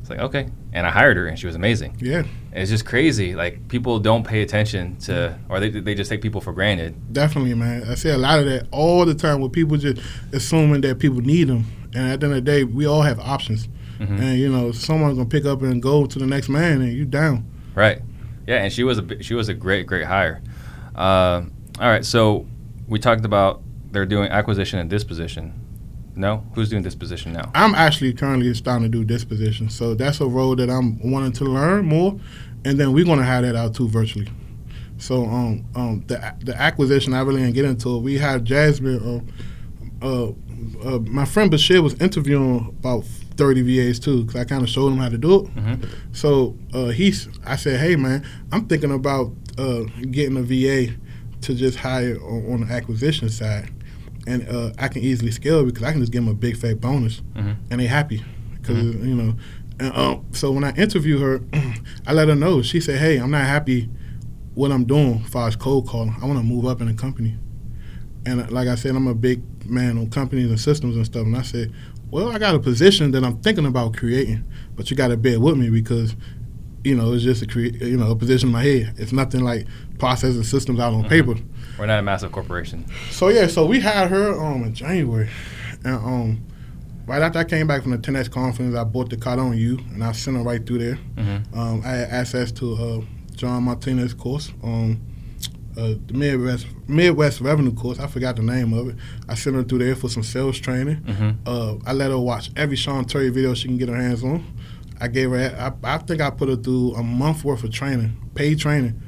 It's 0.00 0.10
like 0.10 0.20
okay. 0.20 0.48
And 0.72 0.86
I 0.86 0.90
hired 0.90 1.16
her 1.16 1.26
and 1.26 1.38
she 1.38 1.46
was 1.46 1.56
amazing. 1.56 1.96
Yeah. 2.00 2.24
It's 2.52 2.70
just 2.70 2.84
crazy. 2.86 3.34
Like 3.34 3.68
people 3.68 3.98
don't 3.98 4.26
pay 4.26 4.42
attention 4.42 4.96
to, 5.00 5.38
or 5.48 5.58
they, 5.58 5.70
they 5.70 5.94
just 5.94 6.10
take 6.10 6.22
people 6.22 6.40
for 6.40 6.52
granted. 6.52 7.12
Definitely, 7.12 7.54
man. 7.54 7.84
I 7.88 7.94
see 7.94 8.10
a 8.10 8.18
lot 8.18 8.38
of 8.38 8.44
that 8.46 8.66
all 8.70 9.04
the 9.04 9.14
time 9.14 9.40
where 9.40 9.50
people 9.50 9.76
just 9.78 10.00
assuming 10.32 10.82
that 10.82 10.98
people 10.98 11.20
need 11.20 11.44
them. 11.48 11.64
And 11.96 12.12
at 12.12 12.20
the 12.20 12.26
end 12.26 12.36
of 12.36 12.44
the 12.44 12.50
day, 12.50 12.64
we 12.64 12.86
all 12.86 13.02
have 13.02 13.18
options. 13.18 13.68
And, 13.98 14.38
you 14.38 14.50
know, 14.50 14.72
someone's 14.72 15.16
going 15.16 15.28
to 15.28 15.34
pick 15.34 15.46
up 15.46 15.62
and 15.62 15.82
go 15.82 16.04
to 16.04 16.18
the 16.18 16.26
next 16.26 16.50
man 16.50 16.82
and 16.82 16.92
you 16.92 17.06
down. 17.06 17.50
Right. 17.74 18.02
Yeah, 18.46 18.62
and 18.62 18.72
she 18.72 18.84
was 18.84 18.98
a 18.98 19.22
she 19.22 19.34
was 19.34 19.48
a 19.48 19.54
great 19.54 19.86
great 19.86 20.04
hire. 20.04 20.40
Uh, 20.94 21.42
all 21.80 21.88
right, 21.88 22.04
so 22.04 22.46
we 22.86 22.98
talked 22.98 23.24
about 23.24 23.62
they're 23.90 24.06
doing 24.06 24.30
acquisition 24.30 24.78
and 24.78 24.88
disposition. 24.88 25.52
No, 26.14 26.44
who's 26.54 26.70
doing 26.70 26.82
disposition 26.82 27.32
now? 27.32 27.50
I'm 27.54 27.74
actually 27.74 28.12
currently 28.14 28.54
starting 28.54 28.84
to 28.84 28.88
do 28.88 29.04
disposition. 29.04 29.68
So 29.68 29.94
that's 29.94 30.20
a 30.20 30.26
role 30.26 30.56
that 30.56 30.70
I'm 30.70 31.10
wanting 31.10 31.32
to 31.32 31.44
learn 31.44 31.86
more. 31.86 32.18
And 32.64 32.78
then 32.80 32.92
we're 32.92 33.04
going 33.04 33.18
to 33.18 33.24
have 33.24 33.42
that 33.44 33.54
out 33.54 33.74
too 33.74 33.88
virtually. 33.88 34.28
So 34.98 35.24
um, 35.24 35.64
um, 35.74 36.04
the 36.06 36.34
the 36.40 36.54
acquisition, 36.60 37.14
I 37.14 37.20
really 37.20 37.42
didn't 37.42 37.54
get 37.54 37.64
into 37.64 37.96
it. 37.96 38.02
We 38.02 38.16
had 38.16 38.44
Jasmine 38.44 39.24
uh, 40.00 40.06
uh, 40.06 40.32
uh, 40.84 40.98
my 41.00 41.24
friend 41.24 41.50
Bashir 41.50 41.82
was 41.82 41.94
interviewing 42.00 42.66
about 42.80 43.04
30 43.36 43.62
VAs 43.62 43.98
too, 43.98 44.24
because 44.24 44.40
I 44.40 44.44
kind 44.44 44.62
of 44.62 44.68
showed 44.68 44.88
him 44.88 44.98
how 44.98 45.08
to 45.08 45.18
do 45.18 45.40
it. 45.44 45.54
Mhm. 45.56 45.88
So 46.12 46.56
uh, 46.72 46.86
he's, 46.88 47.28
I 47.44 47.56
said, 47.56 47.78
hey 47.80 47.96
man, 47.96 48.24
I'm 48.52 48.66
thinking 48.66 48.90
about 48.92 49.32
uh, 49.58 49.84
getting 50.10 50.36
a 50.36 50.42
VA 50.42 50.94
to 51.42 51.54
just 51.54 51.78
hire 51.78 52.16
on, 52.22 52.52
on 52.52 52.60
the 52.66 52.72
acquisition 52.72 53.28
side, 53.28 53.70
and 54.26 54.48
uh, 54.48 54.72
I 54.78 54.88
can 54.88 55.02
easily 55.02 55.30
scale 55.30 55.64
because 55.64 55.82
I 55.82 55.92
can 55.92 56.00
just 56.00 56.12
give 56.12 56.24
them 56.24 56.32
a 56.32 56.34
big 56.36 56.56
fat 56.56 56.80
bonus, 56.80 57.20
Mhm. 57.36 57.56
and 57.70 57.80
they 57.80 57.86
happy 57.86 58.24
because 58.60 58.84
you 58.96 59.14
know. 59.14 59.36
And, 59.78 59.92
uh, 59.94 60.18
so 60.32 60.52
when 60.52 60.64
I 60.64 60.72
interview 60.74 61.18
her, 61.18 61.40
I 62.06 62.14
let 62.14 62.28
her 62.28 62.34
know. 62.34 62.62
She 62.62 62.80
said, 62.80 62.98
hey, 62.98 63.18
I'm 63.18 63.30
not 63.30 63.44
happy 63.44 63.90
what 64.54 64.72
I'm 64.72 64.84
doing 64.84 65.20
as 65.22 65.30
far 65.30 65.46
as 65.48 65.54
cold 65.56 65.86
calling. 65.86 66.16
I 66.22 66.24
want 66.24 66.38
to 66.38 66.42
move 66.42 66.64
up 66.64 66.80
in 66.80 66.86
the 66.86 66.94
company. 66.94 67.36
And 68.24 68.40
uh, 68.40 68.46
like 68.48 68.68
I 68.68 68.74
said, 68.76 68.96
I'm 68.96 69.06
a 69.06 69.14
big 69.14 69.42
man 69.68 69.98
on 69.98 70.10
companies 70.10 70.48
and 70.50 70.58
systems 70.60 70.96
and 70.96 71.04
stuff. 71.06 71.24
And 71.26 71.36
I 71.36 71.42
said, 71.42 71.72
well, 72.10 72.30
I 72.30 72.38
got 72.38 72.54
a 72.54 72.58
position 72.58 73.10
that 73.12 73.24
I'm 73.24 73.38
thinking 73.40 73.66
about 73.66 73.96
creating, 73.96 74.44
but 74.76 74.90
you 74.90 74.96
got 74.96 75.08
to 75.08 75.16
bear 75.16 75.40
with 75.40 75.56
me 75.56 75.70
because, 75.70 76.14
you 76.84 76.94
know, 76.94 77.12
it's 77.12 77.24
just 77.24 77.42
a 77.42 77.46
crea- 77.46 77.76
you 77.80 77.96
know 77.96 78.10
a 78.10 78.16
position 78.16 78.48
in 78.48 78.52
my 78.52 78.62
head. 78.62 78.94
It's 78.96 79.12
nothing 79.12 79.42
like 79.42 79.66
processing 79.98 80.44
systems 80.44 80.78
out 80.80 80.92
on 80.94 81.04
Mhm. 81.04 81.08
paper. 81.08 81.34
We're 81.78 81.86
not 81.86 81.98
a 81.98 82.02
massive 82.02 82.32
corporation. 82.32 82.84
So 83.10 83.28
yeah, 83.28 83.48
so 83.48 83.66
we 83.66 83.80
had 83.80 84.08
her 84.08 84.40
um 84.40 84.62
in 84.64 84.74
January, 84.74 85.28
and 85.84 85.94
um 85.96 86.40
right 87.06 87.20
after 87.22 87.38
I 87.40 87.44
came 87.44 87.66
back 87.66 87.82
from 87.82 87.90
the 87.92 87.98
10x 87.98 88.28
conference, 88.30 88.76
I 88.76 88.84
bought 88.84 89.10
the 89.10 89.16
Cardone 89.16 89.58
U, 89.58 89.78
and 89.92 90.02
I 90.02 90.12
sent 90.12 90.36
her 90.36 90.42
right 90.42 90.64
through 90.64 90.78
there. 90.78 90.98
Mm-hmm. 91.16 91.58
Um, 91.58 91.82
I 91.84 91.88
had 91.90 92.08
access 92.10 92.50
to 92.52 92.74
uh, 92.74 93.00
John 93.36 93.62
Martinez 93.64 94.12
course, 94.14 94.52
um, 94.64 95.00
uh, 95.76 95.94
the 96.06 96.14
Midwest 96.14 96.66
Midwest 96.88 97.40
Revenue 97.40 97.74
course. 97.74 97.98
I 97.98 98.06
forgot 98.06 98.36
the 98.36 98.42
name 98.42 98.72
of 98.72 98.88
it. 98.88 98.96
I 99.28 99.34
sent 99.34 99.56
her 99.56 99.62
through 99.62 99.80
there 99.80 99.96
for 99.96 100.08
some 100.08 100.22
sales 100.22 100.58
training. 100.58 100.96
Mm-hmm. 100.96 101.30
Uh, 101.46 101.76
I 101.86 101.92
let 101.92 102.10
her 102.10 102.18
watch 102.18 102.50
every 102.56 102.76
Sean 102.76 103.04
Terry 103.04 103.28
video 103.28 103.54
she 103.54 103.68
can 103.68 103.76
get 103.76 103.88
her 103.88 103.96
hands 103.96 104.24
on. 104.24 104.44
I 105.00 105.08
gave 105.08 105.30
her, 105.30 105.76
I, 105.84 105.94
I 105.94 105.98
think 105.98 106.20
I 106.22 106.30
put 106.30 106.48
her 106.48 106.56
through 106.56 106.94
a 106.94 107.02
month 107.02 107.44
worth 107.44 107.62
of 107.64 107.70
training, 107.70 108.16
paid 108.34 108.58
training, 108.58 109.00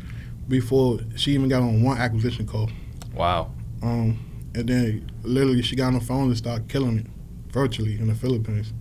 before 0.46 0.98
she 1.16 1.32
even 1.32 1.48
got 1.48 1.62
on 1.62 1.82
one 1.82 1.98
acquisition 1.98 2.46
call. 2.46 2.70
Wow. 3.14 3.52
Um, 3.82 4.18
and 4.54 4.68
then 4.68 5.10
literally 5.22 5.62
she 5.62 5.76
got 5.76 5.88
on 5.88 5.94
the 5.94 6.00
phone 6.00 6.28
and 6.28 6.36
started 6.36 6.68
killing 6.68 6.98
it 6.98 7.06
virtually 7.52 7.94
in 7.94 8.08
the 8.08 8.14
Philippines. 8.14 8.72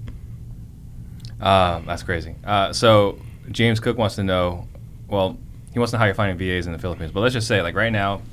Uh, 1.40 1.80
that's 1.86 2.04
crazy. 2.04 2.36
Uh, 2.44 2.74
so 2.74 3.20
James 3.52 3.80
Cook 3.80 3.98
wants 3.98 4.16
to 4.16 4.24
know. 4.24 4.68
Well, 5.08 5.38
he 5.78 5.80
wants 5.80 5.92
to 5.92 5.98
know 5.98 6.00
how 6.00 6.06
you're 6.06 6.16
finding 6.16 6.40
VAs 6.40 6.66
in 6.66 6.74
the 6.74 6.80
Philippines. 6.80 7.12
But 7.12 7.20
let's 7.20 7.34
just 7.34 7.48
say, 7.48 7.62
like 7.62 7.76
right 7.76 7.92
now, 7.92 8.24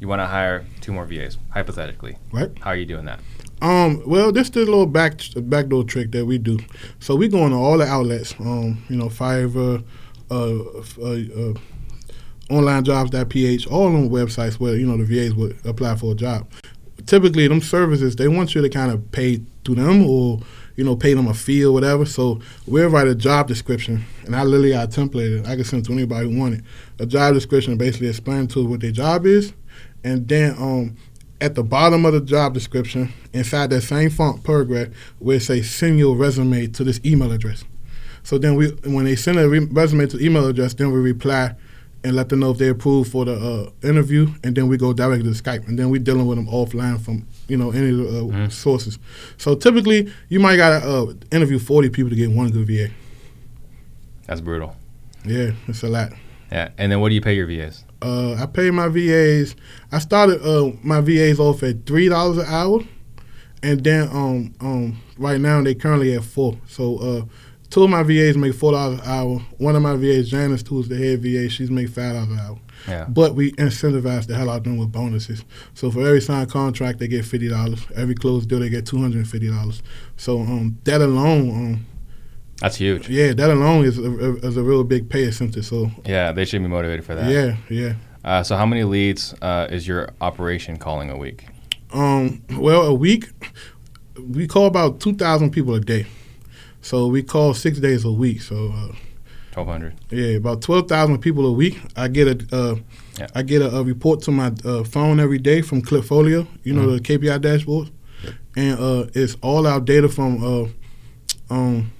you 0.00 0.06
want 0.06 0.20
to 0.20 0.26
hire 0.26 0.66
two 0.82 0.92
more 0.92 1.06
VAs, 1.06 1.38
hypothetically. 1.48 2.18
Right. 2.30 2.50
How 2.60 2.72
are 2.72 2.76
you 2.76 2.84
doing 2.84 3.06
that? 3.06 3.20
Um, 3.62 4.02
well, 4.04 4.30
this 4.32 4.50
is 4.50 4.56
a 4.56 4.58
little 4.58 4.84
back 4.84 5.18
backdoor 5.34 5.84
trick 5.84 6.12
that 6.12 6.26
we 6.26 6.36
do. 6.36 6.58
So 6.98 7.16
we 7.16 7.28
go 7.28 7.46
into 7.46 7.56
all 7.56 7.78
the 7.78 7.86
outlets, 7.86 8.34
um, 8.38 8.84
you 8.90 8.96
know, 8.96 9.06
Fiverr, 9.06 9.82
uh, 10.30 10.34
uh, 10.34 11.50
uh, 11.50 11.54
onlinejobs.ph, 12.50 13.66
all 13.68 13.86
on 13.86 14.10
websites 14.10 14.60
where 14.60 14.76
you 14.76 14.86
know 14.86 15.02
the 15.02 15.04
VAs 15.04 15.34
would 15.34 15.56
apply 15.64 15.96
for 15.96 16.12
a 16.12 16.14
job. 16.14 16.50
Typically, 17.06 17.48
them 17.48 17.62
services 17.62 18.16
they 18.16 18.28
want 18.28 18.54
you 18.54 18.60
to 18.60 18.68
kind 18.68 18.92
of 18.92 19.10
pay 19.10 19.40
to 19.64 19.74
them 19.74 20.04
or 20.04 20.40
you 20.76 20.84
know 20.84 20.96
pay 20.96 21.14
them 21.14 21.26
a 21.26 21.34
fee 21.34 21.64
or 21.64 21.72
whatever. 21.72 22.04
So 22.06 22.40
we'll 22.66 22.88
write 22.88 23.08
a 23.08 23.14
job 23.14 23.48
description, 23.48 24.04
and 24.24 24.34
I 24.34 24.44
literally 24.44 24.70
got 24.70 24.96
a 24.96 25.00
template. 25.00 25.46
I 25.46 25.56
can 25.56 25.64
send 25.64 25.84
to 25.86 25.92
anybody 25.92 26.30
who 26.30 26.38
wanted. 26.38 26.64
A 26.98 27.06
job 27.06 27.34
description 27.34 27.76
basically 27.76 28.08
explain 28.08 28.46
to 28.48 28.64
what 28.64 28.80
their 28.80 28.92
job 28.92 29.26
is, 29.26 29.52
and 30.04 30.28
then 30.28 30.54
um, 30.58 30.96
at 31.40 31.54
the 31.54 31.62
bottom 31.62 32.04
of 32.04 32.12
the 32.12 32.20
job 32.20 32.54
description, 32.54 33.12
inside 33.32 33.70
that 33.70 33.82
same 33.82 34.10
font 34.10 34.44
paragraph, 34.44 34.88
it 35.20 35.40
says 35.40 35.70
send 35.70 35.98
your 35.98 36.16
resume 36.16 36.66
to 36.68 36.84
this 36.84 37.00
email 37.04 37.32
address. 37.32 37.64
So 38.22 38.36
then 38.36 38.54
we, 38.54 38.68
when 38.84 39.06
they 39.06 39.16
send 39.16 39.38
a 39.38 39.48
re- 39.48 39.66
resume 39.70 40.06
to 40.06 40.18
the 40.18 40.24
email 40.24 40.46
address, 40.46 40.74
then 40.74 40.92
we 40.92 41.00
reply 41.00 41.54
and 42.02 42.16
let 42.16 42.28
them 42.30 42.40
know 42.40 42.50
if 42.50 42.58
they 42.58 42.68
approve 42.68 43.08
for 43.08 43.24
the 43.26 43.34
uh, 43.34 43.86
interview, 43.86 44.28
and 44.42 44.54
then 44.56 44.68
we 44.68 44.76
go 44.76 44.92
directly 44.92 45.24
to 45.32 45.42
Skype, 45.42 45.68
and 45.68 45.78
then 45.78 45.90
we're 45.90 46.00
dealing 46.00 46.26
with 46.26 46.38
them 46.38 46.46
offline 46.46 47.00
from 47.00 47.26
you 47.48 47.56
know 47.56 47.70
any 47.72 47.90
of 47.90 47.96
the 47.98 48.08
uh, 48.18 48.22
Mhm. 48.22 48.52
sources. 48.52 48.98
So 49.36 49.54
typically, 49.54 50.10
you 50.28 50.40
might 50.40 50.56
gotta 50.56 50.86
uh, 50.86 51.12
interview 51.30 51.58
forty 51.58 51.88
people 51.90 52.10
to 52.10 52.16
get 52.16 52.30
one 52.30 52.50
good 52.50 52.66
VA. 52.66 52.88
That's 54.26 54.40
brutal. 54.40 54.76
Yeah, 55.24 55.50
it's 55.68 55.82
a 55.82 55.88
lot. 55.88 56.12
Yeah. 56.50 56.70
And 56.78 56.90
then 56.90 57.00
what 57.00 57.10
do 57.10 57.14
you 57.14 57.20
pay 57.20 57.34
your 57.36 57.46
VAs? 57.46 57.84
Uh, 58.02 58.34
I 58.34 58.46
pay 58.46 58.70
my 58.70 58.88
VAs. 58.88 59.54
I 59.92 59.98
started 59.98 60.40
uh, 60.42 60.72
my 60.82 61.00
VAs 61.00 61.38
off 61.38 61.62
at 61.62 61.84
three 61.86 62.08
dollars 62.08 62.38
an 62.38 62.46
hour, 62.46 62.80
and 63.62 63.84
then 63.84 64.08
um 64.08 64.54
um 64.60 64.96
right 65.18 65.40
now 65.40 65.62
they 65.62 65.74
currently 65.74 66.14
at 66.14 66.24
four. 66.24 66.56
So 66.66 66.96
uh, 66.98 67.24
two 67.70 67.84
of 67.84 67.90
my 67.90 68.02
VAs 68.02 68.36
make 68.36 68.54
four 68.54 68.72
dollars 68.72 69.00
an 69.00 69.06
hour. 69.06 69.38
One 69.58 69.76
of 69.76 69.82
my 69.82 69.96
VAs, 69.96 70.28
Janice, 70.30 70.62
who's 70.66 70.88
the 70.88 70.96
head 70.96 71.22
VA, 71.22 71.48
she's 71.48 71.70
make 71.70 71.88
five 71.88 72.14
dollars 72.14 72.28
an 72.30 72.38
hour. 72.38 72.58
Yeah. 72.88 73.04
But 73.08 73.34
we 73.34 73.52
incentivize 73.52 74.26
the 74.26 74.34
hell 74.34 74.48
out 74.50 74.58
of 74.58 74.64
them 74.64 74.78
with 74.78 74.90
bonuses. 74.90 75.44
So 75.74 75.90
for 75.90 76.00
every 76.06 76.20
signed 76.20 76.50
contract, 76.50 76.98
they 76.98 77.08
get 77.08 77.24
fifty 77.24 77.48
dollars. 77.48 77.86
Every 77.94 78.14
closed 78.14 78.48
deal, 78.48 78.60
they 78.60 78.68
get 78.70 78.86
two 78.86 78.98
hundred 79.00 79.18
and 79.18 79.28
fifty 79.28 79.48
dollars. 79.50 79.82
So 80.16 80.40
um 80.40 80.78
that 80.84 81.00
alone, 81.00 81.50
um 81.50 81.86
That's 82.60 82.76
huge. 82.76 83.08
yeah, 83.08 83.32
that 83.34 83.50
alone 83.50 83.84
is 83.84 83.98
a, 83.98 84.36
is 84.46 84.56
a 84.56 84.62
real 84.62 84.84
big 84.84 85.08
pay 85.08 85.24
incentive. 85.24 85.64
So 85.66 85.90
Yeah, 86.06 86.32
they 86.32 86.44
should 86.44 86.62
be 86.62 86.68
motivated 86.68 87.04
for 87.04 87.14
that. 87.14 87.30
yeah, 87.30 87.56
yeah. 87.68 87.94
Uh, 88.22 88.42
so 88.42 88.54
how 88.54 88.66
many 88.66 88.84
leads 88.84 89.34
uh, 89.40 89.66
is 89.70 89.88
your 89.88 90.10
operation 90.20 90.76
calling 90.76 91.08
a 91.10 91.16
week? 91.16 91.46
Um, 91.92 92.42
well, 92.50 92.82
a 92.82 92.92
week, 92.94 93.30
we 94.18 94.46
call 94.46 94.66
about 94.66 95.00
2,000 95.00 95.50
people 95.50 95.74
a 95.74 95.80
day. 95.80 96.04
So 96.82 97.06
we 97.06 97.22
call 97.22 97.54
six 97.54 97.78
days 97.78 98.04
a 98.04 98.10
week. 98.12 98.40
So, 98.42 98.72
uh, 98.74 98.94
Twelve 99.52 99.68
hundred. 99.68 99.94
yeah, 100.10 100.36
about 100.36 100.62
12,000 100.62 101.18
people 101.18 101.44
a 101.46 101.52
week. 101.52 101.80
I 101.96 102.08
get 102.08 102.28
a, 102.28 102.56
uh, 102.56 102.76
Yeah. 103.18 103.26
I 103.34 103.42
get 103.42 103.60
a, 103.62 103.76
a 103.78 103.82
report 103.82 104.22
to 104.22 104.30
my 104.30 104.52
uh, 104.64 104.84
phone 104.84 105.18
every 105.20 105.38
day 105.38 105.60
from 105.60 105.82
Klipfolio, 105.82 106.46
you 106.64 106.72
know, 106.72 106.86
Mhm. 106.86 106.96
the 106.96 107.00
KPI 107.18 107.38
dashboard. 107.40 107.90
And 108.56 108.78
uh, 108.78 109.06
it's 109.14 109.36
all 109.42 109.66
our 109.66 109.80
data 109.80 110.08
from 110.08 110.42
uh, 110.42 110.66
um, 111.54 111.90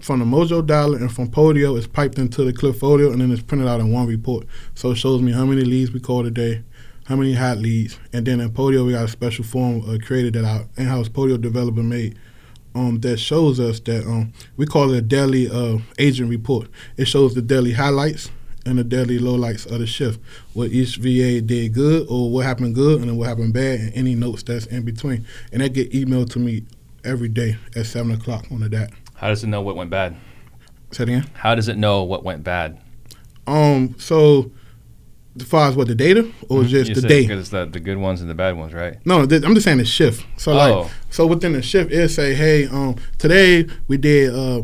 from 0.00 0.18
the 0.18 0.24
Mojo 0.26 0.60
Dialer 0.66 1.00
and 1.00 1.10
from 1.10 1.28
Podio. 1.28 1.76
It's 1.78 1.86
piped 1.86 2.18
into 2.18 2.44
the 2.44 2.52
Klipfolio 2.52 3.10
and 3.12 3.20
then 3.20 3.30
it's 3.32 3.40
printed 3.42 3.68
out 3.68 3.80
in 3.80 3.90
one 3.92 4.06
report. 4.06 4.46
So 4.74 4.90
it 4.90 4.96
shows 4.96 5.22
me 5.22 5.32
how 5.32 5.46
many 5.46 5.62
leads 5.62 5.92
we 5.92 6.00
called 6.00 6.26
a 6.26 6.30
day, 6.30 6.62
how 7.06 7.16
many 7.16 7.32
hot 7.34 7.58
leads, 7.58 7.98
and 8.12 8.26
then 8.26 8.40
in 8.40 8.50
Podio 8.50 8.84
we 8.84 8.92
got 8.92 9.04
a 9.04 9.08
special 9.08 9.44
form 9.44 9.82
uh, 9.88 9.96
created 10.04 10.34
that 10.34 10.44
our 10.44 10.66
in-house 10.76 11.08
Podio 11.08 11.40
developer 11.40 11.82
made. 11.82 12.18
Um, 12.76 12.98
that 13.00 13.18
shows 13.18 13.60
us 13.60 13.78
that 13.80 14.04
um, 14.04 14.32
we 14.56 14.66
call 14.66 14.92
it 14.92 14.98
a 14.98 15.00
daily 15.00 15.48
uh, 15.48 15.78
agent 15.96 16.28
report. 16.28 16.68
It 16.96 17.04
shows 17.04 17.34
the 17.34 17.42
daily 17.42 17.72
highlights 17.72 18.30
and 18.66 18.78
the 18.78 18.84
daily 18.84 19.18
lowlights 19.18 19.70
of 19.70 19.78
the 19.78 19.86
shift. 19.86 20.20
What 20.54 20.70
each 20.70 20.96
VA 20.96 21.40
did 21.40 21.74
good 21.74 22.06
or 22.08 22.30
what 22.30 22.44
happened 22.44 22.74
good 22.74 23.00
and 23.00 23.08
then 23.08 23.16
what 23.16 23.28
happened 23.28 23.52
bad 23.52 23.80
and 23.80 23.94
any 23.94 24.14
notes 24.14 24.42
that's 24.42 24.66
in 24.66 24.84
between. 24.84 25.26
And 25.52 25.62
that 25.62 25.72
get 25.72 25.92
emailed 25.92 26.30
to 26.30 26.38
me 26.38 26.64
every 27.04 27.28
day 27.28 27.56
at 27.76 27.86
seven 27.86 28.12
o'clock 28.12 28.46
on 28.50 28.60
the 28.60 28.68
dot. 28.68 28.90
How 29.14 29.28
does 29.28 29.44
it 29.44 29.48
know 29.48 29.62
what 29.62 29.76
went 29.76 29.90
bad? 29.90 30.16
Say 30.90 31.04
it 31.04 31.08
again. 31.10 31.30
How 31.34 31.54
does 31.54 31.68
it 31.68 31.76
know 31.76 32.02
what 32.02 32.24
went 32.24 32.44
bad? 32.44 32.80
Um, 33.46 33.94
so 33.98 34.50
as 35.36 35.46
far 35.46 35.68
as 35.68 35.74
what 35.76 35.88
the 35.88 35.94
data 35.94 36.28
or 36.48 36.62
Mhm. 36.62 36.68
just 36.68 36.88
You 36.90 36.94
the 36.94 37.00
said- 37.02 37.08
day? 37.08 37.26
'cause 37.26 37.38
it's 37.40 37.48
the, 37.48 37.66
the 37.66 37.80
good 37.80 37.98
ones 37.98 38.20
and 38.20 38.30
the 38.30 38.34
bad 38.34 38.56
ones, 38.56 38.72
right? 38.72 38.96
No, 39.04 39.26
th- 39.26 39.42
I'm 39.44 39.54
just 39.54 39.64
saying 39.64 39.78
the 39.78 39.84
shift. 39.84 40.24
So 40.36 40.52
Oh. 40.52 40.56
like, 40.82 40.90
so 41.10 41.26
within 41.26 41.52
the 41.54 41.62
shift, 41.62 41.90
it 41.92 42.08
say, 42.10 42.34
hey, 42.34 42.66
um, 42.66 42.96
today 43.18 43.66
we 43.88 43.96
did 43.96 44.32
uh, 44.34 44.62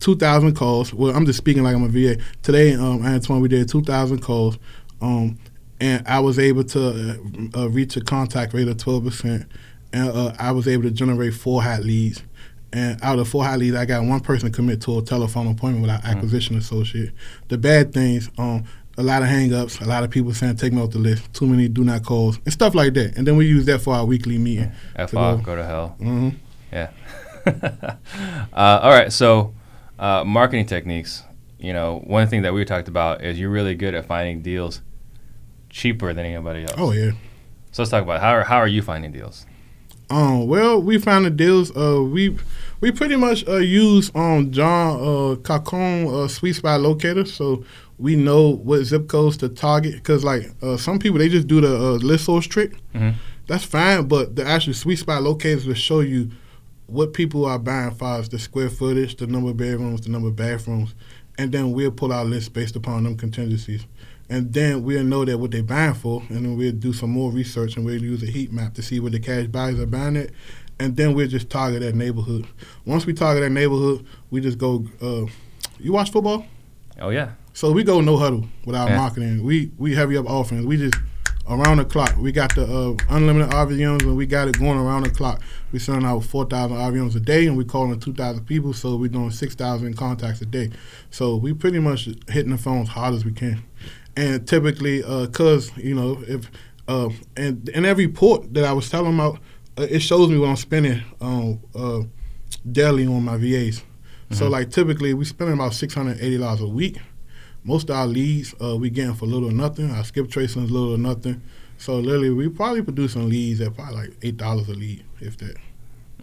two 0.00 0.16
thousand 0.16 0.54
calls. 0.54 0.92
Well, 0.92 1.14
I'm 1.16 1.24
just 1.24 1.38
speaking 1.38 1.62
like 1.62 1.74
I'm 1.74 1.82
a 1.84 1.88
VA. 1.88 2.18
Today, 2.42 2.74
um, 2.74 3.04
Antoine, 3.04 3.40
we 3.40 3.48
did 3.48 3.68
two 3.68 3.82
thousand 3.82 4.18
calls, 4.18 4.58
um, 5.00 5.38
and 5.80 6.02
I 6.06 6.20
was 6.20 6.38
able 6.38 6.64
to 6.64 7.18
uh, 7.54 7.60
uh, 7.62 7.68
reach 7.70 7.96
a 7.96 8.00
contact 8.02 8.52
rate 8.54 8.68
of 8.68 8.76
twelve 8.76 9.04
percent, 9.04 9.46
and 9.94 10.08
uh, 10.10 10.32
I 10.38 10.52
was 10.52 10.68
able 10.68 10.82
to 10.84 10.90
generate 10.90 11.32
four 11.34 11.62
hot 11.62 11.84
leads. 11.84 12.22
And 12.72 12.98
out 13.02 13.18
of 13.18 13.28
four 13.28 13.44
hot 13.44 13.58
leads, 13.60 13.74
I 13.76 13.86
got 13.86 14.04
one 14.04 14.20
person 14.20 14.52
commit 14.52 14.82
to 14.82 14.98
a 14.98 15.02
telephone 15.02 15.46
appointment 15.46 15.80
with 15.80 15.90
our 15.90 16.00
acquisition 16.04 16.56
associate. 16.56 17.12
The 17.48 17.56
bad 17.56 17.94
things, 17.94 18.28
um, 18.36 18.64
a 18.98 19.02
lot 19.02 19.22
of 19.22 19.28
hang-ups, 19.28 19.80
a 19.80 19.84
lot 19.84 20.04
of 20.04 20.10
people 20.10 20.32
saying 20.32 20.56
take 20.56 20.72
me 20.72 20.80
off 20.82 20.90
the 20.90 20.98
list, 20.98 21.32
too 21.34 21.46
many 21.46 21.68
do 21.68 21.84
not 21.84 22.04
calls, 22.04 22.38
and 22.44 22.52
stuff 22.52 22.74
like 22.74 22.94
that. 22.94 23.16
And 23.16 23.26
then 23.26 23.36
we 23.36 23.46
use 23.46 23.66
that 23.66 23.80
for 23.80 23.94
our 23.94 24.04
weekly 24.04 24.38
meeting. 24.38 24.72
F 24.94 25.14
off, 25.14 25.38
go. 25.38 25.44
go 25.44 25.56
to 25.56 25.64
hell. 25.64 25.88
hmm 25.98 26.30
Yeah. 26.72 26.90
uh, 28.52 28.80
all 28.82 28.90
right. 28.90 29.12
So, 29.12 29.54
uh, 29.98 30.24
marketing 30.24 30.66
techniques. 30.66 31.22
You 31.58 31.72
know, 31.72 32.02
one 32.04 32.28
thing 32.28 32.42
that 32.42 32.52
we 32.52 32.64
talked 32.64 32.88
about 32.88 33.24
is 33.24 33.38
you're 33.38 33.50
really 33.50 33.74
good 33.74 33.94
at 33.94 34.06
finding 34.06 34.42
deals 34.42 34.82
cheaper 35.70 36.12
than 36.12 36.26
anybody 36.26 36.62
else. 36.62 36.74
Oh 36.76 36.92
yeah. 36.92 37.12
So 37.72 37.82
let's 37.82 37.90
talk 37.90 38.02
about 38.02 38.20
how 38.20 38.30
are, 38.30 38.44
how 38.44 38.56
are 38.56 38.68
you 38.68 38.82
finding 38.82 39.12
deals? 39.12 39.46
Um, 40.08 40.46
well, 40.46 40.80
we 40.80 40.98
found 40.98 41.24
the 41.24 41.30
deals. 41.30 41.76
Uh, 41.76 42.02
we 42.02 42.36
we 42.80 42.92
pretty 42.92 43.16
much 43.16 43.46
uh, 43.48 43.56
use 43.56 44.10
um 44.14 44.52
John 44.52 45.00
uh 45.00 45.36
Cacon 45.42 46.06
uh, 46.06 46.28
sweet 46.28 46.54
spot 46.54 46.80
locator, 46.80 47.24
so 47.24 47.64
we 47.98 48.14
know 48.16 48.50
what 48.56 48.84
zip 48.84 49.08
codes 49.08 49.36
to 49.38 49.48
target. 49.48 50.02
Cause 50.04 50.22
like 50.24 50.50
uh, 50.62 50.76
some 50.76 50.98
people 50.98 51.18
they 51.18 51.28
just 51.28 51.46
do 51.46 51.60
the 51.60 51.74
uh, 51.76 51.92
list 51.92 52.24
source 52.26 52.46
trick. 52.46 52.72
Mhm. 52.94 53.14
that's 53.46 53.64
fine. 53.64 54.06
But 54.08 54.36
the 54.36 54.46
actual 54.46 54.74
sweet 54.74 54.96
spot 54.96 55.22
locators 55.22 55.66
will 55.66 55.74
show 55.74 56.00
you 56.00 56.30
what 56.86 57.12
people 57.14 57.44
are 57.46 57.58
buying 57.58 57.90
far 57.92 58.18
as 58.20 58.28
the 58.28 58.38
square 58.38 58.68
footage, 58.70 59.16
the 59.16 59.26
number 59.26 59.50
of 59.50 59.56
bedrooms, 59.56 60.02
the 60.02 60.10
number 60.10 60.28
of 60.28 60.36
bathrooms, 60.36 60.94
and 61.38 61.50
then 61.52 61.72
we'll 61.72 61.90
pull 61.90 62.12
our 62.12 62.24
list 62.24 62.52
based 62.52 62.76
upon 62.76 63.04
them 63.04 63.16
contingencies. 63.16 63.86
And 64.28 64.52
then 64.52 64.82
we'll 64.82 65.04
know 65.04 65.24
that 65.24 65.38
what 65.38 65.52
they're 65.52 65.62
buying 65.62 65.94
for, 65.94 66.22
and 66.28 66.44
then 66.44 66.56
we'll 66.56 66.72
do 66.72 66.92
some 66.92 67.10
more 67.10 67.30
research 67.32 67.76
and 67.76 67.84
we'll 67.86 68.02
use 68.02 68.22
a 68.22 68.26
heat 68.26 68.52
map 68.52 68.74
to 68.74 68.82
see 68.82 68.98
where 69.00 69.10
the 69.10 69.20
cash 69.20 69.46
buyers 69.46 69.78
are 69.80 69.86
buying 69.86 70.16
it. 70.16 70.32
And 70.78 70.96
then 70.96 71.14
we'll 71.14 71.28
just 71.28 71.48
target 71.48 71.80
that 71.82 71.94
neighborhood. 71.94 72.46
Once 72.84 73.06
we 73.06 73.12
target 73.14 73.42
that 73.44 73.50
neighborhood, 73.50 74.04
we 74.30 74.40
just 74.40 74.58
go. 74.58 74.84
Uh, 75.00 75.26
you 75.78 75.92
watch 75.92 76.10
football? 76.10 76.44
Oh 77.00 77.10
yeah. 77.10 77.30
So 77.56 77.72
we 77.72 77.84
go 77.84 78.02
no 78.02 78.18
huddle 78.18 78.44
with 78.66 78.76
our 78.76 78.86
Yeah. 78.90 78.96
marketing. 78.98 79.42
We 79.42 79.70
we 79.78 79.94
heavy 79.94 80.18
up 80.18 80.26
offense. 80.28 80.66
We 80.66 80.76
just 80.76 80.94
around 81.48 81.78
the 81.78 81.86
clock. 81.86 82.14
We 82.18 82.30
got 82.30 82.54
the 82.54 82.64
uh, 82.66 82.94
unlimited 83.08 83.50
RVMs 83.50 84.02
and 84.02 84.14
we 84.14 84.26
got 84.26 84.48
it 84.48 84.58
going 84.58 84.76
around 84.78 85.04
the 85.04 85.10
clock. 85.10 85.40
We 85.72 85.78
sending 85.78 86.04
out 86.04 86.22
four 86.24 86.44
thousand 86.44 86.76
RVMs 86.76 87.16
a 87.16 87.20
day 87.20 87.46
and 87.46 87.56
we 87.56 87.64
calling 87.64 87.98
two 87.98 88.12
thousand 88.12 88.44
people. 88.44 88.74
So 88.74 88.96
we're 88.96 89.08
doing 89.08 89.30
six 89.30 89.54
thousand 89.54 89.96
contacts 89.96 90.42
a 90.42 90.44
day. 90.44 90.70
So 91.10 91.36
we 91.36 91.54
pretty 91.54 91.78
much 91.78 92.10
hitting 92.28 92.50
the 92.52 92.58
phones 92.58 92.90
hard 92.90 93.14
as 93.14 93.24
we 93.24 93.32
can. 93.32 93.62
And 94.18 94.46
typically, 94.46 95.02
uh, 95.02 95.28
cause 95.28 95.74
you 95.78 95.94
know 95.94 96.22
if 96.28 96.50
uh, 96.88 97.08
and 97.38 97.66
in 97.70 97.86
every 97.86 98.06
port 98.08 98.52
that 98.52 98.64
I 98.64 98.74
was 98.74 98.90
telling 98.90 99.14
about, 99.14 99.38
uh, 99.78 99.86
it 99.88 100.00
shows 100.00 100.28
me 100.28 100.36
what 100.36 100.50
I'm 100.50 100.56
spending 100.56 101.00
um, 101.22 101.60
uh, 101.74 102.00
daily 102.70 103.06
on 103.06 103.24
my 103.24 103.38
VAs. 103.38 103.82
So 104.32 104.46
Mhm. 104.46 104.50
like 104.50 104.70
typically 104.70 105.14
we 105.14 105.24
spending 105.24 105.54
about 105.54 105.72
six 105.72 105.94
hundred 105.94 106.18
eighty 106.20 106.36
dollars 106.36 106.60
a 106.60 106.68
week. 106.68 106.98
Most 107.66 107.90
of 107.90 107.96
our 107.96 108.06
leads 108.06 108.54
uh, 108.62 108.76
we 108.76 108.88
getting 108.90 109.14
for 109.14 109.26
little 109.26 109.48
or 109.48 109.52
nothing. 109.52 109.90
Our 109.90 110.04
skip 110.04 110.30
tracing 110.30 110.64
is 110.64 110.70
little 110.70 110.94
or 110.94 110.98
nothing. 110.98 111.42
So 111.78 111.98
literally 111.98 112.30
we 112.30 112.48
probably 112.48 112.80
producing 112.82 113.28
leads 113.28 113.60
at 113.60 113.74
probably 113.74 113.94
like 113.96 114.10
eight 114.22 114.36
dollars 114.36 114.68
a 114.68 114.72
lead, 114.74 115.04
if 115.20 115.36
that. 115.38 115.56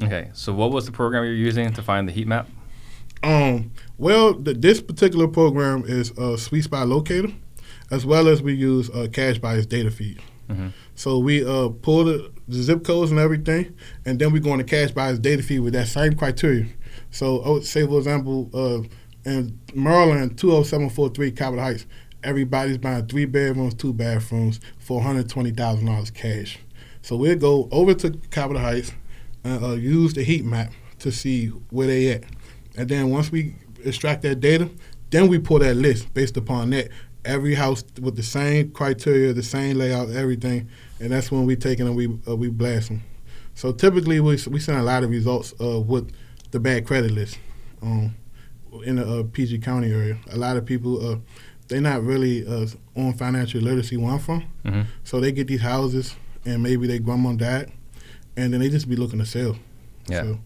Okay. 0.01 0.29
So 0.33 0.53
what 0.53 0.71
was 0.71 0.85
the 0.85 0.91
program 0.91 1.23
you're 1.25 1.33
using 1.33 1.71
to 1.73 1.81
find 1.83 2.07
the 2.07 2.11
heat 2.13 2.27
map? 2.27 2.47
Um, 3.23 3.71
well, 3.97 4.33
the, 4.33 4.53
this 4.53 4.81
particular 4.81 5.27
program 5.27 5.83
is 5.85 6.11
a 6.17 6.37
Sweet 6.37 6.63
Spot 6.63 6.87
Locator, 6.87 7.31
as 7.91 8.05
well 8.05 8.27
as 8.27 8.41
we 8.41 8.53
use 8.53 8.89
uh, 8.89 9.07
Cash 9.11 9.37
Buyers 9.39 9.65
data 9.65 9.91
feed. 9.91 10.19
Mhm. 10.49 10.73
So 10.95 11.19
we 11.19 11.45
uh, 11.45 11.69
pull 11.69 12.05
the, 12.05 12.31
the 12.47 12.61
zip 12.61 12.83
codes 12.83 13.11
and 13.11 13.19
everything, 13.19 13.73
and 14.05 14.19
then 14.19 14.31
we 14.31 14.39
go 14.39 14.51
into 14.53 14.65
Cash 14.65 14.91
Buyers 14.91 15.19
data 15.19 15.41
feed 15.43 15.59
with 15.59 15.73
that 15.73 15.87
same 15.87 16.13
criteria. 16.15 16.65
So 17.11 17.41
I 17.43 17.49
would 17.49 17.65
say, 17.65 17.85
for 17.87 17.97
example, 17.97 18.49
uh, 18.53 18.87
in 19.25 19.59
Maryland, 19.73 20.37
20743 20.37 21.31
Capitol 21.31 21.63
Heights, 21.63 21.85
everybody's 22.23 22.77
buying 22.77 23.05
three 23.07 23.25
bedrooms, 23.25 23.73
two 23.73 23.93
bathrooms 23.93 24.59
for 24.79 25.01
$120,000 25.01 26.13
cash. 26.13 26.59
So 27.01 27.15
we'll 27.15 27.35
go 27.35 27.67
over 27.71 27.93
to 27.95 28.11
Capitol 28.31 28.61
Heights 28.61 28.91
and 29.43 29.63
uh, 29.63 29.71
use 29.71 30.13
the 30.13 30.23
heat 30.23 30.45
map 30.45 30.71
to 30.99 31.11
see 31.11 31.47
where 31.69 31.87
they 31.87 32.11
at. 32.11 32.23
And 32.77 32.89
then 32.89 33.09
once 33.09 33.31
we 33.31 33.55
extract 33.83 34.21
that 34.23 34.39
data, 34.39 34.69
then 35.09 35.27
we 35.27 35.37
pull 35.37 35.59
that 35.59 35.75
list 35.75 36.13
based 36.13 36.37
upon 36.37 36.71
that. 36.71 36.89
Every 37.25 37.53
house 37.55 37.85
with 38.01 38.17
the 38.17 38.23
same 38.23 38.71
criteria, 38.71 39.31
the 39.31 39.43
same 39.43 39.77
layout, 39.77 40.09
everything, 40.09 40.67
and 40.99 41.11
that's 41.11 41.31
when 41.31 41.45
we 41.45 41.55
take 41.55 41.79
it 41.79 41.83
and 41.83 41.95
we 41.95 42.07
uh, 42.27 42.35
we 42.35 42.49
blast 42.49 42.89
them. 42.89 43.01
So 43.55 43.71
typically 43.71 44.19
we 44.19 44.37
we 44.49 44.59
send 44.59 44.77
a 44.77 44.83
lot 44.83 45.03
of 45.03 45.09
results 45.09 45.53
uh, 45.61 45.79
with 45.79 46.11
the 46.51 46.59
bad 46.59 46.85
credit 46.85 47.11
list 47.11 47.39
um, 47.81 48.13
in 48.81 48.95
the 48.97 49.19
uh, 49.19 49.23
PG 49.31 49.59
County 49.59 49.91
area. 49.91 50.17
A 50.31 50.37
lot 50.37 50.57
of 50.57 50.65
people 50.65 51.13
uh, 51.13 51.17
they're 51.67 51.81
not 51.81 52.03
really 52.03 52.45
uh, 52.45 52.67
on 52.95 53.13
financial 53.13 53.61
literacy 53.61 53.97
where 53.97 54.13
I'm 54.13 54.19
from, 54.19 54.41
hmm 54.65 54.81
so 55.03 55.19
they 55.19 55.31
get 55.31 55.47
these 55.47 55.61
houses 55.61 56.15
and 56.45 56.61
maybe 56.61 56.87
their 56.87 56.99
grandma 56.99 57.33
died, 57.33 57.71
and 58.35 58.53
then 58.53 58.59
they 58.59 58.69
just 58.69 58.89
be 58.89 58.95
looking 58.95 59.19
to 59.19 59.25
sell. 59.25 59.55
Yeah. 60.07 60.23
So, 60.23 60.39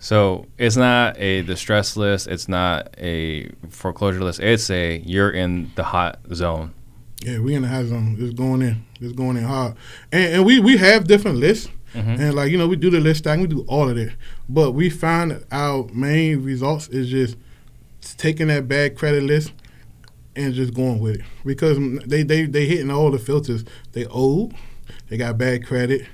So 0.00 0.46
it's 0.56 0.76
not 0.76 1.18
a 1.18 1.42
distress 1.42 1.96
list. 1.96 2.28
It's 2.28 2.48
not 2.48 2.94
a 2.98 3.50
foreclosure 3.68 4.20
list. 4.24 4.40
It's 4.40 4.70
a 4.70 5.02
you're 5.04 5.30
in 5.30 5.70
the 5.74 5.82
hot 5.84 6.20
zone. 6.32 6.72
Yeah, 7.22 7.40
we 7.40 7.54
in 7.54 7.62
the 7.62 7.68
hot 7.68 7.86
zone. 7.86 8.16
It's 8.18 8.32
going 8.32 8.62
in. 8.62 8.84
It's 9.00 9.12
going 9.12 9.36
in 9.36 9.42
hard. 9.44 9.74
And, 10.12 10.34
and 10.34 10.46
we, 10.46 10.60
we 10.60 10.76
have 10.76 11.06
different 11.08 11.38
lists. 11.38 11.68
Mhm. 11.94 12.18
And 12.20 12.34
like, 12.34 12.50
you 12.52 12.58
know, 12.58 12.68
we 12.68 12.76
do 12.76 12.90
the 12.90 13.00
list 13.00 13.18
stacking, 13.20 13.42
we 13.42 13.48
do 13.48 13.64
all 13.66 13.88
of 13.88 13.96
that. 13.96 14.12
But 14.48 14.72
we 14.72 14.88
find 14.88 15.44
our 15.50 15.86
main 15.92 16.44
results 16.44 16.86
is 16.88 17.08
just 17.08 17.36
taking 18.00 18.48
that 18.48 18.68
bad 18.68 18.96
credit 18.96 19.22
list 19.22 19.52
and 20.36 20.54
just 20.54 20.74
going 20.74 21.00
with 21.00 21.16
it. 21.16 21.22
Because 21.44 21.78
they, 22.06 22.22
they, 22.22 22.46
they 22.46 22.66
hitting 22.66 22.90
all 22.90 23.10
the 23.10 23.18
filters. 23.18 23.64
They 23.92 24.06
old, 24.06 24.54
they 25.08 25.16
got 25.16 25.38
bad 25.38 25.66
credit, 25.66 26.06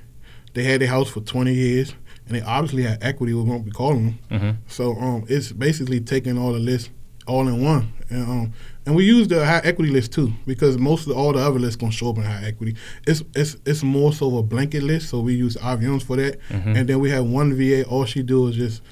they 0.54 0.64
had 0.64 0.80
their 0.80 0.88
house 0.88 1.10
for 1.10 1.20
20 1.20 1.52
years, 1.52 1.94
and 2.26 2.36
they 2.36 2.40
obviously 2.42 2.84
had 2.84 3.02
equity, 3.02 3.34
we 3.34 3.42
won't 3.42 3.64
be 3.64 3.70
calling 3.70 4.18
them. 4.28 4.40
hmm 4.40 4.50
So 4.66 4.94
um, 4.96 5.24
it's 5.28 5.52
basically 5.52 6.00
taking 6.00 6.38
all 6.38 6.52
the 6.52 6.58
lists 6.58 6.90
all 7.26 7.48
in 7.48 7.62
one, 7.64 7.92
and 8.10 8.22
um, 8.22 8.52
and 8.86 8.94
we 8.94 9.04
use 9.04 9.28
the 9.28 9.44
high 9.44 9.60
equity 9.64 9.90
list 9.90 10.12
too 10.12 10.32
because 10.46 10.76
most 10.78 11.06
of 11.06 11.16
all 11.16 11.32
the 11.32 11.38
other 11.38 11.58
lists 11.58 11.76
gonna 11.76 11.92
show 11.92 12.10
up 12.10 12.16
in 12.18 12.24
high 12.24 12.44
equity. 12.44 12.74
It's 13.06 13.22
it's 13.34 13.56
it's 13.64 13.82
more 13.82 14.12
so 14.12 14.28
of 14.28 14.34
a 14.34 14.42
blanket 14.42 14.82
list, 14.82 15.08
so 15.08 15.20
we 15.20 15.34
use 15.34 15.56
RVMs 15.56 16.02
for 16.02 16.16
that, 16.16 16.38
Mhm. 16.50 16.76
and 16.76 16.88
then 16.88 17.00
we 17.00 17.10
have 17.10 17.24
one 17.24 17.54
VA. 17.54 17.84
All 17.84 18.04
she 18.04 18.22
do 18.22 18.46
is 18.48 18.56
just 18.56 18.82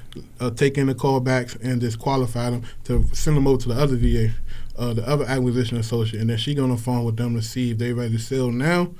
uh, 0.40 0.50
take 0.50 0.78
in 0.78 0.86
the 0.86 0.94
callbacks 0.94 1.56
and 1.62 1.80
just 1.80 1.98
qualify 1.98 2.50
them 2.50 2.62
to 2.84 3.04
send 3.12 3.36
them 3.36 3.46
over 3.46 3.60
to 3.62 3.68
the 3.68 3.74
other 3.74 3.96
VA. 3.96 4.30
Uh, 4.78 4.94
the 4.94 5.06
other 5.06 5.26
acquisition 5.26 5.76
associate, 5.76 6.20
and 6.20 6.30
then 6.30 6.38
she 6.38 6.54
gonna 6.54 6.76
phone 6.78 7.04
with 7.04 7.16
them 7.16 7.34
to 7.34 7.42
see 7.42 7.72
if 7.72 7.78
they 7.78 7.92
ready 7.92 8.12
to 8.16 8.18
sell 8.18 8.50
now. 8.50 8.90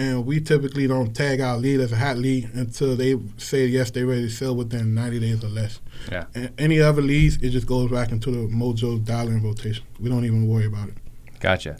And 0.00 0.24
we 0.24 0.40
typically 0.40 0.86
don't 0.86 1.14
tag 1.14 1.42
our 1.42 1.58
lead 1.58 1.78
as 1.80 1.92
a 1.92 1.96
hot 1.96 2.16
lead 2.16 2.48
until 2.54 2.96
they 2.96 3.18
say 3.36 3.66
yes, 3.66 3.90
they're 3.90 4.06
ready 4.06 4.22
to 4.22 4.30
sell 4.30 4.56
within 4.56 4.94
90 4.94 5.20
days 5.20 5.44
or 5.44 5.48
less. 5.48 5.78
Yeah. 6.10 6.24
And 6.34 6.50
any 6.56 6.80
other 6.80 7.02
leads, 7.02 7.36
it 7.42 7.50
just 7.50 7.66
goes 7.66 7.90
back 7.90 8.10
into 8.10 8.30
the 8.30 8.48
Mojo 8.48 9.04
dialing 9.04 9.42
rotation. 9.42 9.84
We 9.98 10.08
don't 10.08 10.24
even 10.24 10.48
worry 10.48 10.64
about 10.64 10.88
it. 10.88 10.94
Gotcha. 11.38 11.76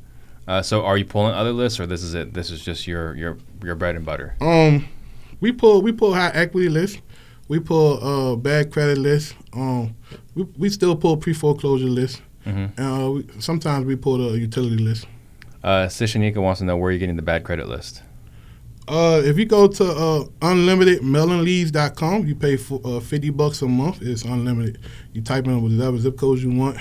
Uh, 0.47 0.61
so 0.61 0.85
are 0.85 0.99
you 0.99 1.07
pulling 1.07 1.33
other 1.33 1.53
lists, 1.53 1.81
or 1.81 1.87
this 1.87 2.03
is 2.03 2.13
it? 2.13 2.35
This 2.35 2.51
is 2.51 2.61
just 2.63 2.87
your 2.87 3.15
your 3.17 3.39
your 3.65 3.75
bread 3.75 3.97
and 3.97 4.05
butter. 4.05 4.37
Um, 4.43 4.87
we 5.41 5.51
pull 5.53 5.81
we 5.81 5.91
pull 5.93 6.13
high 6.13 6.33
equity 6.35 6.69
lists. 6.69 6.99
We 7.49 7.59
pull 7.59 8.05
uh 8.05 8.37
bad 8.37 8.71
credit 8.71 8.99
lists. 8.99 9.33
Um, 9.55 9.95
we, 10.35 10.43
we 10.59 10.69
still 10.69 10.95
pull 10.95 11.17
pre 11.17 11.33
foreclosure 11.33 11.87
lists. 11.87 12.21
hmm 12.45 12.67
Uh, 12.79 13.11
we, 13.13 13.27
sometimes 13.39 13.87
we 13.87 13.97
pull 13.97 14.19
the 14.19 14.39
utility 14.39 14.77
list. 14.77 15.07
Uh, 15.65 15.87
Sishanika 15.87 16.37
wants 16.43 16.59
to 16.61 16.67
know 16.67 16.77
where 16.77 16.91
you're 16.91 16.99
getting 16.99 17.17
the 17.17 17.23
bad 17.23 17.45
credit 17.45 17.67
list. 17.69 18.03
Uh, 18.88 19.23
if 19.25 19.38
you 19.38 19.45
go 19.45 19.69
to 19.69 19.85
uh, 19.85 20.25
unlimitedmailingleads.com, 20.40 22.27
you 22.27 22.35
pay 22.35 22.57
for 22.57 22.81
uh, 22.85 22.99
50 22.99 23.31
bucks 23.31 23.62
a 23.62 23.69
month. 23.69 24.03
It's 24.03 24.25
unlimited. 24.25 24.81
You 25.12 25.23
type 25.23 25.47
in 25.47 25.62
whatever 25.62 25.99
zip 25.99 26.16
codes 26.19 26.43
you 26.43 26.51
want, 26.51 26.79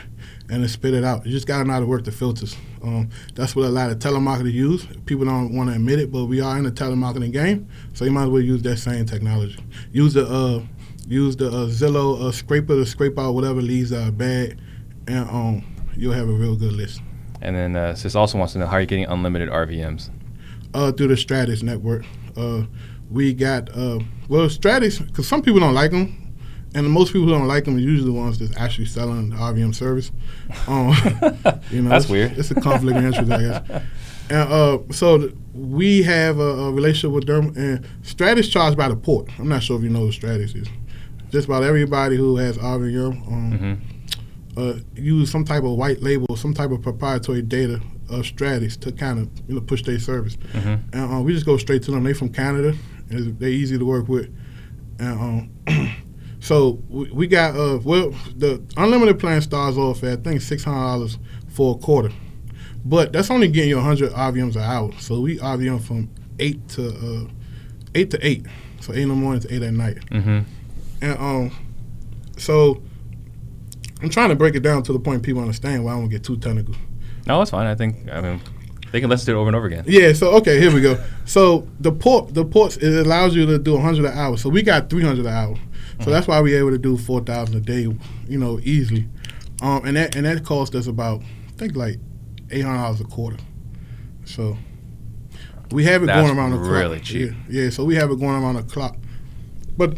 and 0.50 0.64
it 0.64 0.70
spit 0.70 0.94
it 0.94 1.04
out. 1.04 1.26
You 1.26 1.32
just 1.32 1.46
got 1.46 1.60
to 1.60 1.66
know 1.66 1.74
how 1.74 1.80
to 1.82 1.86
work 1.86 2.06
the 2.06 2.12
filters. 2.12 2.56
Um, 2.82 3.10
that's 3.36 3.56
what 3.56 3.66
a 3.66 3.70
lot 3.70 3.92
of 3.92 4.00
telemarketers 4.00 4.54
use. 4.54 4.88
People 5.06 5.26
don't 5.26 5.54
want 5.54 5.70
to 5.70 5.76
admit 5.76 6.00
it, 6.00 6.12
but 6.12 6.26
we 6.26 6.42
are 6.42 6.58
in 6.58 6.64
the 6.64 6.72
telemarketing 6.72 7.32
game, 7.32 7.68
so 7.94 8.06
you 8.06 8.12
might 8.12 8.24
as 8.24 8.30
well 8.30 8.42
use 8.42 8.62
that 8.64 8.78
same 8.78 9.06
technology. 9.06 9.60
Use 9.92 10.14
the 10.14 10.26
uh, 10.26 10.64
use 11.06 11.36
the 11.36 11.48
uh, 11.48 11.68
Zillow 11.68 12.22
uh, 12.22 12.32
scraper 12.32 12.76
to 12.76 12.86
scrape 12.86 13.20
out 13.20 13.34
whatever 13.34 13.62
leads 13.62 13.92
are 13.92 14.12
bad, 14.12 14.60
and 15.08 15.30
um, 15.30 15.76
you'll 15.96 16.14
have 16.14 16.30
a 16.30 16.34
real 16.34 16.56
good 16.56 16.74
list. 16.74 17.02
And 17.42 17.56
then 17.56 17.76
uh, 17.76 17.96
Sis 17.96 18.16
also 18.16 18.38
wants 18.38 18.54
to 18.54 18.60
know 18.60 18.66
how 18.66 18.74
are 18.74 18.80
you're 18.80 18.88
getting 18.88 19.06
unlimited 19.06 19.50
RVMs. 19.50 20.10
Uh, 20.74 20.92
through 20.92 21.08
the 21.08 21.16
Stratics 21.16 21.64
network. 21.64 22.06
Uh, 22.38 22.64
we 23.10 23.34
got 23.34 23.70
uh, 23.70 24.00
well 24.28 24.48
Stratics 24.48 25.06
because 25.06 25.28
some 25.28 25.42
people 25.42 25.60
don't 25.60 25.74
like 25.74 25.90
them, 25.92 26.36
and 26.76 26.90
most 26.90 27.12
people 27.12 27.28
who 27.28 27.34
don't 27.34 27.48
like 27.48 27.66
them 27.66 27.76
are 27.76 27.80
usually 27.80 28.12
the 28.12 28.18
ones 28.18 28.38
that's 28.38 28.56
actually 28.56 28.86
selling 28.86 29.32
the 29.32 29.36
RVM 29.36 29.74
service. 29.74 30.12
Um, 30.68 30.90
you 31.72 31.82
know, 31.82 31.90
That's 31.90 32.06
it's, 32.06 32.12
weird. 32.12 32.38
It's 32.38 32.52
a 32.52 32.56
conflict 32.56 32.98
of 32.98 33.04
interest, 33.04 33.32
I 33.32 33.42
guess. 33.42 33.84
And 34.30 34.54
uh, 34.54 34.78
so 34.92 35.18
th- 35.18 35.34
we 35.56 36.04
have 36.04 36.38
a, 36.38 36.44
a 36.44 36.72
relationship 36.72 37.16
with 37.16 37.26
them, 37.26 37.48
and 37.58 37.84
Stratics 38.04 38.52
charged 38.52 38.78
by 38.78 38.90
the 38.90 38.96
port. 38.96 39.28
I'm 39.40 39.50
not 39.50 39.64
sure 39.64 39.76
if 39.78 39.84
you 39.84 39.90
know 39.90 40.06
what 40.06 40.14
Stratics 40.14 40.56
is. 40.56 40.68
Just 41.32 41.48
about 41.48 41.64
everybody 41.64 42.16
who 42.16 42.38
has 42.38 42.60
RVM 42.60 43.28
um, 43.28 43.58
hmm 43.58 43.74
uh, 44.58 44.74
use 44.96 45.32
some 45.32 45.46
type 45.46 45.64
of 45.64 45.72
white 45.72 46.02
label, 46.02 46.36
some 46.36 46.54
type 46.54 46.72
of 46.72 46.82
proprietary 46.82 47.42
data 47.42 47.80
of 48.10 48.26
Stratics 48.26 48.80
to 48.82 48.92
kind 48.92 49.20
of 49.20 49.30
you 49.48 49.56
know 49.56 49.62
push 49.62 49.84
their 49.84 50.00
service. 50.00 50.36
hmm 50.52 50.76
And 50.94 51.14
uh, 51.14 51.22
we 51.22 51.34
just 51.34 51.46
go 51.46 51.58
straight 51.58 51.84
to 51.84 51.92
them. 51.92 52.04
They 52.04 52.14
from 52.14 52.30
Canada. 52.30 52.76
And 53.10 53.40
they're 53.40 53.50
easy 53.50 53.78
to 53.78 53.86
work 53.86 54.08
with. 54.08 54.30
And 55.00 55.50
um, 55.68 55.90
so 56.40 56.82
we, 56.90 57.10
we 57.12 57.28
got 57.28 57.56
uh 57.56 57.80
well 57.84 58.12
the 58.36 58.62
unlimited 58.78 59.20
plan 59.20 59.42
starts 59.42 59.78
off 59.78 60.04
at 60.04 60.20
I 60.20 60.22
think 60.22 60.42
six 60.42 60.64
hundred 60.64 60.80
dollars 60.86 61.18
for 61.50 61.76
a 61.76 61.80
quarter, 61.80 62.12
but 62.86 63.12
that's 63.12 63.32
only 63.32 63.48
getting 63.48 63.70
you 63.70 63.80
hundred 63.80 64.12
RVMs 64.12 64.56
an 64.56 64.62
hour. 64.62 64.92
So 65.00 65.22
we 65.22 65.38
RVM 65.38 65.82
from 65.82 66.10
eight 66.38 66.68
to 66.70 66.88
uh, 66.90 67.32
eight 67.96 68.12
to 68.12 68.20
eight, 68.26 68.46
so 68.80 68.94
eight 68.94 69.02
in 69.02 69.10
the 69.10 69.16
morning 69.16 69.42
to 69.42 69.54
eight 69.54 69.64
at 69.64 69.74
night. 69.74 69.98
hmm 70.12 70.40
And 71.02 71.18
um, 71.20 71.52
so 72.38 72.82
I'm 74.02 74.10
trying 74.10 74.30
to 74.30 74.36
break 74.36 74.56
it 74.56 74.62
down 74.62 74.84
to 74.84 74.94
the 74.94 75.00
point 75.00 75.24
people 75.24 75.42
understand 75.42 75.84
why 75.84 75.94
I 75.94 75.96
don't 76.00 76.10
get 76.10 76.24
too 76.24 76.38
technical. 76.38 76.76
No, 77.30 77.42
it's 77.42 77.52
fine. 77.52 77.68
I 77.68 77.76
think 77.76 78.12
I 78.12 78.20
mean 78.22 78.42
They 78.92 79.00
can 79.00 79.10
listen 79.10 79.28
to 79.28 79.32
it 79.34 79.36
over 79.40 79.48
and 79.48 79.56
over 79.56 79.68
again. 79.68 79.86
Yeah. 79.88 80.14
So 80.14 80.32
okay, 80.38 80.60
here 80.60 80.74
we 80.74 80.82
go. 80.82 81.02
So 81.26 81.68
the 81.80 81.92
port, 81.92 82.34
the 82.34 82.44
ports, 82.44 82.76
it 82.78 83.06
allows 83.06 83.36
you 83.36 83.46
to 83.46 83.60
do 83.60 83.74
100 83.76 84.04
an 84.06 84.18
hour. 84.18 84.36
So 84.36 84.50
we 84.50 84.64
got 84.64 84.90
300 84.90 85.26
an 85.26 85.32
hour. 85.32 85.56
So 86.04 86.10
that's 86.10 86.28
why 86.28 86.40
we're 86.42 86.58
able 86.58 86.72
to 86.72 86.78
do 86.78 86.98
4,000 86.98 87.56
a 87.56 87.60
day, 87.60 87.82
you 88.28 88.40
know, 88.40 88.60
easily. 88.64 89.08
Um, 89.62 89.86
and 89.86 89.96
that 89.98 90.16
and 90.16 90.26
that 90.26 90.44
cost 90.44 90.74
us 90.74 90.88
about, 90.88 91.22
I 91.22 91.52
think 91.58 91.76
like 91.76 92.00
800 92.50 92.78
dollars 92.78 93.02
a 93.02 93.04
quarter. 93.04 93.38
So 94.26 94.58
we 95.72 95.84
have 95.86 96.02
it 96.02 96.08
That's 96.08 96.26
going 96.26 96.38
around 96.38 96.52
the 96.52 96.58
clock. 96.58 96.72
really 96.72 97.00
cheap. 97.00 97.32
Yeah, 97.50 97.64
yeah. 97.64 97.70
So 97.70 97.84
we 97.84 97.96
have 97.96 98.10
it 98.10 98.20
going 98.20 98.42
around 98.42 98.56
the 98.56 98.64
clock. 98.64 98.96
But 99.78 99.98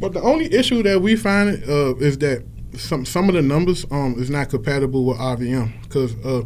but 0.00 0.14
the 0.14 0.22
only 0.22 0.52
issue 0.52 0.82
that 0.82 1.00
we 1.00 1.14
find 1.14 1.62
uh, 1.68 1.94
is 1.96 2.18
that 2.18 2.44
some 2.76 3.04
some 3.04 3.28
of 3.28 3.34
the 3.34 3.42
numbers 3.42 3.84
um 3.90 4.14
is 4.18 4.30
not 4.30 4.48
compatible 4.48 5.04
with 5.04 5.18
RVM 5.18 5.82
because 5.82 6.16
uh, 6.24 6.42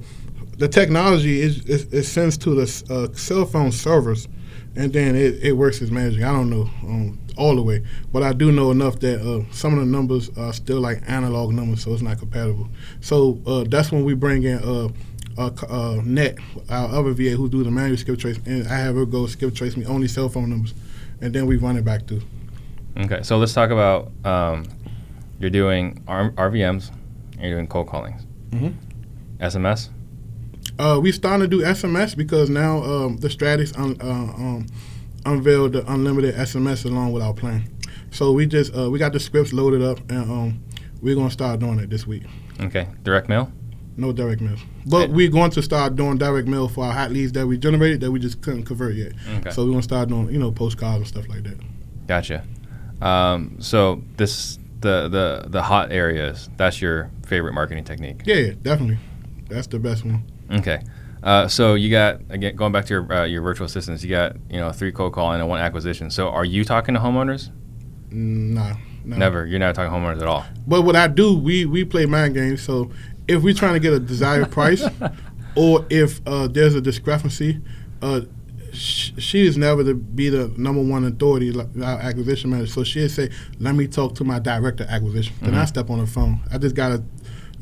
the 0.59 0.69
technology 0.69 1.41
is, 1.41 1.65
is 1.67 1.93
it 1.93 2.05
sends 2.05 2.37
to 2.39 2.55
the 2.55 2.85
uh, 2.91 3.15
cell 3.17 3.45
phone 3.45 3.73
servers, 3.73 4.29
and 4.75 4.93
then 4.93 5.15
it, 5.17 5.43
it 5.43 5.53
works 5.53 5.83
as 5.83 5.91
magic. 5.91 6.23
I 6.23 6.33
don't 6.33 6.51
know 6.51 6.71
um, 6.85 7.19
all 7.37 7.55
the 7.57 7.63
way, 7.63 7.83
but 8.13 8.23
I 8.23 8.33
do 8.33 8.51
know 8.53 8.71
enough 8.71 8.99
that 9.01 9.21
uh, 9.21 9.45
some 9.53 9.75
of 9.75 9.81
the 9.81 9.87
numbers 9.87 10.31
are 10.39 10.53
still 10.53 10.81
like 10.81 11.03
analog 11.07 11.53
numbers, 11.53 11.83
so 11.85 11.93
it's 11.93 12.03
not 12.03 12.19
compatible. 12.19 12.69
So 13.01 13.41
uh, 13.47 13.65
that's 13.69 13.93
when 13.93 14.05
we 14.05 14.15
bring 14.15 14.43
in. 14.45 14.59
Uh, 14.59 14.89
uh, 15.39 15.51
uh, 15.69 16.01
Net, 16.03 16.39
our 16.71 16.89
other 16.89 17.13
VA 17.13 17.33
who 17.33 17.47
do 17.51 17.63
the 17.63 17.71
manual 17.71 17.99
skip 17.99 18.19
trace, 18.19 18.39
and 18.47 18.67
I 18.69 18.77
have 18.79 18.95
her 18.95 19.05
go 19.05 19.27
skip 19.27 19.55
trace 19.55 19.77
me 19.77 19.85
only 19.85 20.09
cell 20.09 20.31
phone 20.31 20.49
numbers, 20.49 20.73
and 21.21 21.31
then 21.35 21.45
we 21.45 21.57
run 21.57 21.77
it 21.77 21.85
back 21.85 22.07
through. 22.07 22.23
Okay, 22.97 23.23
so 23.23 23.37
let's 23.37 23.53
talk 23.53 23.69
about 23.69 24.11
um, 24.25 24.65
you're 25.39 25.51
doing 25.51 26.03
R- 26.09 26.31
RVMs 26.31 26.91
and 27.35 27.43
you're 27.43 27.51
doing 27.57 27.67
cold 27.67 27.89
callings. 27.89 28.23
Mhm. 28.51 28.73
SMS? 29.41 29.91
Uh, 30.79 30.99
we 31.03 31.11
starting 31.13 31.41
to 31.41 31.57
do 31.57 31.63
SMS 31.65 32.17
because 32.17 32.51
now 32.51 32.83
um, 32.83 33.17
the 33.19 33.29
Stratics 33.29 33.77
un, 33.79 33.97
uh, 34.01 34.05
um, 34.35 34.67
unveiled 35.25 35.73
the 35.73 35.91
unlimited 35.91 36.35
SMS 36.35 36.85
along 36.85 37.13
with 37.13 37.23
our 37.23 37.33
plan. 37.35 37.65
So 38.11 38.33
we 38.33 38.47
just 38.47 38.77
uh, 38.77 38.91
we 38.91 38.99
got 38.99 39.13
the 39.13 39.21
scripts 39.21 39.53
loaded 39.53 39.83
up 39.83 39.99
and 40.11 40.31
um, 40.31 40.65
we're 41.01 41.15
gonna 41.15 41.31
start 41.31 41.61
doing 41.61 41.79
it 41.79 41.91
this 41.91 42.07
week. 42.07 42.25
Okay, 42.61 42.89
direct 43.03 43.29
mail? 43.29 43.51
No 43.97 44.13
direct 44.13 44.43
mail, 44.43 44.57
but 44.85 45.05
Okay. 45.05 45.13
we're 45.13 45.31
going 45.31 45.51
to 45.53 45.63
start 45.63 45.97
doing 45.97 46.19
direct 46.19 46.47
mail 46.47 46.69
for 46.69 46.85
our 46.85 46.93
hot 46.93 47.11
leads 47.11 47.33
that 47.33 47.47
we 47.47 47.57
generated 47.57 48.01
that 48.03 48.11
we 48.13 48.19
just 48.19 48.43
couldn't 48.43 48.65
convert 48.65 48.95
yet. 48.95 49.13
Okay. 49.39 49.51
So 49.51 49.65
we're 49.65 49.71
gonna 49.71 49.83
start 49.83 50.11
doing 50.11 50.31
you 50.31 50.39
know 50.39 50.53
postcards 50.53 50.99
and 50.99 51.07
stuff 51.07 51.27
like 51.29 51.43
that. 51.45 51.59
Gotcha. 52.07 52.45
Um, 53.01 53.57
so 53.61 54.03
this 54.19 54.59
the 54.81 55.09
the 55.09 55.47
the 55.49 55.63
hot 55.63 55.91
areas. 55.93 56.51
That's 56.59 56.83
your 56.83 57.11
favorite 57.27 57.55
marketing 57.55 57.85
technique. 57.85 58.21
Yeah, 58.27 58.37
yeah, 58.37 58.53
definitely. 58.61 58.99
That's 59.49 59.67
the 59.67 59.79
best 59.79 60.05
one. 60.05 60.23
Okay. 60.51 60.81
Uh, 61.23 61.49
so 61.49 61.75
you 61.75 61.91
got 61.91 62.21
again 62.31 62.55
going 62.55 62.71
back 62.73 62.85
to 62.87 62.95
your 62.95 63.13
uh, 63.13 63.25
your 63.25 63.43
virtual 63.43 63.67
assistants. 63.67 64.05
You 64.05 64.11
got 64.11 64.37
you 64.49 64.61
know 64.61 64.71
three 64.71 64.93
cold 64.93 65.13
calling 65.13 65.41
and 65.41 65.49
one 65.49 65.61
acquisition. 65.61 66.11
So 66.11 66.29
are 66.29 66.45
you 66.45 66.65
talking 66.65 66.95
to 66.95 67.01
homeowners? 67.01 67.51
Nah, 68.11 68.77
no. 69.05 69.17
Never. 69.17 69.45
You're 69.47 69.59
not 69.59 69.75
talking 69.75 69.91
to 69.93 69.97
homeowners 69.99 70.21
at 70.21 70.29
all. 70.29 70.45
But 70.67 70.83
what 70.83 70.95
I 70.95 71.09
do, 71.09 71.37
we 71.37 71.67
we 71.67 71.85
play 71.85 72.07
mind 72.07 72.35
games. 72.35 72.63
So 72.63 72.91
if 73.27 73.43
we're 73.43 73.55
trying 73.55 73.75
to 73.75 73.81
get 73.81 73.93
a 73.93 73.99
desired 73.99 74.53
price, 74.53 74.87
or 75.57 75.85
if 75.91 76.21
uh, 76.27 76.47
there's 76.47 76.77
a 76.77 76.81
discrepancy, 76.81 77.61
uh, 78.03 78.21
sh- 78.73 79.11
she 79.19 79.47
is 79.47 79.57
never 79.57 79.83
to 79.83 79.95
be 79.95 80.29
the 80.29 80.53
number 80.57 80.83
one 80.83 81.05
authority, 81.05 81.51
like 81.51 81.69
our 81.83 81.99
acquisition 81.99 82.51
manager. 82.51 82.71
So 82.71 82.85
she'll 82.85 83.09
say, 83.09 83.31
"Let 83.59 83.75
me 83.75 83.89
talk 83.89 84.15
to 84.17 84.25
my 84.25 84.39
director 84.39 84.85
of 84.85 84.91
acquisition." 84.91 85.35
Then 85.43 85.55
I 85.57 85.65
step 85.65 85.91
on 85.91 85.99
the 85.99 86.07
phone. 86.07 86.41
I 86.53 86.59
just 86.59 86.77
got 86.77 86.93
a, 86.93 87.03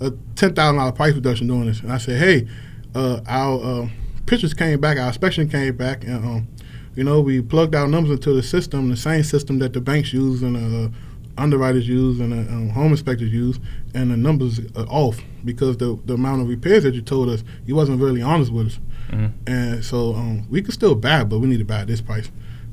a 0.03 0.11
ten 0.37 0.53
thousand 0.55 0.77
dollar 0.77 0.93
price 0.93 1.15
reduction 1.15 1.47
doing 1.47 1.67
this, 1.67 1.81
and 1.81 1.91
I 1.91 1.97
say, 1.99 2.19
"Hey, 2.19 2.47
uh, 2.95 3.21
our 3.27 3.63
uh, 3.85 3.89
pictures 4.27 4.55
came 4.55 4.81
back, 4.81 4.99
our 4.99 5.09
inspection 5.09 5.49
came 5.49 5.77
back, 5.77 6.05
and 6.05 6.25
um, 6.25 6.49
you 6.95 7.05
know 7.05 7.21
we 7.21 7.41
plugged 7.43 7.75
our 7.75 7.89
numbers 7.89 8.13
into 8.13 8.33
the 8.33 8.43
system, 8.43 8.89
the 8.91 8.97
same 8.97 9.23
system 9.23 9.59
that 9.61 9.73
the 9.73 9.81
banks 9.81 10.13
use 10.13 10.43
and 10.43 10.57
uh, 10.57 10.89
underwriters 11.37 11.89
use 11.89 12.21
and 12.21 12.33
uh, 12.33 12.53
um, 12.53 12.69
home 12.71 12.93
inspectors 12.93 13.33
use, 13.33 13.59
and 13.95 14.11
the 14.11 14.17
numbers 14.17 14.61
are 14.77 14.87
off 14.89 15.19
because 15.45 15.77
the 15.79 15.99
the 16.07 16.15
amount 16.15 16.43
of 16.43 16.49
repairs 16.49 16.85
that 16.85 16.95
you 16.95 17.03
told 17.03 17.29
us, 17.29 17.43
you 17.67 17.75
wasn't 17.75 18.01
really 18.01 18.23
honest 18.23 18.53
with 18.53 18.67
us, 18.69 18.79
Mhm. 19.13 19.33
and 19.47 19.85
so 19.85 20.15
um, 20.15 20.47
we 20.49 20.63
could 20.63 20.75
still 20.75 20.95
buy, 20.95 21.25
but 21.25 21.39
we 21.41 21.47
need 21.47 21.59
to 21.59 21.65
buy 21.65 21.81
at 21.81 21.87
this 21.87 22.01
price. 22.01 22.31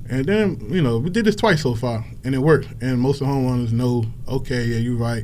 And 0.09 0.25
then 0.25 0.57
you 0.69 0.81
know 0.81 0.97
we 0.99 1.09
did 1.09 1.25
this 1.25 1.35
twice 1.35 1.61
so 1.61 1.73
far, 1.73 2.05
and 2.23 2.35
it 2.35 2.39
worked. 2.39 2.67
And 2.81 2.99
most 2.99 3.21
of 3.21 3.27
the 3.27 3.33
homeowners 3.33 3.71
know, 3.71 4.05
okay, 4.27 4.65
yeah, 4.65 4.77
you're 4.77 4.97
right, 4.97 5.23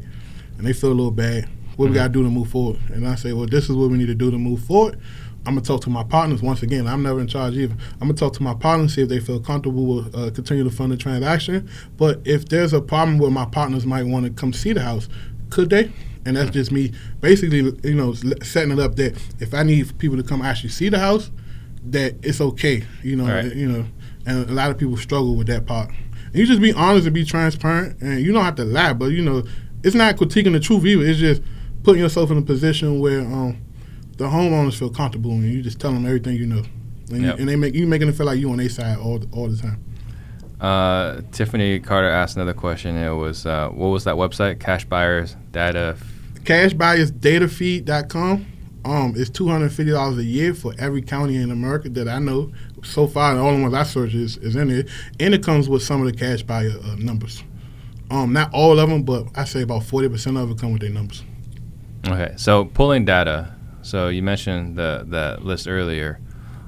and 0.58 0.66
they 0.66 0.74
feel 0.74 0.90
a 0.92 0.94
little 0.98 1.12
bad. 1.12 1.48
What 1.78 1.86
we 1.86 1.92
Mhm. 1.92 1.96
got 1.96 2.04
to 2.08 2.10
do 2.14 2.24
to 2.24 2.30
move 2.30 2.50
forward? 2.50 2.78
And 2.94 3.08
I 3.08 3.16
say, 3.16 3.32
well, 3.34 3.46
this 3.46 3.70
is 3.70 3.76
what 3.76 3.90
we 3.90 3.98
need 3.98 4.08
to 4.08 4.16
do 4.16 4.30
to 4.32 4.38
move 4.38 4.60
forward. 4.62 4.98
I'm 5.46 5.54
gonna 5.54 5.62
talk 5.66 5.82
to 5.84 5.90
my 5.90 6.04
partners 6.04 6.42
once 6.42 6.62
again. 6.62 6.88
I'm 6.88 7.02
never 7.04 7.22
in 7.22 7.28
charge 7.28 7.56
either. 7.56 7.74
I'm 8.02 8.10
gonna 8.10 8.16
talk 8.16 8.34
to 8.34 8.44
my 8.44 8.54
partners 8.54 8.96
see 8.96 9.04
if 9.04 9.08
they 9.08 9.22
feel 9.22 9.40
comfortable 9.40 9.86
with 9.86 10.14
uh, 10.14 10.30
continue 10.32 10.66
to 10.66 10.70
fund 10.70 10.92
the 10.92 10.98
transaction. 10.98 11.70
But 11.96 12.20
if 12.26 12.50
there's 12.50 12.74
a 12.74 12.82
problem 12.82 13.18
where 13.18 13.32
my 13.32 13.46
partners 13.46 13.86
might 13.86 14.04
want 14.06 14.26
to 14.26 14.32
come 14.32 14.52
see 14.52 14.74
the 14.74 14.82
house, 14.82 15.08
could 15.50 15.70
they? 15.70 15.90
And 16.26 16.36
that's 16.36 16.50
just 16.52 16.74
me 16.74 16.92
basically, 17.22 17.60
you 17.84 17.96
know, 17.96 18.14
setting 18.44 18.74
it 18.74 18.80
up 18.80 18.98
that 18.98 19.16
if 19.40 19.54
I 19.54 19.64
need 19.64 19.98
people 20.00 20.18
to 20.18 20.24
come 20.24 20.42
actually 20.42 20.72
see 20.72 20.90
the 20.90 21.00
house, 21.00 21.32
that 21.92 22.16
it's 22.24 22.42
okay, 22.42 22.84
you 23.02 23.16
know, 23.16 23.28
Right. 23.28 23.56
you 23.56 23.70
know. 23.72 23.86
And 24.26 24.50
a 24.50 24.54
lot 24.54 24.70
of 24.70 24.78
people 24.78 24.98
struggle 24.98 25.38
with 25.38 25.48
that 25.48 25.66
part. 25.66 25.92
And 26.34 26.36
you 26.36 26.46
just 26.46 26.60
be 26.62 26.74
honest 26.74 27.06
and 27.06 27.14
be 27.14 27.24
transparent, 27.24 28.02
and 28.02 28.20
you 28.20 28.34
don't 28.34 28.44
have 28.44 28.56
to 28.56 28.66
lie, 28.66 28.92
but 28.92 29.12
you 29.12 29.22
know, 29.24 29.44
it's 29.84 29.96
not 29.96 30.18
critiquing 30.18 30.52
the 30.52 30.60
truth 30.60 30.84
either. 30.86 31.06
It's 31.06 31.20
just 31.20 31.42
putting 31.84 32.02
yourself 32.02 32.32
in 32.32 32.38
a 32.38 32.42
position 32.42 33.00
where 33.00 33.22
um, 33.22 33.58
the 34.18 34.26
homeowners 34.26 34.78
feel 34.78 34.90
comfortable 34.90 35.32
and 35.32 35.44
you 35.52 35.62
just 35.62 35.80
tell 35.80 35.92
them 35.92 36.06
everything 36.06 36.36
you 36.36 36.46
know, 36.48 36.64
and, 37.12 37.24
Yep. 37.24 37.36
you, 37.36 37.40
and 37.42 37.50
they 37.50 37.56
make 37.56 37.74
you 37.76 37.88
making 37.88 38.08
them 38.08 38.16
feel 38.16 38.26
like 38.26 38.40
you 38.40 38.50
on 38.52 38.58
their 38.58 38.70
side 38.70 38.98
all 38.98 39.22
all 39.32 39.48
the 39.48 39.58
time. 39.58 39.84
Uh, 40.60 41.22
Tiffany 41.32 41.80
Carter 41.80 42.10
asked 42.10 42.36
another 42.36 42.54
question. 42.54 42.98
It 42.98 43.12
was 43.12 43.46
uh, 43.46 43.70
what 43.70 43.88
was 43.90 44.04
that 44.06 44.16
website? 44.16 44.60
Cash 44.60 44.86
buyers 44.86 45.36
data. 45.52 45.96
Cashbuyersdatafeed.com. 46.44 48.46
Um, 48.86 49.14
it's 49.18 49.30
two 49.30 49.48
hundred 49.50 49.70
fifty 49.74 49.92
dollars 49.92 50.18
a 50.18 50.24
year 50.24 50.54
for 50.54 50.74
every 50.80 51.02
county 51.02 51.36
in 51.36 51.52
America 51.52 51.90
that 51.90 52.08
I 52.08 52.20
know. 52.20 52.52
So 52.84 53.06
far, 53.08 53.34
the 53.36 53.42
only 53.42 53.62
ones 53.62 53.74
I 53.74 53.84
search 53.84 54.14
is, 54.14 54.38
is 54.38 54.56
in 54.56 54.70
there, 54.70 54.86
and 55.20 55.34
it 55.34 55.44
comes 55.44 55.68
with 55.68 55.84
some 55.84 56.00
of 56.02 56.08
the 56.12 56.18
cash 56.18 56.44
buyer 56.44 56.72
uh, 56.84 56.96
numbers. 56.96 57.44
Um, 58.10 58.32
not 58.32 58.54
all 58.54 58.80
of 58.80 58.90
them, 58.90 59.04
but 59.04 59.26
I 59.36 59.44
say 59.44 59.64
about 59.64 59.84
forty 59.84 60.08
percent 60.08 60.38
of 60.38 60.50
it 60.52 60.58
come 60.58 60.72
with 60.72 60.82
their 60.82 60.90
numbers. 60.92 61.22
Okay, 62.08 62.34
so 62.38 62.66
pulling 62.66 63.06
data. 63.06 63.54
So 63.82 64.08
you 64.10 64.22
mentioned 64.22 64.78
the 64.78 65.06
that 65.10 65.44
list 65.44 65.68
earlier. 65.68 66.20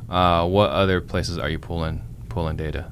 Uh, 0.09 0.47
what 0.47 0.71
other 0.71 1.01
places 1.01 1.37
are 1.37 1.49
you 1.49 1.59
pulling 1.59 2.01
pulling 2.29 2.57
data? 2.57 2.91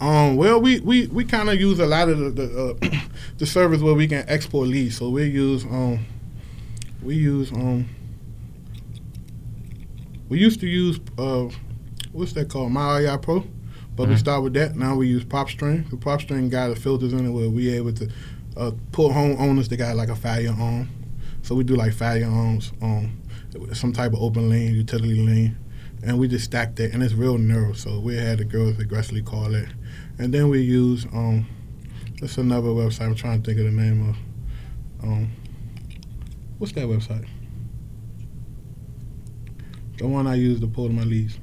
Um, 0.00 0.36
well, 0.36 0.60
we, 0.60 0.78
we, 0.78 1.08
we 1.08 1.24
kind 1.24 1.48
of 1.50 1.58
use 1.60 1.80
a 1.80 1.86
lot 1.86 2.08
of 2.08 2.18
the 2.18 2.30
the, 2.30 2.76
uh, 2.80 2.98
the 3.38 3.46
service 3.46 3.80
where 3.80 3.94
we 3.94 4.06
can 4.06 4.24
export 4.28 4.68
leads. 4.68 4.96
So 4.96 5.10
we 5.10 5.24
use 5.24 5.64
um, 5.64 6.04
we 7.02 7.16
use 7.16 7.50
um, 7.52 7.88
we 10.28 10.38
used 10.38 10.60
to 10.60 10.66
use 10.68 11.00
uh, 11.18 11.48
what's 12.12 12.32
that 12.34 12.48
called, 12.48 12.70
My 12.70 13.16
Pro, 13.20 13.44
but 13.96 14.08
we 14.08 14.14
Mhm. 14.14 14.18
start 14.18 14.42
with 14.44 14.54
that. 14.54 14.76
Now 14.76 14.94
we 14.94 15.08
use 15.08 15.24
PropStream. 15.24 15.90
The 15.90 15.96
PropStream 15.96 16.50
got 16.50 16.68
the 16.68 16.76
filters 16.76 17.12
in 17.12 17.26
it 17.26 17.30
where 17.30 17.48
we 17.48 17.70
able 17.70 17.92
to 17.94 18.08
uh, 18.56 18.70
pull 18.92 19.10
homeowners 19.10 19.68
that 19.70 19.76
got 19.78 19.96
like 19.96 20.08
a 20.10 20.16
fire 20.16 20.54
arm. 20.58 20.88
So 21.48 21.54
we 21.54 21.64
do 21.64 21.76
like 21.76 21.94
arms, 22.02 22.72
um, 22.82 23.22
some 23.72 23.94
type 23.94 24.12
of 24.12 24.20
open 24.20 24.50
lane, 24.50 24.74
utility 24.74 25.26
lane, 25.26 25.56
and 26.02 26.18
we 26.18 26.28
just 26.28 26.44
stack 26.44 26.76
that, 26.76 26.92
and 26.92 27.02
it's 27.02 27.14
real 27.14 27.38
narrow. 27.38 27.72
So 27.72 28.00
we 28.00 28.18
had 28.18 28.36
the 28.36 28.44
girls 28.44 28.78
aggressively 28.78 29.22
call 29.22 29.54
it, 29.54 29.66
and 30.18 30.34
then 30.34 30.50
we 30.50 30.60
use 30.60 31.06
um, 31.06 31.48
that's 32.20 32.36
another 32.36 32.68
website. 32.68 33.06
I'm 33.06 33.14
trying 33.14 33.40
to 33.40 33.46
think 33.46 33.60
of 33.60 33.64
the 33.64 33.70
name 33.70 34.10
of. 34.10 34.16
Um, 35.02 35.30
what's 36.58 36.74
that 36.74 36.84
website? 36.84 37.26
The 39.96 40.06
one 40.06 40.26
I 40.26 40.34
use 40.34 40.60
to 40.60 40.66
pull 40.66 40.90
my 40.90 41.04
leads. 41.04 41.38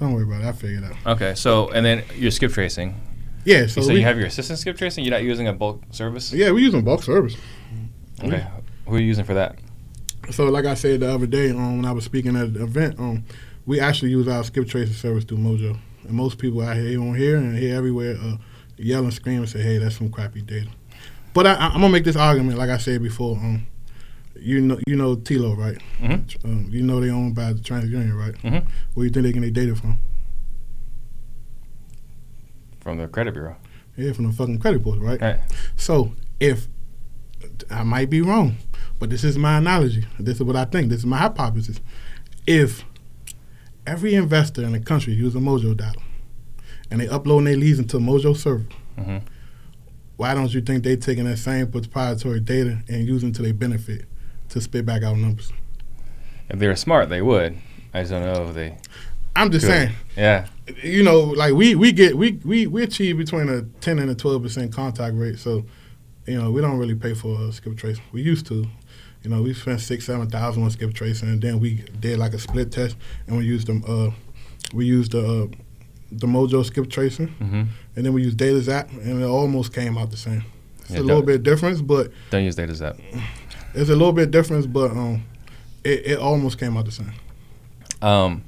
Don't 0.00 0.12
worry 0.12 0.24
about 0.24 0.40
it. 0.40 0.48
I 0.48 0.52
figured 0.54 0.82
out. 0.82 0.96
Okay, 1.06 1.36
so 1.36 1.68
and 1.70 1.86
then 1.86 2.02
you're 2.16 2.32
skip 2.32 2.50
tracing. 2.50 3.00
Yeah, 3.44 3.66
So, 3.66 3.80
so, 3.80 3.88
we, 3.92 4.00
you 4.00 4.04
have 4.04 4.18
your 4.18 4.26
assistant 4.26 4.58
skip 4.58 4.76
tracing. 4.76 5.04
You're 5.04 5.12
not 5.12 5.22
using 5.22 5.48
a 5.48 5.52
bulk 5.52 5.82
service. 5.90 6.32
yeah, 6.32 6.50
we're 6.50 6.58
using 6.58 6.82
bulk 6.84 7.02
service. 7.02 7.36
Okay, 8.22 8.46
who 8.86 8.96
are 8.96 8.98
you 8.98 9.06
using 9.06 9.24
for 9.24 9.34
that? 9.34 9.58
So, 10.30 10.44
like 10.44 10.66
I 10.66 10.74
said 10.74 11.00
the 11.00 11.12
other 11.12 11.26
day, 11.26 11.50
um, 11.50 11.78
when 11.78 11.86
I 11.86 11.92
was 11.92 12.04
speaking 12.04 12.36
at 12.36 12.46
an 12.48 12.60
event, 12.62 12.98
um, 13.00 13.24
we 13.66 13.80
actually 13.80 14.10
use 14.10 14.28
our 14.28 14.44
skip 14.44 14.68
tracing 14.68 14.94
service 14.94 15.24
through 15.24 15.38
Mojo. 15.38 15.78
And 16.04 16.12
most 16.12 16.38
people 16.38 16.60
out 16.60 16.76
here 16.76 17.00
on 17.00 17.14
here 17.14 17.36
and 17.36 17.56
here 17.56 17.76
everywhere 17.76 18.16
uh, 18.22 18.36
yell 18.76 19.04
and 19.04 19.12
scream 19.14 19.38
and 19.38 19.48
say, 19.48 19.62
"Hey, 19.62 19.78
that's 19.78 19.96
some 19.96 20.10
crappy 20.10 20.42
data." 20.42 20.68
But 21.32 21.46
I, 21.46 21.54
I'm 21.54 21.72
gonna 21.72 21.88
make 21.88 22.04
this 22.04 22.16
argument, 22.16 22.58
like 22.58 22.70
I 22.70 22.76
said 22.78 23.02
before. 23.02 23.36
Um, 23.36 23.66
you 24.38 24.60
know, 24.60 24.78
you 24.86 24.96
know 24.96 25.16
TLO, 25.16 25.56
right? 25.56 25.76
Mhm. 26.00 26.44
Um, 26.44 26.66
you 26.70 26.82
know 26.82 27.00
they 27.00 27.10
owned 27.10 27.34
by 27.34 27.52
the 27.52 27.60
TransUnion, 27.60 28.16
right? 28.18 28.34
Mhm. 28.42 28.66
Where 28.94 29.04
you 29.06 29.10
think 29.12 29.24
they 29.26 29.32
get 29.32 29.40
their 29.40 29.50
data 29.50 29.74
from? 29.76 29.98
From 32.80 32.98
the 32.98 33.08
credit 33.08 33.34
bureau. 33.34 33.56
Yeah, 33.96 34.12
from 34.12 34.26
the 34.26 34.32
fucking 34.32 34.58
credit 34.58 34.82
board, 34.82 34.98
right? 35.00 35.20
Right. 35.20 35.38
So 35.76 36.12
if 36.38 36.68
I 37.70 37.82
might 37.82 38.10
be 38.10 38.22
wrong, 38.22 38.56
But 38.98 39.08
this 39.10 39.24
is 39.24 39.38
my 39.38 39.56
analogy. 39.56 40.06
This 40.18 40.36
is 40.36 40.42
what 40.42 40.56
I 40.56 40.66
think. 40.66 40.90
This 40.90 41.00
is 41.00 41.06
my 41.06 41.16
hypothesis. 41.16 41.80
If 42.46 42.84
every 43.86 44.14
investor 44.14 44.62
in 44.62 44.72
the 44.72 44.80
country 44.80 45.14
uses 45.14 45.36
a 45.36 45.38
Mojo 45.38 45.74
Dialer 45.74 46.02
and 46.90 47.00
they 47.00 47.06
upload 47.06 47.44
their 47.44 47.56
leads 47.56 47.78
into 47.78 47.96
a 47.96 48.00
Mojo 48.00 48.36
server, 48.36 48.66
hmm 48.98 49.18
why 50.16 50.34
don't 50.34 50.52
you 50.52 50.60
think 50.60 50.84
they 50.84 50.96
taking 50.96 51.24
that 51.24 51.38
same 51.38 51.66
proprietary 51.72 52.40
data 52.40 52.82
and 52.90 53.06
using 53.08 53.32
to 53.32 53.40
their 53.40 53.54
benefit 53.54 54.04
to 54.50 54.60
spit 54.60 54.84
back 54.84 55.02
out 55.02 55.16
numbers? 55.16 55.50
If 56.50 56.58
they 56.58 56.66
were 56.66 56.76
smart, 56.76 57.08
they 57.08 57.22
would. 57.22 57.56
I 57.94 58.00
just 58.02 58.12
don't 58.12 58.26
know 58.26 58.46
if 58.46 58.54
they. 58.54 58.76
I'm 59.36 59.50
just 59.50 59.64
Good. 59.66 59.72
saying, 59.72 59.92
Yeah. 60.16 60.46
you 60.82 61.02
know, 61.02 61.20
like 61.20 61.54
we 61.54 61.74
we 61.74 61.92
get 61.92 62.16
we 62.16 62.32
we 62.44 62.66
we 62.66 62.82
achieve 62.82 63.16
between 63.16 63.48
a 63.48 63.62
ten 63.80 63.98
and 63.98 64.10
a 64.10 64.14
twelve 64.14 64.42
percent 64.42 64.72
contact 64.72 65.14
rate. 65.16 65.38
So, 65.38 65.64
you 66.26 66.40
know, 66.40 66.50
we 66.50 66.60
don't 66.60 66.78
really 66.78 66.94
pay 66.94 67.14
for 67.14 67.36
uh, 67.38 67.50
skip 67.52 67.76
trace. 67.76 67.98
We 68.12 68.22
used 68.22 68.46
to. 68.46 68.66
You 69.22 69.28
know, 69.28 69.42
we 69.42 69.52
spent 69.52 69.80
six 69.82 70.06
seven 70.06 70.30
thousand 70.30 70.62
on 70.62 70.70
skip 70.70 70.94
trace, 70.94 71.20
and 71.22 71.42
then 71.42 71.60
we 71.60 71.84
did 72.00 72.18
like 72.18 72.32
a 72.32 72.38
split 72.38 72.72
test, 72.72 72.96
and 73.26 73.36
we 73.36 73.44
used 73.44 73.66
them. 73.66 73.84
Uh, 73.86 74.10
we 74.72 74.86
used 74.86 75.12
the 75.12 75.20
uh, 75.20 75.46
the 76.10 76.26
Mojo 76.26 76.64
skip 76.64 76.88
tracing, 76.88 77.28
hmm 77.28 77.64
and 77.96 78.06
then 78.06 78.12
we 78.14 78.22
used 78.22 78.38
DataZapp, 78.38 78.90
and 79.04 79.20
it 79.22 79.26
almost 79.26 79.74
came 79.74 79.98
out 79.98 80.10
the 80.10 80.16
same. 80.16 80.42
It's 80.80 80.90
Yeah, 80.92 81.00
a 81.00 81.02
little 81.02 81.22
bit 81.22 81.42
difference, 81.42 81.82
but 81.82 82.10
Don't 82.30 82.44
use 82.44 82.56
DataZapp. 82.56 82.98
it's 83.74 83.90
a 83.90 83.94
little 83.94 84.12
bit 84.14 84.30
difference, 84.30 84.64
but 84.66 84.90
um, 84.92 85.22
it, 85.84 86.06
it 86.06 86.18
almost 86.18 86.58
came 86.58 86.76
out 86.78 86.86
the 86.86 86.92
same. 86.92 87.12
Um, 88.00 88.42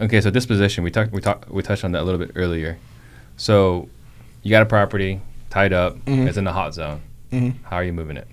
okay, 0.00 0.20
so 0.20 0.30
disposition. 0.30 0.84
We 0.84 0.90
talked. 0.90 1.12
We 1.12 1.20
talked. 1.20 1.50
We 1.50 1.62
touched 1.62 1.84
on 1.84 1.92
that 1.92 2.02
a 2.02 2.04
little 2.04 2.18
bit 2.18 2.32
earlier. 2.34 2.78
So, 3.36 3.88
you 4.42 4.50
got 4.50 4.62
a 4.62 4.66
property 4.66 5.20
tied 5.50 5.72
up. 5.72 5.96
Mhm. 6.04 6.26
It's 6.28 6.36
in 6.36 6.44
the 6.44 6.52
hot 6.52 6.74
zone. 6.74 7.00
Mhm. 7.32 7.54
How 7.64 7.76
are 7.76 7.84
you 7.84 7.92
moving 7.92 8.16
it? 8.16 8.28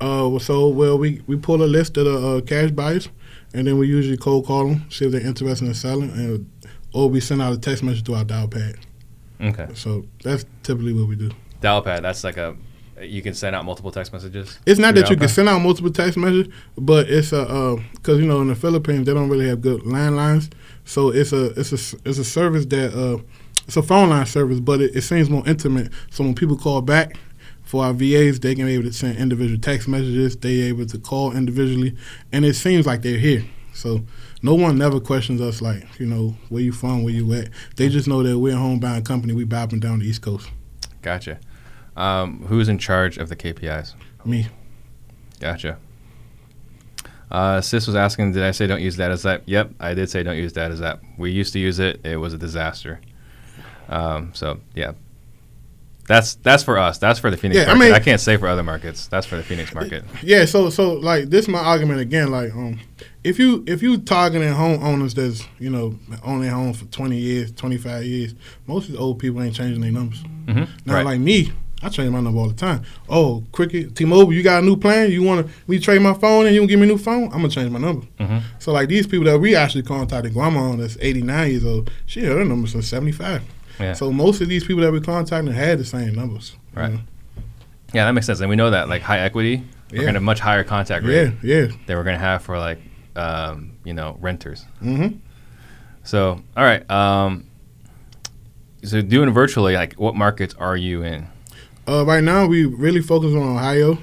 Uh, 0.00 0.38
so 0.38 0.68
well, 0.68 0.98
we 0.98 1.22
we 1.26 1.36
pull 1.36 1.62
a 1.62 1.66
list 1.66 1.96
of 1.96 2.04
the 2.04 2.16
uh, 2.28 2.40
cash 2.42 2.70
buyers, 2.70 3.08
and 3.52 3.66
then 3.66 3.78
we 3.78 3.86
usually 3.88 4.16
cold 4.16 4.46
call 4.46 4.68
them, 4.68 4.84
see 4.90 5.06
if 5.06 5.12
they're 5.12 5.20
interested 5.26 5.66
in 5.66 5.74
selling, 5.74 6.10
and 6.10 6.46
or 6.92 7.08
we 7.10 7.20
send 7.20 7.42
out 7.42 7.52
a 7.52 7.58
text 7.58 7.82
message 7.82 8.04
to 8.04 8.14
our 8.14 8.24
Dialpad. 8.24 8.76
Okay. 9.40 9.66
So 9.74 10.04
that's 10.22 10.44
typically 10.62 10.92
what 10.92 11.08
we 11.08 11.16
do. 11.16 11.30
Dialpad. 11.60 12.02
That's 12.02 12.24
like 12.24 12.36
a. 12.36 12.56
You 13.02 13.22
can 13.22 13.34
send 13.34 13.56
out 13.56 13.64
multiple 13.64 13.90
text 13.90 14.12
messages. 14.12 14.56
It's 14.66 14.78
not 14.78 14.94
that 14.94 15.10
you 15.10 15.16
can 15.16 15.28
send 15.28 15.48
out 15.48 15.60
multiple 15.60 15.90
text 15.90 16.16
messages, 16.16 16.52
but 16.78 17.08
it's 17.10 17.32
a 17.32 17.76
because 17.94 18.20
you 18.20 18.26
know 18.26 18.40
in 18.40 18.48
the 18.48 18.54
Philippines 18.54 19.06
they 19.06 19.12
don't 19.14 19.28
really 19.28 19.48
have 19.48 19.60
good 19.60 19.80
landlines, 19.82 20.48
so 20.84 21.10
it's 21.10 21.32
a 21.32 21.58
it's 21.58 21.72
a 21.72 21.98
it's 22.04 22.18
a 22.18 22.24
service 22.24 22.66
that 22.66 22.94
uh, 22.94 23.22
it's 23.66 23.76
a 23.76 23.82
phone 23.82 24.10
line 24.10 24.26
service, 24.26 24.60
but 24.60 24.80
it, 24.80 24.94
it 24.94 25.02
seems 25.02 25.30
more 25.30 25.46
intimate. 25.46 25.92
So 26.10 26.24
when 26.24 26.34
people 26.34 26.56
call 26.56 26.82
back 26.82 27.16
for 27.62 27.84
our 27.84 27.92
VAs, 27.92 28.40
they 28.40 28.54
can 28.54 28.66
be 28.66 28.74
able 28.74 28.84
to 28.84 28.92
send 28.92 29.18
individual 29.18 29.58
text 29.60 29.88
messages. 29.88 30.36
They 30.36 30.62
able 30.62 30.86
to 30.86 30.98
call 30.98 31.32
individually, 31.32 31.96
and 32.32 32.44
it 32.44 32.54
seems 32.54 32.86
like 32.86 33.02
they're 33.02 33.18
here. 33.18 33.44
So 33.72 34.02
no 34.42 34.54
one 34.54 34.78
never 34.78 35.00
questions 35.00 35.40
us 35.40 35.62
like 35.62 35.98
you 35.98 36.06
know 36.06 36.36
where 36.48 36.62
you 36.62 36.72
from, 36.72 37.02
where 37.02 37.14
you 37.14 37.32
at. 37.34 37.48
They 37.76 37.88
just 37.88 38.06
know 38.06 38.22
that 38.22 38.38
we're 38.38 38.54
a 38.54 38.58
homebound 38.58 39.06
company. 39.06 39.32
We 39.32 39.44
bopping 39.44 39.80
down 39.80 40.00
the 40.00 40.06
East 40.06 40.22
Coast. 40.22 40.50
Gotcha. 41.02 41.40
Um, 41.96 42.44
who's 42.46 42.68
in 42.68 42.78
charge 42.78 43.18
of 43.18 43.28
the 43.28 43.36
KPIs? 43.36 43.94
Me. 44.24 44.48
Gotcha. 45.40 45.78
Uh, 47.30 47.60
Sis 47.60 47.86
was 47.86 47.96
asking, 47.96 48.32
did 48.32 48.42
I 48.42 48.50
say 48.52 48.66
don't 48.66 48.80
use 48.82 48.96
DataZapp? 48.96 49.42
Yep, 49.46 49.70
I 49.80 49.94
did 49.94 50.08
say 50.10 50.22
don't 50.22 50.36
use 50.36 50.52
DataZapp. 50.52 51.00
We 51.18 51.30
used 51.32 51.52
to 51.54 51.58
use 51.58 51.78
it. 51.78 52.00
It 52.04 52.16
was 52.16 52.32
a 52.34 52.38
disaster. 52.38 53.00
Um, 53.88 54.30
so 54.34 54.60
yeah, 54.74 54.92
that's 56.06 56.34
that's 56.36 56.62
for 56.62 56.78
us. 56.78 56.98
That's 56.98 57.18
for 57.18 57.30
the 57.30 57.36
Phoenix 57.36 57.56
Yeah, 57.58 57.64
I 57.70 57.74
market. 57.74 57.90
I, 57.92 57.94
mean- 57.94 58.02
can't 58.04 58.20
say 58.20 58.36
for 58.36 58.46
other 58.46 58.62
markets. 58.62 59.06
That's 59.08 59.26
for 59.26 59.36
the 59.36 59.42
Phoenix 59.42 59.74
market. 59.74 60.04
Yeah, 60.22 60.44
so 60.44 60.70
so 60.70 60.92
like 60.94 61.30
this 61.30 61.46
is 61.46 61.48
my 61.48 61.58
argument 61.58 62.00
again. 62.00 62.30
Like, 62.30 62.52
um, 62.54 62.78
if 63.24 63.38
you 63.38 63.64
if 63.66 63.82
you 63.82 63.98
targeting 63.98 64.52
homeowners 64.52 65.14
that's 65.14 65.46
you 65.58 65.70
know 65.70 65.98
own 66.22 66.42
their 66.42 66.50
home 66.52 66.72
for 66.74 66.84
twenty 66.86 67.16
years, 67.18 67.52
twenty 67.52 67.78
five 67.78 68.04
years, 68.04 68.34
most 68.66 68.86
of 68.88 68.92
the 68.92 68.98
old 68.98 69.18
people 69.18 69.42
ain't 69.42 69.54
changing 69.54 69.80
their 69.80 69.92
numbers. 69.92 70.20
hmm 70.46 70.64
Now, 70.86 70.94
right. 70.94 71.04
like 71.06 71.20
me, 71.20 71.52
I 71.84 71.88
change 71.90 72.10
my 72.10 72.20
number 72.20 72.40
all 72.40 72.48
the 72.48 72.54
time. 72.54 72.82
Oh, 73.08 73.44
Cricket, 73.52 73.94
T-Mobile, 73.94 74.32
you 74.32 74.42
got 74.42 74.62
a 74.62 74.66
new 74.66 74.76
plan? 74.76 75.10
You 75.10 75.22
want 75.22 75.46
to 75.46 75.52
we 75.66 75.78
trade 75.78 76.00
my 76.00 76.14
phone 76.14 76.46
and 76.46 76.54
you 76.54 76.60
gonna 76.62 76.68
give 76.68 76.78
me 76.80 76.84
a 76.86 76.88
new 76.88 76.98
phone? 76.98 77.24
I'm 77.24 77.30
gonna 77.42 77.48
change 77.50 77.70
my 77.70 77.78
number. 77.78 78.06
hmm 78.18 78.38
So 78.58 78.72
like 78.72 78.88
these 78.88 79.06
people 79.06 79.26
that 79.26 79.38
we 79.38 79.54
actually 79.54 79.82
contacted 79.82 80.32
grandma 80.32 80.60
on 80.70 80.78
that's 80.78 80.96
89 81.00 81.50
years 81.50 81.64
old, 81.64 81.90
she 82.06 82.22
had 82.24 82.32
her 82.32 82.44
number 82.44 82.66
since 82.66 82.88
75. 82.88 83.42
Yeah. 83.78 83.92
So 83.92 84.10
most 84.12 84.40
of 84.40 84.48
these 84.48 84.64
people 84.64 84.82
that 84.82 84.92
we 84.92 85.00
contacted 85.00 85.52
had 85.54 85.78
the 85.78 85.84
same 85.84 86.14
numbers. 86.14 86.56
you 86.74 86.80
Right. 86.82 86.92
know? 86.94 87.00
yeah, 87.92 88.04
that 88.06 88.12
makes 88.12 88.26
sense. 88.26 88.40
And 88.40 88.48
we 88.48 88.56
know 88.56 88.70
that 88.70 88.88
like 88.88 89.02
high 89.02 89.20
equity, 89.20 89.62
we're 89.92 90.00
gonna 90.00 90.14
have 90.14 90.22
much 90.22 90.40
higher 90.40 90.64
contact 90.64 91.04
rate 91.04 91.32
Yeah, 91.42 91.56
yeah. 91.56 91.66
than 91.86 91.96
we're 91.96 92.04
gonna 92.04 92.18
have 92.18 92.42
for 92.42 92.58
like 92.58 92.78
um, 93.14 93.72
you 93.84 93.92
know 93.94 94.16
renters. 94.20 94.64
Mm-hmm. 94.82 95.18
So 96.02 96.40
all 96.56 96.64
right. 96.64 96.88
Um, 96.90 97.44
so 98.82 99.00
doing 99.02 99.30
virtually, 99.30 99.74
like 99.74 99.94
what 99.94 100.14
markets 100.14 100.54
are 100.58 100.76
you 100.76 101.02
in? 101.02 101.26
Uh, 101.86 102.04
right 102.04 102.24
now, 102.24 102.46
we 102.46 102.64
really 102.64 103.00
focus 103.00 103.32
on 103.32 103.42
Ohio. 103.56 103.98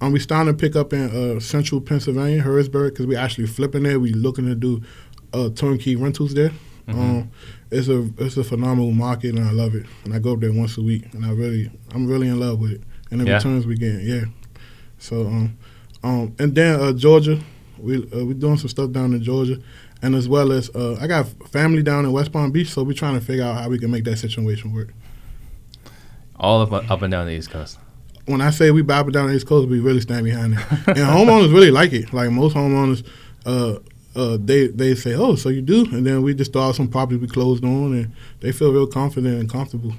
Um, 0.00 0.12
we 0.12 0.20
starting 0.20 0.52
to 0.52 0.58
pick 0.58 0.76
up 0.76 0.92
in 0.92 1.10
uh, 1.36 1.40
central 1.40 1.80
Pennsylvania, 1.80 2.42
Harrisburg, 2.42 2.94
because 2.94 3.06
we 3.06 3.16
actually 3.16 3.46
flipping 3.46 3.82
there. 3.82 3.98
We 3.98 4.12
looking 4.12 4.46
to 4.46 4.54
do 4.54 4.82
uh, 5.32 5.50
turnkey 5.50 5.96
rentals 5.96 6.34
there. 6.34 6.50
Mm-hmm. 6.86 7.00
Um, 7.00 7.30
it's 7.70 7.88
a 7.88 8.08
it's 8.18 8.36
a 8.38 8.44
phenomenal 8.44 8.92
market, 8.92 9.34
and 9.34 9.46
I 9.46 9.50
love 9.52 9.74
it. 9.74 9.84
And 10.04 10.14
I 10.14 10.18
go 10.20 10.32
up 10.32 10.40
there 10.40 10.52
once 10.52 10.78
a 10.78 10.82
week, 10.82 11.12
and 11.12 11.24
I 11.26 11.32
really 11.32 11.70
I'm 11.94 12.06
really 12.06 12.28
in 12.28 12.40
love 12.40 12.60
with 12.60 12.72
it. 12.72 12.82
And 13.10 13.20
the 13.20 13.26
Yeah. 13.26 13.36
returns 13.36 13.66
we 13.66 13.76
get, 13.76 14.00
yeah. 14.02 14.24
So 14.98 15.26
um, 15.26 15.58
um, 16.02 16.34
and 16.38 16.54
then 16.54 16.80
uh, 16.80 16.92
Georgia, 16.92 17.38
we 17.78 17.96
uh, 18.14 18.24
we 18.24 18.34
doing 18.34 18.56
some 18.56 18.68
stuff 18.68 18.90
down 18.92 19.12
in 19.12 19.22
Georgia, 19.22 19.58
and 20.00 20.14
as 20.14 20.28
well 20.28 20.50
as 20.50 20.70
uh, 20.74 20.96
I 21.00 21.06
got 21.08 21.26
family 21.50 21.82
down 21.82 22.06
in 22.06 22.12
West 22.12 22.32
Palm 22.32 22.52
Beach, 22.52 22.70
so 22.70 22.84
we're 22.84 22.94
trying 22.94 23.14
to 23.18 23.20
figure 23.20 23.44
out 23.44 23.60
how 23.60 23.68
we 23.68 23.78
can 23.78 23.90
make 23.90 24.04
that 24.04 24.16
situation 24.16 24.72
work. 24.72 24.94
All 26.40 26.60
up 26.62 26.72
up 26.90 27.02
and 27.02 27.10
down 27.10 27.26
the 27.26 27.32
East 27.32 27.50
Coast. 27.50 27.78
when 28.26 28.40
I 28.40 28.50
say 28.50 28.70
we 28.70 28.82
bopping 28.82 29.12
down 29.12 29.28
the 29.28 29.34
East 29.34 29.46
Coast, 29.46 29.68
we 29.68 29.80
really 29.80 30.00
stand 30.00 30.24
behind 30.24 30.54
it. 30.54 30.58
and 30.86 30.98
homeowners 30.98 31.52
really 31.52 31.70
like 31.70 31.92
it. 31.92 32.12
Like 32.12 32.30
most 32.30 32.54
homeowners, 32.54 33.04
uh, 33.46 33.78
uh, 34.14 34.36
they 34.40 34.68
they 34.68 34.94
say, 34.94 35.14
"Oh, 35.14 35.34
so 35.34 35.48
you 35.48 35.62
do?" 35.62 35.84
And 35.92 36.06
then 36.06 36.22
we 36.22 36.34
just 36.34 36.52
throw 36.52 36.62
out 36.62 36.74
some 36.76 36.88
properties 36.88 37.20
we 37.20 37.28
closed 37.28 37.64
on, 37.64 37.92
and 37.92 38.12
they 38.40 38.52
feel 38.52 38.72
real 38.72 38.86
confident 38.86 39.40
and 39.40 39.50
comfortable. 39.50 39.92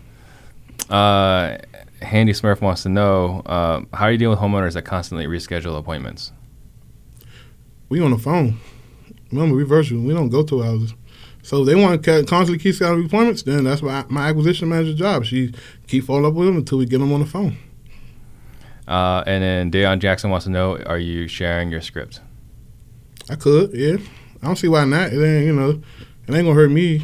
Uh, 0.90 1.58
Handy 2.02 2.32
Smurf 2.34 2.62
wants 2.62 2.84
to 2.84 2.90
know 2.90 3.42
um, 3.46 3.88
how 3.94 4.06
are 4.06 4.12
you 4.12 4.18
dealing 4.18 4.40
with 4.40 4.40
homeowners 4.40 4.74
that 4.74 4.84
constantly 4.84 5.28
reschedule 5.28 5.78
appointments? 5.78 6.32
We 7.90 8.02
on 8.02 8.12
the 8.12 8.18
phone. 8.18 8.60
Remember, 9.32 9.56
we 9.56 9.64
virtual. 9.64 10.02
We 10.02 10.14
don't 10.14 10.30
go 10.30 10.44
to 10.44 10.62
houses. 10.62 10.94
So 11.50 11.62
if 11.62 11.66
they 11.66 11.74
want 11.74 12.04
to 12.04 12.24
constantly 12.26 12.60
keep 12.60 12.76
scheduling 12.76 13.08
appointments, 13.08 13.42
then 13.42 13.64
that's 13.64 13.82
my, 13.82 14.06
my 14.08 14.30
acquisition 14.30 14.70
manager's 14.70 14.94
job. 14.94 15.26
She 15.26 15.52
keep 15.88 16.04
following 16.04 16.28
up 16.28 16.36
with 16.36 16.46
them 16.46 16.58
until 16.58 16.78
we 16.78 16.86
get 16.86 17.00
them 17.00 17.12
on 17.12 17.22
the 17.22 17.26
phone. 17.26 17.58
Uh, 18.88 19.24
and 19.26 19.42
then 19.44 19.72
Dayon 19.72 19.98
Jackson 19.98 20.30
wants 20.30 20.44
to 20.44 20.52
know 20.52 20.78
are 20.86 21.00
you 21.00 21.28
sharing 21.28 21.72
your 21.72 21.82
script? 21.82 22.22
I 23.32 23.36
could, 23.36 23.74
yeah. 23.74 23.98
I 24.44 24.46
don't 24.46 24.58
see 24.58 24.68
why 24.68 24.86
not. 24.86 25.12
It 25.12 25.26
ain't, 25.26 25.48
you 25.48 25.54
know, 25.54 25.70
it 25.72 26.36
ain't 26.36 26.46
gonna 26.46 26.54
hurt 26.54 26.70
me. 26.70 27.04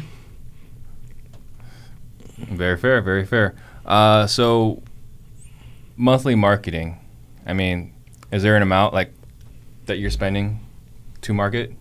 Very 2.38 2.76
fair, 2.76 3.00
very 3.02 3.26
fair. 3.26 3.56
Uh, 3.84 4.28
so, 4.28 4.80
monthly 5.96 6.36
marketing. 6.36 7.00
I 7.44 7.52
mean, 7.52 7.92
is 8.30 8.44
there 8.44 8.54
an 8.54 8.62
amount 8.62 8.94
like 8.94 9.12
that 9.86 9.98
you're 9.98 10.10
spending 10.10 10.60
to 11.22 11.34
market? 11.34 11.72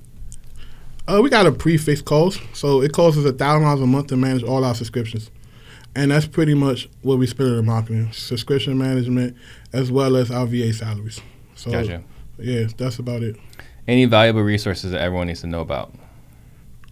Uh, 1.07 1.21
we 1.21 1.29
got 1.29 1.45
a 1.45 1.51
prefix 1.51 2.01
cost, 2.01 2.39
so 2.53 2.81
it 2.81 2.91
costs 2.91 3.19
us 3.19 3.25
a 3.25 3.33
thousand 3.33 3.61
dollars 3.63 3.81
a 3.81 3.85
month 3.85 4.07
to 4.07 4.17
manage 4.17 4.43
all 4.43 4.63
our 4.65 4.73
subscriptions, 4.73 5.29
and 5.95 6.09
that's 6.09 6.25
pretty 6.25 6.55
much 6.55 6.89
what 7.03 7.19
we 7.19 7.27
spend 7.27 7.49
in 7.49 7.65
marketing, 7.65 8.11
subscription 8.11 8.77
management, 8.77 9.37
as 9.71 9.91
well 9.91 10.15
as 10.15 10.31
our 10.31 10.47
VA 10.47 10.73
salaries. 10.73 11.21
So 11.55 11.71
Gotcha. 11.71 12.03
yeah, 12.39 12.67
that's 12.75 12.97
about 12.97 13.21
it. 13.21 13.35
Any 13.87 14.05
valuable 14.05 14.41
resources 14.41 14.91
that 14.91 15.01
everyone 15.01 15.27
needs 15.27 15.41
to 15.41 15.47
know 15.47 15.61
about? 15.61 15.93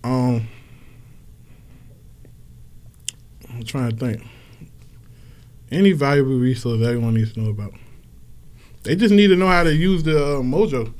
Um, 0.03 0.47
I'm 3.49 3.63
trying 3.63 3.89
to 3.91 3.95
think. 3.95 4.23
Any 5.71 5.91
valuable 5.93 6.37
resource 6.37 6.79
that 6.81 6.85
everyone 6.87 7.15
needs 7.15 7.33
to 7.33 7.39
know 7.39 7.49
about. 7.49 7.73
They 8.83 8.95
just 8.95 9.13
need 9.13 9.27
to 9.27 9.35
know 9.35 9.47
how 9.47 9.63
to 9.63 9.73
use 9.73 10.03
the 10.03 10.17
uh, 10.17 10.41
Mojo. 10.41 10.93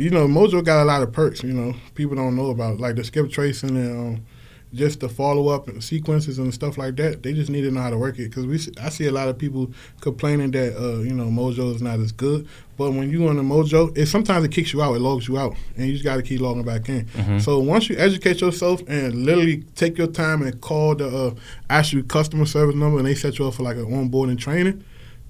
You 0.00 0.08
know, 0.08 0.26
Mojo 0.26 0.64
got 0.64 0.82
a 0.82 0.86
lot 0.86 1.02
of 1.02 1.12
perks. 1.12 1.42
You 1.42 1.52
know, 1.52 1.74
people 1.94 2.16
don't 2.16 2.34
know 2.34 2.48
about 2.50 2.80
like 2.80 2.96
the 2.96 3.04
skip 3.04 3.30
tracing 3.30 3.76
and 3.76 4.16
um, 4.16 4.26
just 4.72 5.00
the 5.00 5.10
follow 5.10 5.48
up 5.48 5.68
and 5.68 5.84
sequences 5.84 6.38
and 6.38 6.54
stuff 6.54 6.78
like 6.78 6.96
that. 6.96 7.22
They 7.22 7.34
just 7.34 7.50
need 7.50 7.62
to 7.62 7.70
know 7.70 7.82
how 7.82 7.90
to 7.90 7.98
work 7.98 8.18
it 8.18 8.28
because 8.30 8.46
we 8.46 8.58
I 8.82 8.88
see 8.88 9.06
a 9.08 9.12
lot 9.12 9.28
of 9.28 9.36
people 9.36 9.70
complaining 10.00 10.52
that 10.52 10.74
uh, 10.74 11.00
you 11.00 11.12
know 11.12 11.26
Mojo 11.26 11.74
is 11.74 11.82
not 11.82 12.00
as 12.00 12.12
good. 12.12 12.48
But 12.78 12.92
when 12.92 13.10
you 13.10 13.28
on 13.28 13.36
the 13.36 13.42
Mojo, 13.42 13.94
it 13.94 14.06
sometimes 14.06 14.42
it 14.46 14.52
kicks 14.52 14.72
you 14.72 14.80
out, 14.80 14.94
it 14.94 15.00
logs 15.00 15.28
you 15.28 15.36
out, 15.38 15.54
and 15.76 15.86
you 15.86 15.92
just 15.92 16.04
got 16.04 16.16
to 16.16 16.22
keep 16.22 16.40
logging 16.40 16.64
back 16.64 16.88
in. 16.88 17.04
Mhm. 17.04 17.42
So 17.42 17.58
once 17.58 17.90
you 17.90 17.96
educate 17.98 18.40
yourself 18.40 18.80
and 18.88 19.26
literally 19.26 19.64
take 19.74 19.98
your 19.98 20.06
time 20.06 20.40
and 20.40 20.58
call 20.62 20.94
the 20.94 21.08
uh, 21.14 21.34
actual 21.68 22.04
customer 22.04 22.46
service 22.46 22.74
number, 22.74 22.96
and 22.96 23.06
they 23.06 23.14
set 23.14 23.38
you 23.38 23.46
up 23.46 23.52
for 23.52 23.64
like 23.64 23.76
an 23.76 23.84
onboarding 23.84 24.38
training, 24.38 24.82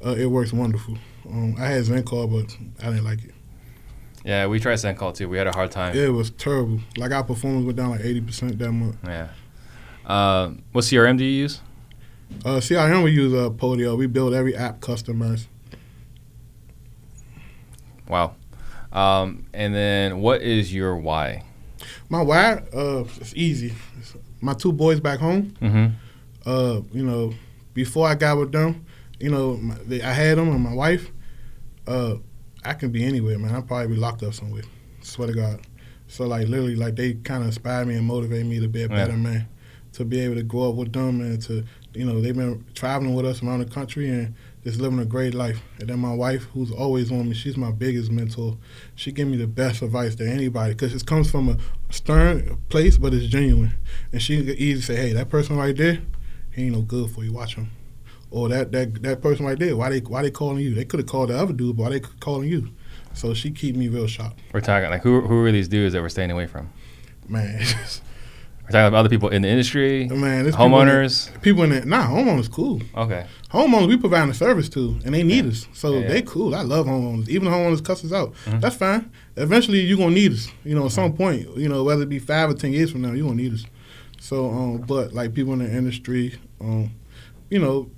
uh, 0.06 0.10
it 0.16 0.26
works 0.26 0.52
wonderful. 0.52 0.96
Um, 1.28 1.56
I 1.58 1.66
had 1.66 1.82
Zencall, 1.86 2.30
but 2.30 2.56
I 2.86 2.90
didn't 2.90 3.04
like 3.04 3.24
it. 3.24 3.34
Yeah, 4.24 4.46
we 4.46 4.60
tried 4.60 4.74
Zencall 4.74 5.14
too. 5.14 5.28
We 5.28 5.38
had 5.38 5.46
a 5.46 5.52
hard 5.52 5.70
time. 5.70 5.96
It 5.96 6.12
was 6.12 6.30
terrible. 6.30 6.80
Like 6.96 7.12
our 7.12 7.24
performance 7.24 7.64
went 7.64 7.76
down 7.76 7.90
like 7.90 8.00
eighty 8.00 8.20
percent 8.20 8.58
that 8.58 8.72
month. 8.72 8.96
Yeah. 9.04 9.28
Uh, 10.04 10.52
what 10.72 10.84
CRM 10.84 11.16
do 11.16 11.24
you 11.24 11.42
use? 11.42 11.60
Uh, 12.44 12.58
CRM 12.58 13.02
we 13.04 13.12
use 13.12 13.32
uh, 13.32 13.50
Podio. 13.50 13.96
We 13.96 14.06
build 14.06 14.34
every 14.34 14.54
app 14.56 14.80
customers. 14.80 15.48
Wow. 18.08 18.34
Um, 18.92 19.46
and 19.54 19.74
then 19.74 20.20
what 20.20 20.42
is 20.42 20.74
your 20.74 20.96
why? 20.96 21.44
My 22.08 22.22
why? 22.22 22.62
Uh, 22.74 23.04
it's 23.20 23.34
easy. 23.34 23.72
It's 23.98 24.16
my 24.40 24.54
two 24.54 24.72
boys 24.72 25.00
back 25.00 25.20
home. 25.20 25.54
Mm-hmm. 25.60 25.94
Uh, 26.44 26.80
you 26.92 27.04
know, 27.04 27.32
before 27.74 28.08
I 28.08 28.14
got 28.14 28.38
with 28.38 28.52
them, 28.52 28.84
you 29.18 29.30
know, 29.30 29.56
my, 29.58 29.74
they, 29.86 30.02
I 30.02 30.12
had 30.12 30.38
them 30.38 30.50
and 30.50 30.60
my 30.60 30.74
wife. 30.74 31.10
Uh, 31.86 32.16
I 32.64 32.74
can 32.74 32.90
be 32.90 33.04
anywhere, 33.04 33.38
man. 33.38 33.54
I'll 33.54 33.62
probably 33.62 33.88
be 33.94 33.96
locked 34.00 34.22
up 34.22 34.34
somewhere. 34.34 34.62
Swear 35.00 35.28
to 35.28 35.34
God. 35.34 35.60
So 36.08 36.26
like 36.26 36.48
literally, 36.48 36.76
like 36.76 36.96
they 36.96 37.14
kind 37.14 37.42
of 37.42 37.48
inspired 37.48 37.86
me 37.88 37.94
and 37.96 38.06
motivated 38.06 38.46
me 38.46 38.60
to 38.60 38.68
be 38.68 38.82
a 38.82 38.88
better 38.88 39.12
Yeah. 39.12 39.16
man, 39.18 39.48
to 39.92 40.04
be 40.04 40.20
able 40.20 40.34
to 40.34 40.42
grow 40.42 40.70
up 40.70 40.74
with 40.74 40.92
them 40.92 41.20
and 41.20 41.40
to, 41.42 41.64
you 41.94 42.04
know, 42.04 42.20
they've 42.20 42.36
been 42.36 42.64
traveling 42.74 43.14
with 43.14 43.24
us 43.24 43.42
around 43.42 43.60
the 43.60 43.64
country 43.66 44.08
and 44.10 44.34
just 44.64 44.78
living 44.78 44.98
a 44.98 45.04
great 45.06 45.32
life. 45.34 45.62
And 45.78 45.88
then 45.88 46.00
my 46.00 46.12
wife, 46.12 46.42
who's 46.52 46.70
always 46.70 47.10
on 47.10 47.28
me, 47.28 47.34
she's 47.34 47.56
my 47.56 47.70
biggest 47.70 48.10
mentor. 48.10 48.58
She 48.94 49.10
give 49.12 49.26
me 49.28 49.36
the 49.38 49.46
best 49.46 49.80
advice 49.80 50.14
to 50.16 50.28
anybody 50.28 50.74
because 50.74 50.94
it 50.94 51.06
comes 51.06 51.30
from 51.30 51.48
a 51.48 51.56
stern 51.90 52.58
place, 52.68 52.98
but 52.98 53.14
it's 53.14 53.26
genuine. 53.26 53.72
And 54.12 54.20
she 54.20 54.36
can 54.44 54.48
easily 54.58 54.82
say, 54.82 54.96
"Hey, 54.96 55.12
that 55.14 55.30
person 55.30 55.56
right 55.56 55.74
there, 55.76 56.00
he 56.50 56.64
ain't 56.64 56.74
no 56.74 56.82
good 56.82 57.10
for 57.10 57.24
you. 57.24 57.32
Watch 57.32 57.54
him." 57.54 57.70
Or 58.30 58.48
that 58.48 58.70
that 58.72 59.02
that 59.02 59.20
person 59.22 59.44
right 59.46 59.58
there, 59.58 59.76
why 59.76 59.90
they 59.90 60.00
why 60.00 60.22
they 60.22 60.30
calling 60.30 60.58
you? 60.58 60.74
They 60.74 60.84
could 60.84 61.00
have 61.00 61.08
called 61.08 61.30
the 61.30 61.38
other 61.38 61.52
dude, 61.52 61.76
but 61.76 61.82
why 61.84 61.90
they 61.90 62.00
calling 62.00 62.48
you? 62.48 62.70
So 63.12 63.34
she 63.34 63.50
keep 63.50 63.74
me 63.74 63.88
real 63.88 64.06
sharp, 64.06 64.34
We're 64.52 64.60
talking 64.60 64.88
like 64.88 65.02
who 65.02 65.20
who 65.22 65.44
are 65.44 65.50
these 65.52 65.66
dudes 65.68 65.94
that 65.94 66.02
we're 66.02 66.08
staying 66.10 66.30
away 66.30 66.46
from? 66.46 66.70
man. 67.28 67.60
We're 68.62 68.72
talking 68.74 68.86
about 68.86 68.98
other 69.00 69.08
people 69.08 69.30
in 69.30 69.42
the 69.42 69.48
industry, 69.48 70.06
man, 70.06 70.44
homeowners. 70.52 71.26
People 71.26 71.34
in, 71.34 71.40
people 71.42 71.62
in 71.64 71.70
that 71.70 71.86
nah, 71.86 72.06
homeowners 72.06 72.48
cool. 72.48 72.80
Okay. 72.96 73.26
Homeowners 73.52 73.88
we 73.88 73.96
providing 73.96 74.30
a 74.30 74.34
service 74.34 74.68
to, 74.68 74.96
and 75.04 75.12
they 75.12 75.24
need 75.24 75.44
us, 75.46 75.66
so 75.72 75.98
Yeah. 75.98 76.06
they 76.06 76.22
cool. 76.22 76.54
I 76.54 76.62
love 76.62 76.86
homeowners. 76.86 77.28
Even 77.28 77.48
homeowners 77.48 77.84
cuss 77.84 78.04
us 78.04 78.12
out. 78.12 78.32
Mhm. 78.46 78.60
That's 78.60 78.76
fine. 78.76 79.10
Eventually, 79.36 79.80
you're 79.80 79.98
gonna 79.98 80.14
need 80.14 80.30
us. 80.34 80.46
You 80.64 80.76
know, 80.76 80.86
at 80.86 80.92
some 80.92 81.14
point, 81.14 81.48
you 81.56 81.68
know, 81.68 81.82
whether 81.82 82.02
it 82.04 82.08
be 82.08 82.20
five 82.20 82.48
or 82.48 82.54
ten 82.54 82.72
years 82.72 82.92
from 82.92 83.00
now, 83.02 83.10
you're 83.10 83.26
gonna 83.26 83.42
need 83.42 83.54
us. 83.54 83.64
So, 84.20 84.48
um, 84.50 84.84
but 84.86 85.12
like 85.12 85.34
people 85.34 85.52
in 85.54 85.58
the 85.58 85.68
industry, 85.76 86.34
um, 86.60 86.92
you 87.48 87.58
know, 87.58 87.90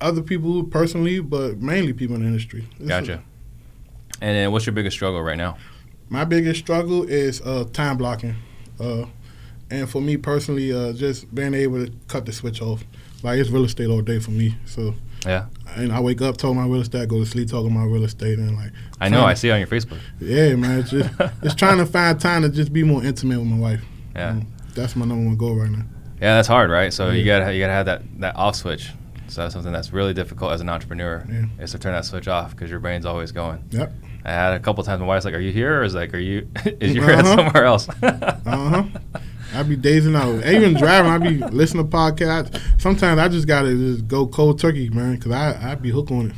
other 0.00 0.22
people 0.22 0.64
personally, 0.64 1.20
but 1.20 1.58
mainly 1.58 1.92
people 1.92 2.16
in 2.16 2.22
the 2.22 2.28
industry. 2.28 2.66
It's 2.78 2.88
Gotcha. 2.88 3.22
And 4.20 4.36
then 4.36 4.52
what's 4.52 4.66
your 4.66 4.72
biggest 4.74 4.96
struggle 4.96 5.22
right 5.22 5.36
now? 5.38 5.56
my 6.08 6.24
biggest 6.24 6.60
struggle 6.60 7.02
is 7.02 7.40
uh, 7.40 7.64
time 7.72 7.96
blocking, 7.96 8.36
uh, 8.78 9.06
and 9.72 9.90
for 9.90 10.00
me 10.00 10.16
personally, 10.16 10.72
uh, 10.72 10.92
just 10.92 11.34
being 11.34 11.52
able 11.52 11.84
to 11.84 11.92
cut 12.06 12.24
the 12.24 12.32
switch 12.32 12.62
off. 12.62 12.84
Like 13.24 13.40
it's 13.40 13.50
real 13.50 13.64
estate 13.64 13.88
all 13.88 14.02
day 14.02 14.20
for 14.20 14.30
me. 14.30 14.54
So 14.66 14.94
Yeah. 15.26 15.46
and 15.74 15.90
I 15.92 15.98
wake 15.98 16.22
up 16.22 16.36
talking 16.36 16.56
my 16.58 16.64
real 16.66 16.80
estate, 16.82 17.02
I 17.02 17.06
go 17.06 17.18
to 17.18 17.26
sleep 17.26 17.48
talking 17.48 17.74
my 17.74 17.82
real 17.84 18.04
estate, 18.04 18.38
and 18.38 18.54
like 18.56 18.70
I 19.00 19.08
know. 19.08 19.16
trying 19.18 19.30
I 19.30 19.34
see 19.34 19.50
on 19.50 19.58
your 19.58 19.66
Facebook. 19.66 19.98
Yeah, 20.20 20.54
man. 20.54 20.78
It's 20.78 20.90
just 20.90 21.10
it's 21.42 21.54
trying 21.56 21.78
to 21.78 21.86
find 21.86 22.20
time 22.20 22.42
to 22.42 22.48
just 22.50 22.72
be 22.72 22.84
more 22.84 23.02
intimate 23.04 23.40
with 23.40 23.48
my 23.48 23.58
wife. 23.58 23.82
Yeah. 24.14 24.28
Um, 24.30 24.46
that's 24.76 24.94
my 24.94 25.06
number 25.06 25.26
one 25.26 25.36
goal 25.36 25.56
right 25.56 25.70
now. 25.70 25.82
Yeah, 26.20 26.36
that's 26.36 26.46
hard, 26.48 26.70
right? 26.70 26.92
So 26.92 27.10
you 27.10 27.22
Yeah. 27.24 27.40
gotta 27.40 27.52
you 27.54 27.58
gotta 27.60 27.72
have 27.72 27.86
that 27.86 28.02
that 28.20 28.36
off 28.36 28.54
switch. 28.54 28.90
So 29.28 29.42
that's 29.42 29.54
something 29.54 29.72
that's 29.72 29.92
really 29.92 30.14
difficult 30.14 30.52
as 30.52 30.60
an 30.60 30.68
entrepreneur 30.68 31.24
Yeah. 31.28 31.46
is 31.64 31.72
to 31.72 31.78
turn 31.78 31.92
that 31.92 32.04
switch 32.04 32.28
off 32.28 32.50
because 32.52 32.70
your 32.70 32.80
brain's 32.80 33.04
always 33.06 33.32
going. 33.32 33.64
Yep. 33.70 33.92
I 34.24 34.30
had 34.32 34.52
a 34.54 34.60
couple 34.60 34.82
times 34.84 35.00
my 35.00 35.06
wife's 35.06 35.24
like, 35.24 35.34
"Are 35.34 35.40
you 35.40 35.52
here?" 35.52 35.80
or 35.80 35.84
is 35.84 35.94
like, 35.94 36.14
"Are 36.14 36.18
you 36.18 36.48
is 36.80 36.94
your 36.94 37.04
head 37.04 37.24
Uh-huh. 37.24 37.36
somewhere 37.36 37.64
else?" 37.64 37.88
Uh 38.02 38.40
huh. 38.46 38.84
I'd 39.54 39.68
be 39.68 39.76
dazing 39.76 40.14
out. 40.16 40.44
Even 40.44 40.74
driving, 40.74 41.10
I'd 41.10 41.22
be 41.22 41.38
listening 41.56 41.88
to 41.88 41.96
podcasts. 41.96 42.60
Sometimes 42.80 43.18
I 43.20 43.28
just 43.28 43.46
gotta 43.46 43.74
just 43.76 44.06
go 44.08 44.26
cold 44.26 44.58
turkey, 44.60 44.90
man, 44.90 45.14
because 45.16 45.32
I 45.32 45.70
I'd 45.72 45.82
be 45.82 45.90
hooked 45.90 46.10
on 46.10 46.30
it. 46.30 46.36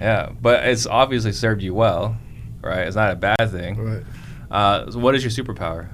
yeah, 0.00 0.30
but 0.40 0.64
it's 0.66 0.86
obviously 0.86 1.32
served 1.32 1.62
you 1.62 1.74
well, 1.74 2.16
right? 2.62 2.86
It's 2.86 2.96
not 2.96 3.10
a 3.12 3.16
bad 3.16 3.50
thing. 3.50 3.76
Right. 3.76 4.02
Uh, 4.50 4.90
so 4.90 4.98
what 4.98 5.14
is 5.14 5.24
your 5.24 5.30
superpower? 5.30 5.88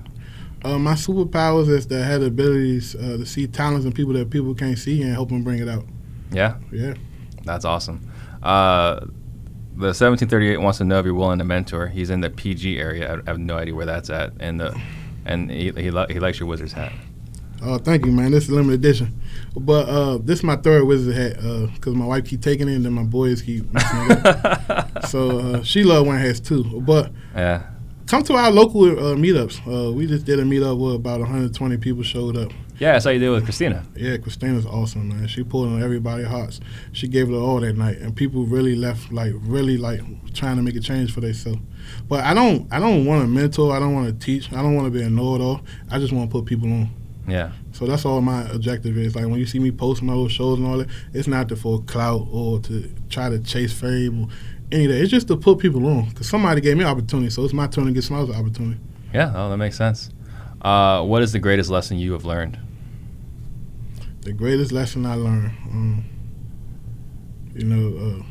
Uh, 0.65 0.77
my 0.79 0.95
superpowers 0.95 1.69
is 1.69 1.87
to 1.87 2.03
have 2.03 2.21
the 2.21 2.27
abilities 2.27 2.97
uh, 2.97 3.17
to 3.19 3.25
see 3.25 3.47
talents 3.47 3.87
in 3.87 3.93
people 3.93 4.13
that 4.15 4.29
people 4.29 4.53
can't 4.55 4.77
see 4.77 5.01
and 5.03 5.13
help 5.13 5.29
them 5.29 5.45
bring 5.45 5.61
it 5.61 5.69
out. 5.69 5.85
Yeah, 6.33 6.57
Yeah. 6.73 6.95
that's 7.45 7.65
awesome. 7.65 8.01
Uh, 8.43 9.01
the 9.77 9.89
1738 9.95 10.57
wants 10.61 10.79
to 10.79 10.85
know 10.85 10.99
if 10.99 11.05
you're 11.05 11.15
willing 11.15 11.39
to 11.39 11.45
mentor. 11.45 11.87
He's 11.87 12.11
in 12.11 12.21
the 12.21 12.31
PG 12.31 12.79
area. 12.79 13.21
I 13.27 13.31
have 13.31 13.39
no 13.39 13.57
idea 13.57 13.75
where 13.75 13.87
that's 13.87 14.11
at, 14.11 14.33
and 14.41 14.61
the 14.61 14.79
and 15.25 15.51
he 15.51 15.71
he, 15.73 15.91
li- 15.91 16.07
he 16.11 16.19
likes 16.21 16.39
your 16.41 16.49
Wizards 16.49 16.73
hat. 16.73 16.93
Uh, 17.63 17.77
thank 17.79 18.07
you, 18.07 18.13
man. 18.13 18.31
This 18.31 18.45
is 18.45 18.51
limited 18.51 18.75
edition, 18.85 19.21
but 19.57 19.89
uh, 19.89 20.19
this 20.19 20.39
is 20.41 20.45
my 20.45 20.55
third 20.57 20.85
wizard 20.85 21.15
hat 21.17 21.37
because 21.75 21.95
my 21.95 22.05
wife 22.07 22.25
keep 22.25 22.41
taking 22.41 22.69
it 22.69 22.75
and 22.77 22.85
then 22.85 22.93
my 22.93 23.03
boys 23.03 23.43
keep 23.43 23.73
messing 23.73 24.11
it 24.13 24.27
up. 24.27 24.85
So 25.09 25.39
uh, 25.41 25.63
she 25.63 25.85
love 25.85 26.07
wearing 26.07 26.23
hats 26.23 26.39
too. 26.39 26.63
But 26.83 27.11
yeah, 27.35 27.65
come 28.07 28.23
to 28.25 28.35
our 28.35 28.51
local 28.53 28.85
uh, 28.85 29.15
meetups. 29.17 29.61
Uh, 29.67 29.93
we 29.93 30.07
just 30.07 30.25
did 30.27 30.39
a 30.39 30.43
meetup 30.45 30.79
where 30.79 30.95
about 30.97 31.21
120 31.21 31.77
people 31.79 32.03
showed 32.03 32.37
up. 32.37 32.53
Yeah. 32.79 32.97
I 32.97 32.99
saw 32.99 33.11
you 33.11 33.23
it 33.33 33.35
with 33.35 33.45
Christina. 33.45 33.85
Yeah, 33.97 34.17
Christina's 34.19 34.67
awesome, 34.67 35.09
man. 35.09 35.27
She 35.29 35.43
pulled 35.45 35.69
on 35.69 35.83
everybody's 35.83 36.27
hearts. 36.27 36.61
She 36.93 37.09
gave 37.09 37.29
it 37.29 37.35
all 37.35 37.61
that 37.61 37.77
night, 37.77 37.99
and 37.99 38.15
people 38.15 38.45
really 38.45 38.75
left 38.77 39.13
like 39.13 39.33
really 39.37 39.77
like 39.77 40.01
trying 40.35 40.57
to 40.57 40.63
make 40.63 40.77
a 40.77 40.81
change 40.81 41.13
for 41.13 41.21
themselves. 41.21 41.61
But 42.09 42.25
I 42.25 42.35
don't, 42.35 42.67
I 42.73 42.79
don't 42.81 43.05
want 43.07 43.23
to 43.23 43.29
mentor. 43.29 43.75
I 43.75 43.79
don't 43.79 43.95
want 43.95 44.07
to 44.09 44.25
teach. 44.25 44.53
I 44.53 44.57
don't 44.63 44.75
want 44.75 44.87
to 44.87 44.91
be 44.91 45.03
a 45.05 45.09
know-it-all. 45.11 45.61
I 45.91 45.99
just 45.99 46.13
want 46.13 46.31
to 46.31 46.33
put 46.33 46.45
people 46.47 46.69
on. 46.69 46.91
Yeah, 47.27 47.53
So 47.73 47.85
that's 47.85 48.07
all 48.07 48.23
my 48.23 48.49
objective 48.49 48.97
is. 48.97 49.15
Like 49.15 49.27
when 49.27 49.35
you 49.39 49.45
see 49.45 49.59
me 49.59 49.71
post 49.71 50.03
my 50.03 50.15
little 50.15 50.29
shows 50.31 50.59
and 50.59 50.67
all 50.67 50.79
that, 50.79 50.89
it's 51.13 51.29
not 51.29 51.51
to 51.51 51.57
for 51.57 51.83
clout 51.83 52.27
or 52.33 52.59
to 52.61 52.91
try 53.11 53.29
to 53.29 53.39
chase 53.41 53.71
fame 53.79 54.23
or 54.25 54.29
any 54.73 54.87
of 54.87 54.93
that. 54.93 55.03
It's 55.03 55.11
just 55.11 55.29
to 55.29 55.37
put 55.37 55.59
people 55.59 55.87
on 55.87 56.09
because 56.09 56.27
somebody 56.27 56.63
gave 56.63 56.79
me 56.79 56.85
an 56.85 56.89
opportunity, 56.91 57.29
so 57.29 57.45
it's 57.45 57.53
my 57.53 57.67
turn 57.67 57.85
to 57.85 57.93
get 57.93 58.05
somebody 58.05 58.29
else's 58.33 58.41
opportunity. 58.41 58.81
yeah. 59.13 59.31
Oh, 59.35 59.51
that 59.51 59.59
makes 59.59 59.77
sense. 59.77 60.09
Uh, 60.63 61.05
what 61.05 61.21
is 61.23 61.33
the 61.33 61.39
greatest 61.39 61.69
lesson 61.69 61.99
you 61.99 62.13
have 62.13 62.25
learned? 62.25 62.59
The 64.29 64.35
greatest 64.35 64.73
lesson 64.73 65.07
I 65.07 65.15
learned, 65.15 65.53
um, 65.71 66.05
you 67.55 67.65
know, 67.65 67.97
uh, 67.97 68.23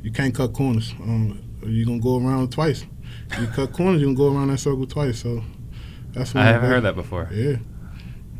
you 0.00 0.12
can't 0.12 0.32
cut 0.32 0.52
corners. 0.52 0.94
Um, 1.02 1.42
you're 1.66 1.86
gonna 1.86 1.98
go 1.98 2.24
around 2.24 2.52
twice. 2.52 2.86
You 3.36 3.48
cut 3.48 3.72
corners, 3.72 4.00
you're 4.00 4.14
gonna 4.14 4.30
go 4.30 4.32
around 4.32 4.50
that 4.52 4.58
circle 4.58 4.86
twice. 4.86 5.18
So 5.18 5.42
that's 6.12 6.36
I 6.36 6.44
haven't 6.44 6.70
heard 6.70 6.84
that 6.84 6.94
before. 6.94 7.28
Yeah. 7.32 7.56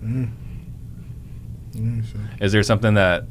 Yeah. 0.04 0.26
Yeah, 1.72 2.02
so. 2.12 2.18
Is 2.40 2.52
there 2.52 2.62
something 2.62 2.94
that 2.94 3.24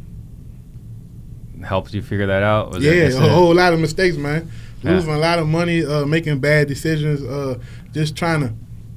helped 1.64 1.94
you 1.94 2.02
figure 2.02 2.28
that 2.28 2.44
out? 2.44 2.72
Was 2.74 2.84
Yeah, 2.84 2.92
a 2.92 3.30
whole 3.30 3.56
lot 3.56 3.72
of 3.72 3.80
mistakes, 3.80 4.18
man. 4.18 4.52
Yeah. 4.84 4.96
Losing 4.96 5.14
a 5.14 5.20
lot 5.20 5.40
of 5.40 5.48
money, 5.48 5.86
uh, 5.86 6.06
making 6.06 6.40
bad 6.40 6.68
decisions, 6.68 7.24
uh, 7.24 7.58
just 7.94 8.18
trying 8.18 8.42
to, 8.42 8.54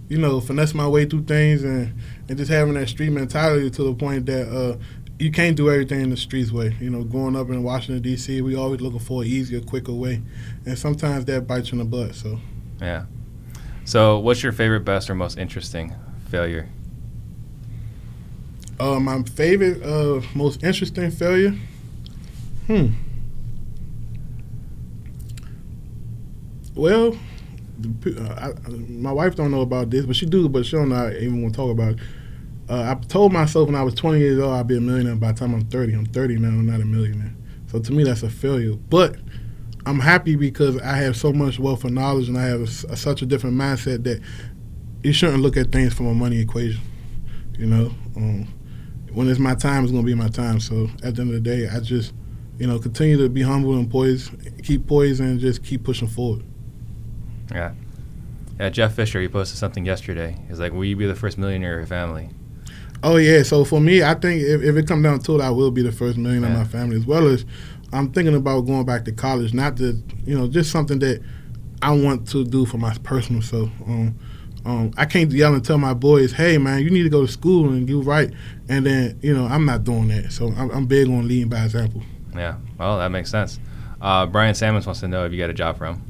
you 0.09 0.19
know, 0.19 0.41
finesse 0.41 0.75
my 0.75 0.89
way 0.89 1.05
through 1.05 1.23
things, 1.23 1.63
and, 1.63 1.95
and 2.29 2.39
just 2.39 2.51
having 2.51 2.75
that 2.75 2.89
street 2.89 3.11
mentality 3.11 3.71
to 3.71 3.83
the 3.85 3.95
point 3.95 4.27
that 4.27 4.49
uh, 4.49 4.79
you 5.19 5.31
can't 5.31 5.57
do 5.57 5.71
everything 5.71 6.01
in 6.01 6.11
the 6.11 6.17
streets 6.17 6.51
way. 6.51 6.77
You 6.81 6.91
know, 6.91 7.05
growing 7.05 7.37
up 7.37 7.49
in 7.51 7.63
Washington 7.63 8.03
D.C., 8.03 8.41
we 8.41 8.55
always 8.57 8.81
looking 8.81 8.99
for 8.99 9.23
an 9.23 9.29
easier, 9.29 9.61
quicker 9.61 9.93
way, 9.93 10.23
and 10.67 10.79
sometimes 10.79 11.25
that 11.27 11.47
bites 11.47 11.71
you 11.73 11.81
in 11.81 11.91
the 11.91 11.97
butt. 11.97 12.15
So, 12.15 12.41
Yeah. 12.81 13.05
So, 13.85 14.19
what's 14.19 14.43
your 14.43 14.53
favorite, 14.53 14.81
best, 14.81 15.11
or 15.11 15.15
most 15.15 15.39
interesting 15.39 15.95
failure? 16.29 16.69
uh, 18.81 18.99
my 18.99 19.23
favorite, 19.23 19.83
uh, 19.83 20.21
most 20.35 20.65
interesting 20.65 21.11
failure. 21.11 21.55
Hmm. 22.67 22.87
Well, 26.75 27.17
uh, 28.19 28.53
I, 28.67 28.71
my 28.71 29.13
wife 29.13 29.35
don't 29.37 29.51
know 29.51 29.61
about 29.61 29.91
this, 29.91 30.07
but 30.07 30.17
she 30.17 30.27
do, 30.27 30.49
but 30.49 30.67
she 30.67 30.77
don't 30.77 30.89
know, 30.89 31.11
even 31.11 31.43
want 31.43 31.55
to 31.55 31.61
talk 31.61 31.71
about 31.71 31.93
it. 31.93 31.99
Uh, 32.69 32.95
I 32.97 33.07
told 33.07 33.33
myself 33.33 33.67
when 33.67 33.75
I 33.75 33.83
was 33.83 33.95
20 33.95 34.19
years 34.19 34.39
old 34.39 34.55
I'd 34.55 34.67
be 34.67 34.77
a 34.77 34.81
millionaire 34.81 35.17
by 35.17 35.33
the 35.33 35.39
time 35.39 35.55
I'm 35.55 35.65
30. 35.67 35.95
I'm 35.95 36.07
30 36.07 36.39
now, 36.39 36.49
I'm 36.49 36.67
not 36.67 36.81
a 36.81 36.85
millionaire. 36.85 37.35
So 37.67 37.81
to 37.81 37.93
me, 37.93 38.05
that's 38.05 38.23
a 38.23 38.31
failure. 38.31 38.75
But 38.75 39.17
I'm 39.85 39.99
happy 39.99 40.37
because 40.37 40.81
I 40.81 40.97
have 40.97 41.17
so 41.17 41.33
much 41.33 41.59
wealth 41.59 41.85
of 41.85 41.93
knowledge 41.93 42.29
and 42.29 42.39
I 42.39 42.45
have 42.45 42.61
a 42.61 42.93
a 42.93 42.97
such 42.97 43.23
a 43.23 43.27
different 43.27 43.57
mindset 43.57 44.05
that 44.05 44.21
you 45.03 45.13
shouldn't 45.13 45.43
look 45.43 45.57
at 45.57 45.73
things 45.73 45.93
from 45.93 46.07
a 46.07 46.15
money 46.15 46.41
equation. 46.41 46.81
You 47.59 47.67
know, 47.67 47.95
um, 48.17 48.47
when 49.13 49.29
it's 49.29 49.41
my 49.41 49.55
time, 49.55 49.83
it's 49.83 49.93
gonna 49.93 50.05
be 50.05 50.15
my 50.15 50.29
time. 50.29 50.61
So 50.61 50.89
at 51.03 51.17
the 51.17 51.23
end 51.23 51.35
of 51.35 51.35
the 51.35 51.41
day, 51.41 51.69
I 51.69 51.81
just, 51.81 52.15
you 52.59 52.67
know, 52.67 52.79
continue 52.79 53.17
to 53.19 53.29
be 53.29 53.43
humble 53.43 53.75
and 53.75 53.91
poised, 53.91 54.31
keep 54.63 54.87
poised, 54.87 55.21
and 55.21 55.41
just 55.41 55.65
keep 55.65 55.85
pushing 55.85 56.09
forward. 56.09 56.45
Yeah. 57.53 57.73
Yeah, 58.61 58.69
Jeff 58.71 58.95
Fisher, 58.95 59.21
he 59.21 59.29
posted 59.29 59.59
something 59.59 59.85
yesterday. 59.85 60.37
He's 60.49 60.61
like, 60.61 60.73
Will 60.73 60.85
you 60.85 60.97
be 60.97 61.07
the 61.07 61.15
first 61.15 61.39
millionaire 61.39 61.75
of 61.75 61.81
your 61.81 61.87
family? 61.87 62.29
Oh 63.03 63.17
yeah, 63.17 63.43
so 63.43 63.65
for 63.65 63.81
me, 63.81 64.03
I 64.03 64.15
think 64.15 64.43
if, 64.43 64.63
if 64.63 64.77
it 64.77 64.87
comes 64.87 65.03
down 65.03 65.19
to 65.21 65.37
it, 65.37 65.41
I 65.43 65.51
will 65.51 65.71
be 65.73 65.83
the 65.83 65.91
first 65.91 66.17
millionaire 66.17 66.51
in 66.51 66.57
Yeah. 66.57 66.63
my 66.63 66.69
family, 66.69 66.97
as 66.97 67.07
well 67.07 67.27
as 67.27 67.45
I'm 67.93 68.13
thinking 68.13 68.35
about 68.37 68.61
going 68.63 68.85
back 68.87 69.05
to 69.07 69.13
college. 69.13 69.53
Not 69.53 69.77
to, 69.79 70.01
you 70.25 70.39
know, 70.39 70.47
just 70.49 70.71
something 70.71 70.99
that 71.01 71.21
I 71.83 71.91
want 71.91 72.29
to 72.29 72.45
do 72.45 72.65
for 72.65 72.79
my 72.79 72.95
personal 73.03 73.43
self. 73.43 73.71
Um, 73.87 74.15
um, 74.65 74.93
I 74.97 75.07
can't 75.07 75.33
yell 75.33 75.53
and 75.55 75.65
tell 75.65 75.79
my 75.79 75.93
boys, 75.95 76.31
"Hey, 76.33 76.57
man, 76.59 76.83
you 76.85 76.91
need 76.91 77.03
to 77.03 77.09
go 77.09 77.27
to 77.27 77.33
school 77.33 77.71
and 77.71 77.85
do 77.85 78.01
right," 78.03 78.31
and 78.69 78.87
then 78.87 79.19
you 79.21 79.35
know 79.35 79.47
I'm 79.47 79.65
not 79.67 79.83
doing 79.83 80.07
that. 80.09 80.31
So 80.31 80.53
I'm, 80.57 80.71
I'm 80.71 80.87
big 80.87 81.09
on 81.09 81.27
leading 81.27 81.49
by 81.49 81.65
example. 81.65 82.03
Yeah, 82.37 82.55
well, 82.79 82.99
that 82.99 83.09
makes 83.11 83.31
sense. 83.31 83.59
Uh, 84.01 84.27
Brian 84.27 84.55
Sammons 84.55 84.87
wants 84.87 85.01
to 85.01 85.09
know 85.09 85.25
if 85.27 85.33
you 85.33 85.39
got 85.39 85.51
a 85.51 85.55
job 85.55 85.77
for 85.79 85.87
him. 85.87 86.03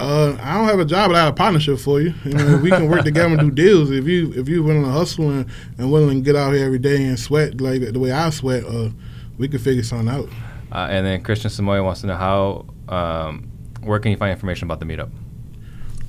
Uh, 0.00 0.36
I 0.40 0.54
don't 0.54 0.66
have 0.66 0.80
a 0.80 0.84
job, 0.84 1.10
but 1.10 1.16
I 1.16 1.24
have 1.24 1.32
a 1.34 1.36
partnership 1.36 1.78
for 1.78 2.00
you. 2.00 2.12
you 2.24 2.32
know, 2.32 2.58
we 2.58 2.70
can 2.70 2.88
work 2.88 3.04
together 3.04 3.38
and 3.38 3.40
do 3.40 3.50
deals. 3.50 3.90
If 3.90 4.06
you 4.06 4.32
if 4.34 4.48
you're 4.48 4.62
willing 4.62 4.82
to 4.82 4.90
hustle 4.90 5.30
and, 5.30 5.48
and 5.78 5.92
willing 5.92 6.18
to 6.18 6.24
get 6.24 6.34
out 6.34 6.52
here 6.52 6.66
every 6.66 6.80
day 6.80 7.04
and 7.04 7.18
sweat 7.18 7.60
like 7.60 7.80
the 7.80 7.98
way 7.98 8.10
I 8.10 8.30
sweat, 8.30 8.64
uh, 8.64 8.90
we 9.38 9.48
can 9.48 9.60
figure 9.60 9.84
something 9.84 10.08
out. 10.08 10.28
Uh, 10.72 10.88
and 10.90 11.06
then 11.06 11.22
Christian 11.22 11.50
Samoy 11.50 11.84
wants 11.84 12.00
to 12.00 12.08
know 12.08 12.16
how 12.16 12.66
um, 12.88 13.48
where 13.82 14.00
can 14.00 14.10
you 14.10 14.16
find 14.16 14.32
information 14.32 14.66
about 14.66 14.80
the 14.80 14.86
meetup? 14.86 15.10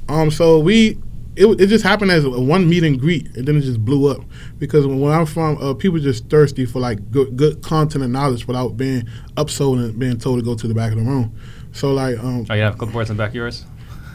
Um, 0.10 0.32
so 0.32 0.60
we 0.60 0.98
it, 1.36 1.46
it 1.60 1.68
just 1.68 1.84
happened 1.84 2.12
as 2.12 2.24
a 2.24 2.30
one 2.30 2.68
meet 2.68 2.84
and 2.84 3.00
greet, 3.00 3.36
and 3.36 3.48
then 3.48 3.58
it 3.58 3.62
just 3.62 3.84
blew 3.84 4.10
up 4.10 4.24
because 4.58 4.88
when 4.88 5.12
I'm 5.12 5.26
from, 5.26 5.58
uh, 5.58 5.74
people 5.74 6.00
just 6.00 6.30
thirsty 6.30 6.66
for 6.66 6.80
like 6.80 7.12
good, 7.12 7.36
good 7.36 7.62
content 7.62 8.04
and 8.04 8.14
knowledge 8.14 8.48
without 8.48 8.78
being 8.78 9.08
upsold 9.36 9.84
and 9.84 10.00
being 10.00 10.18
told 10.18 10.40
to 10.40 10.46
go 10.46 10.56
to 10.56 10.68
the 10.68 10.74
back 10.74 10.92
of 10.92 10.98
the 10.98 11.04
room. 11.04 11.38
So 11.74 11.94
like, 11.94 12.18
um, 12.20 12.46
oh, 12.50 12.54
you 12.54 12.62
have 12.62 12.78
clipboards 12.78 13.10
in 13.10 13.18
the 13.18 13.22
back 13.22 13.30
of 13.30 13.36
yours? 13.36 13.66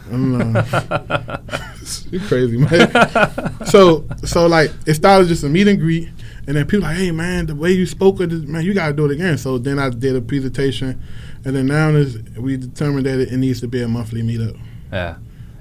you 2.11 2.19
crazy 2.21 2.57
man. 2.57 3.65
so 3.65 4.05
so 4.23 4.47
like 4.47 4.71
it 4.85 4.95
started 4.95 5.27
just 5.27 5.43
a 5.43 5.49
meet 5.49 5.67
and 5.67 5.79
greet, 5.79 6.09
and 6.47 6.55
then 6.55 6.65
people 6.65 6.81
like, 6.81 6.97
hey 6.97 7.11
man, 7.11 7.45
the 7.45 7.55
way 7.55 7.71
you 7.71 7.85
spoke 7.85 8.19
of 8.19 8.29
this, 8.29 8.41
man, 8.43 8.63
you 8.63 8.73
gotta 8.73 8.93
do 8.93 9.05
it 9.05 9.11
again. 9.11 9.37
So 9.37 9.57
then 9.57 9.79
I 9.79 9.89
did 9.89 10.15
a 10.15 10.21
presentation, 10.21 11.01
and 11.45 11.55
then 11.55 11.67
now 11.67 11.89
is 11.89 12.21
we 12.37 12.57
determined 12.57 13.05
that 13.05 13.19
it, 13.19 13.31
it 13.31 13.37
needs 13.37 13.61
to 13.61 13.67
be 13.67 13.81
a 13.81 13.87
monthly 13.87 14.21
meetup. 14.21 14.59
Yeah. 14.91 15.17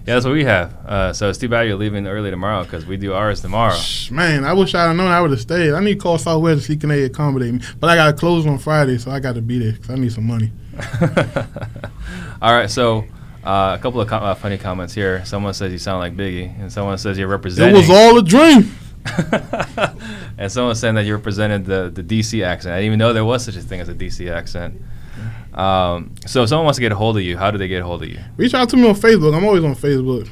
Yeah, 0.06 0.14
that's 0.14 0.24
what 0.24 0.32
we 0.32 0.44
have. 0.44 0.74
Uh, 0.86 1.12
so 1.12 1.28
it's 1.28 1.38
too 1.38 1.48
bad 1.48 1.68
you're 1.68 1.76
leaving 1.76 2.06
early 2.06 2.30
tomorrow 2.30 2.64
because 2.64 2.86
we 2.86 2.96
do 2.96 3.12
ours 3.12 3.42
tomorrow. 3.42 3.76
Man, 4.10 4.44
I 4.44 4.54
wish 4.54 4.74
I'd 4.74 4.88
have 4.88 4.96
known 4.96 5.08
I 5.08 5.20
would 5.20 5.30
have 5.30 5.40
stayed. 5.40 5.74
I 5.74 5.80
need 5.80 5.94
to 5.94 6.00
call 6.00 6.16
Southwest 6.16 6.62
to 6.62 6.66
see 6.66 6.76
can 6.78 6.88
they 6.88 7.04
accommodate 7.04 7.52
me. 7.52 7.60
But 7.78 7.90
I 7.90 7.96
got 7.96 8.06
to 8.06 8.12
close 8.14 8.46
on 8.46 8.58
Friday, 8.58 8.96
so 8.96 9.10
I 9.10 9.20
got 9.20 9.34
to 9.34 9.42
be 9.42 9.58
there 9.58 9.72
because 9.72 9.90
I 9.90 9.96
need 9.96 10.10
some 10.10 10.26
money. 10.26 10.50
All 12.42 12.54
right, 12.54 12.70
so 12.70 13.04
uh, 13.44 13.76
a 13.78 13.82
couple 13.82 14.00
of 14.00 14.08
com- 14.08 14.22
uh, 14.22 14.34
funny 14.34 14.58
comments 14.58 14.94
here. 14.94 15.24
Someone 15.24 15.54
says 15.54 15.72
you 15.72 15.78
sound 15.78 16.00
like 16.00 16.16
Biggie, 16.16 16.58
and 16.60 16.72
someone 16.72 16.98
says 16.98 17.18
you're 17.18 17.28
representing. 17.28 17.74
It 17.74 17.78
was 17.78 17.90
all 17.90 18.18
a 18.18 18.22
dream. 18.22 18.74
and 20.38 20.52
someone 20.52 20.74
saying 20.74 20.94
that 20.94 21.04
you 21.04 21.14
represented 21.14 21.64
the, 21.64 21.90
the 21.90 22.02
DC 22.02 22.44
accent. 22.44 22.74
I 22.74 22.78
didn't 22.78 22.86
even 22.86 22.98
know 22.98 23.12
there 23.12 23.24
was 23.24 23.44
such 23.44 23.56
a 23.56 23.62
thing 23.62 23.80
as 23.80 23.88
a 23.88 23.94
DC 23.94 24.30
accent. 24.30 24.80
Um, 25.54 26.14
so 26.26 26.42
if 26.42 26.48
someone 26.48 26.64
wants 26.64 26.76
to 26.76 26.82
get 26.82 26.92
a 26.92 26.96
hold 26.96 27.16
of 27.16 27.22
you, 27.22 27.36
how 27.36 27.50
do 27.50 27.58
they 27.58 27.68
get 27.68 27.82
a 27.82 27.84
hold 27.84 28.02
of 28.02 28.08
you? 28.08 28.18
Reach 28.36 28.54
out 28.54 28.68
to 28.70 28.76
me 28.76 28.88
on 28.88 28.94
Facebook. 28.94 29.34
I'm 29.34 29.44
always 29.44 29.64
on 29.64 29.74
Facebook, 29.74 30.28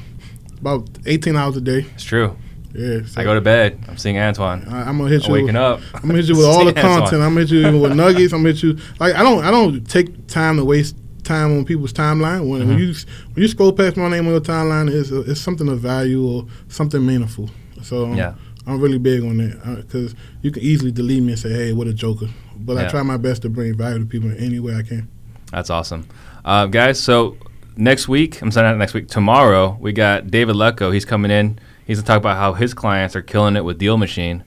about 0.59 0.87
18 1.05 1.35
hours 1.35 1.57
a 1.57 1.61
day. 1.61 1.85
It's 1.93 2.03
true. 2.03 2.37
Yeah, 2.73 2.99
so 3.05 3.19
I 3.19 3.23
go 3.23 3.33
to 3.33 3.41
bed. 3.41 3.83
I'm 3.87 3.97
seeing 3.97 4.19
Antoine. 4.19 4.67
I, 4.69 4.87
am 4.87 4.99
gonna 4.99 5.09
hit 5.09 5.27
you. 5.27 5.29
I'm 5.29 5.31
waking 5.31 5.47
with, 5.47 5.55
up. 5.55 5.81
I'm 5.95 6.01
gonna 6.01 6.15
hit 6.15 6.27
you 6.27 6.37
with 6.37 6.45
all 6.47 6.63
the 6.63 6.77
Antoine. 6.77 6.99
content. 6.99 7.21
I'm 7.23 7.33
gonna 7.33 7.47
hit 7.47 7.51
you 7.51 7.79
with 7.79 7.95
nuggets. 7.95 8.31
I'm 8.31 8.43
gonna 8.43 8.53
hit 8.53 8.61
you 8.61 8.77
like 8.99 9.15
I 9.15 9.23
don't. 9.23 9.43
I 9.43 9.49
don't 9.49 9.83
take 9.89 10.27
time 10.27 10.57
to 10.57 10.65
waste 10.65 10.95
time 11.29 11.57
on 11.57 11.63
people's 11.63 11.93
timeline. 11.93 12.49
When, 12.49 12.61
mm-hmm. 12.61 12.69
when 12.69 12.79
you 12.79 12.93
when 13.33 13.41
you 13.43 13.47
scroll 13.47 13.71
past 13.71 13.95
my 13.95 14.09
name 14.09 14.25
on 14.25 14.33
your 14.33 14.41
timeline, 14.41 14.89
it's, 14.91 15.11
it's 15.11 15.39
something 15.39 15.67
of 15.69 15.79
value 15.79 16.27
or 16.27 16.45
something 16.67 17.05
meaningful. 17.05 17.49
So 17.83 18.05
um, 18.05 18.15
yeah. 18.15 18.33
I'm 18.67 18.81
really 18.81 18.97
big 18.97 19.23
on 19.23 19.37
that 19.37 19.85
because 19.85 20.13
uh, 20.13 20.17
you 20.41 20.51
can 20.51 20.63
easily 20.63 20.91
delete 20.91 21.23
me 21.23 21.33
and 21.33 21.39
say, 21.39 21.49
"Hey, 21.49 21.73
what 21.73 21.87
a 21.87 21.93
joker." 21.93 22.27
But 22.57 22.73
yeah. 22.73 22.87
I 22.87 22.89
try 22.89 23.03
my 23.03 23.17
best 23.17 23.43
to 23.43 23.49
bring 23.49 23.77
value 23.77 23.99
to 23.99 24.05
people 24.05 24.29
in 24.31 24.37
any 24.37 24.59
way 24.59 24.75
I 24.75 24.81
can. 24.81 25.07
That's 25.51 25.69
awesome, 25.69 26.07
uh, 26.43 26.65
guys. 26.65 26.99
So 26.99 27.37
next 27.77 28.07
week, 28.07 28.41
I'm 28.41 28.51
saying 28.51 28.65
not 28.65 28.77
next 28.77 28.93
week. 28.93 29.07
Tomorrow, 29.07 29.77
we 29.79 29.93
got 29.93 30.29
David 30.29 30.55
Lecko. 30.55 30.93
He's 30.93 31.05
coming 31.05 31.31
in. 31.31 31.59
He's 31.85 31.97
gonna 31.97 32.07
talk 32.07 32.17
about 32.17 32.37
how 32.37 32.53
his 32.53 32.73
clients 32.73 33.15
are 33.15 33.21
killing 33.21 33.55
it 33.55 33.63
with 33.63 33.77
Deal 33.77 33.97
Machine, 33.97 34.43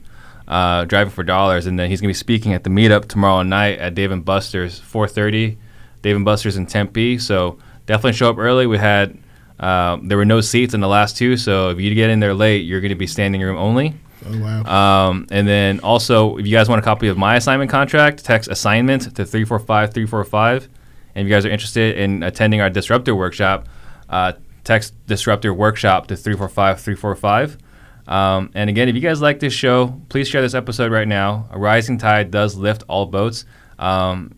uh, 0.46 0.84
driving 0.84 1.12
for 1.12 1.22
dollars, 1.22 1.66
and 1.66 1.78
then 1.78 1.90
he's 1.90 2.00
gonna 2.00 2.10
be 2.10 2.14
speaking 2.14 2.52
at 2.52 2.64
the 2.64 2.70
meetup 2.70 3.06
tomorrow 3.06 3.42
night 3.42 3.78
at 3.78 3.94
Dave 3.94 4.10
and 4.10 4.24
Buster's, 4.24 4.80
4:30. 4.80 5.56
Dave 6.02 6.16
and 6.16 6.24
Buster's 6.24 6.56
in 6.56 6.66
Tempe. 6.66 7.18
So 7.18 7.58
definitely 7.86 8.12
show 8.12 8.28
up 8.28 8.38
early. 8.38 8.66
We 8.66 8.78
had 8.78 9.18
um, 9.60 10.08
there 10.08 10.18
were 10.18 10.24
no 10.24 10.40
seats 10.40 10.74
in 10.74 10.80
the 10.80 10.88
last 10.88 11.16
two, 11.16 11.36
so 11.36 11.70
if 11.70 11.80
you 11.80 11.94
get 11.94 12.10
in 12.10 12.20
there 12.20 12.34
late, 12.34 12.64
you're 12.64 12.80
going 12.80 12.90
to 12.90 12.96
be 12.96 13.06
standing 13.06 13.40
room 13.40 13.56
only. 13.56 13.94
Oh 14.26 14.38
wow! 14.40 15.08
Um, 15.08 15.26
and 15.30 15.46
then 15.46 15.80
also, 15.80 16.36
if 16.36 16.46
you 16.46 16.52
guys 16.52 16.68
want 16.68 16.80
a 16.80 16.84
copy 16.84 17.08
of 17.08 17.16
my 17.16 17.36
assignment 17.36 17.70
contract, 17.70 18.24
text 18.24 18.50
assignment 18.50 19.14
to 19.16 19.24
three 19.24 19.44
four 19.44 19.58
five 19.58 19.92
three 19.92 20.06
four 20.06 20.22
five. 20.24 20.68
And 21.14 21.26
if 21.26 21.30
you 21.30 21.34
guys 21.34 21.44
are 21.44 21.50
interested 21.50 21.98
in 21.98 22.22
attending 22.22 22.60
our 22.60 22.70
disruptor 22.70 23.14
workshop, 23.14 23.68
uh, 24.08 24.32
text 24.64 24.94
disruptor 25.06 25.52
workshop 25.52 26.06
to 26.08 26.16
three 26.16 26.36
four 26.36 26.48
five 26.48 26.80
three 26.80 26.96
four 26.96 27.14
five. 27.14 27.58
Um, 28.06 28.50
and 28.54 28.68
again, 28.68 28.88
if 28.88 28.94
you 28.94 29.00
guys 29.00 29.20
like 29.20 29.38
this 29.38 29.52
show, 29.52 30.00
please 30.08 30.28
share 30.28 30.42
this 30.42 30.54
episode 30.54 30.90
right 30.90 31.06
now. 31.06 31.48
A 31.50 31.58
rising 31.58 31.98
tide 31.98 32.30
does 32.30 32.56
lift 32.56 32.82
all 32.88 33.06
boats. 33.06 33.44
Um, 33.78 34.34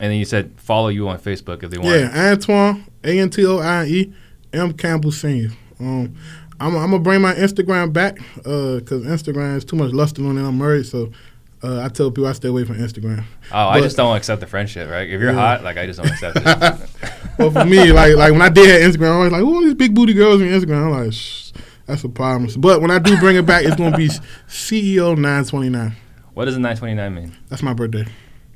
and 0.00 0.12
then 0.12 0.18
you 0.18 0.24
said 0.24 0.52
follow 0.56 0.88
you 0.88 1.08
on 1.08 1.18
Facebook 1.18 1.62
if 1.62 1.70
they 1.70 1.78
want. 1.78 1.96
Yeah, 1.96 2.32
Antoine 2.32 2.84
A 3.04 3.18
N 3.18 3.30
T 3.30 3.44
O 3.46 3.58
I 3.58 3.84
E 3.86 4.12
M 4.52 4.72
Campbell 4.72 5.12
Senior. 5.12 5.50
Um, 5.80 6.16
I'm, 6.60 6.76
I'm, 6.76 6.90
gonna 6.90 6.98
bring 6.98 7.20
my 7.20 7.34
Instagram 7.34 7.92
back 7.92 8.16
because 8.36 9.06
uh, 9.06 9.10
Instagram 9.10 9.56
is 9.56 9.64
too 9.64 9.76
much 9.76 9.92
luster 9.92 10.24
on 10.26 10.38
it. 10.38 10.46
I'm 10.46 10.58
married, 10.58 10.86
so 10.86 11.12
uh, 11.62 11.82
I 11.82 11.88
tell 11.88 12.10
people 12.10 12.26
I 12.26 12.32
stay 12.32 12.48
away 12.48 12.64
from 12.64 12.76
Instagram. 12.76 13.20
Oh, 13.20 13.24
but, 13.50 13.68
I 13.68 13.80
just 13.80 13.96
don't 13.96 14.16
accept 14.16 14.40
the 14.40 14.46
friendship, 14.46 14.90
right? 14.90 15.08
If 15.08 15.20
you're 15.20 15.32
yeah. 15.32 15.56
hot, 15.56 15.62
like 15.62 15.76
I 15.76 15.86
just 15.86 16.00
don't 16.00 16.10
accept 16.10 16.36
it. 16.36 16.44
well, 17.38 17.50
for 17.50 17.64
me, 17.64 17.92
like 17.92 18.14
like 18.16 18.32
when 18.32 18.42
I 18.42 18.48
did 18.48 18.68
have 18.68 18.92
Instagram, 18.92 19.12
I 19.12 19.18
was 19.24 19.32
like, 19.32 19.40
"Who 19.40 19.60
are 19.60 19.64
these 19.64 19.74
big 19.74 19.94
booty 19.94 20.14
girls 20.14 20.40
on 20.40 20.48
Instagram?" 20.48 20.86
I'm 20.86 21.04
like, 21.04 21.12
Shh, 21.12 21.52
"That's 21.86 22.04
a 22.04 22.08
problem." 22.08 22.48
But 22.60 22.80
when 22.80 22.90
I 22.90 22.98
do 22.98 23.16
bring 23.18 23.36
it 23.36 23.46
back, 23.46 23.64
it's 23.64 23.76
gonna 23.76 23.96
be 23.96 24.08
CEO 24.48 25.16
929. 25.16 25.96
What 26.34 26.44
does 26.44 26.54
the 26.54 26.60
929 26.60 27.14
mean? 27.14 27.36
That's 27.48 27.62
my 27.62 27.72
birthday. 27.72 28.06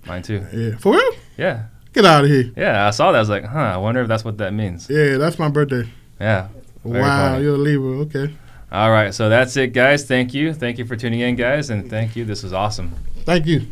Mine 0.07 0.23
too. 0.23 0.45
Yeah, 0.53 0.77
for 0.79 0.95
real? 0.95 1.13
Yeah. 1.37 1.65
Get 1.93 2.05
out 2.05 2.25
of 2.25 2.31
here. 2.31 2.51
Yeah, 2.57 2.87
I 2.87 2.91
saw 2.91 3.13
that. 3.13 3.19
I 3.19 3.21
was 3.21 3.29
like, 3.29 3.45
huh, 3.45 3.59
I 3.59 3.77
wonder 3.77 4.01
if 4.01 4.09
that's 4.09 4.25
what 4.25 4.39
that 4.39 4.55
means. 4.55 4.89
Yeah, 4.89 5.19
that's 5.19 5.39
my 5.39 5.49
birthday. 5.49 5.89
Yeah. 6.19 6.49
Wow, 6.85 7.33
funny. 7.33 7.45
you're 7.45 7.55
a 7.55 7.59
Libra. 7.59 7.99
Okay. 8.01 8.35
All 8.71 8.91
right, 8.91 9.13
so 9.13 9.29
that's 9.29 9.57
it, 9.59 9.75
guys. 9.75 10.05
Thank 10.07 10.33
you. 10.33 10.55
Thank 10.55 10.79
you 10.79 10.87
for 10.87 10.97
tuning 10.97 11.21
in, 11.21 11.37
guys, 11.37 11.69
and 11.69 11.91
thank 11.91 12.17
you. 12.17 12.25
This 12.25 12.43
was 12.43 12.55
awesome. 12.55 12.93
Thank 13.25 13.47
you. 13.47 13.67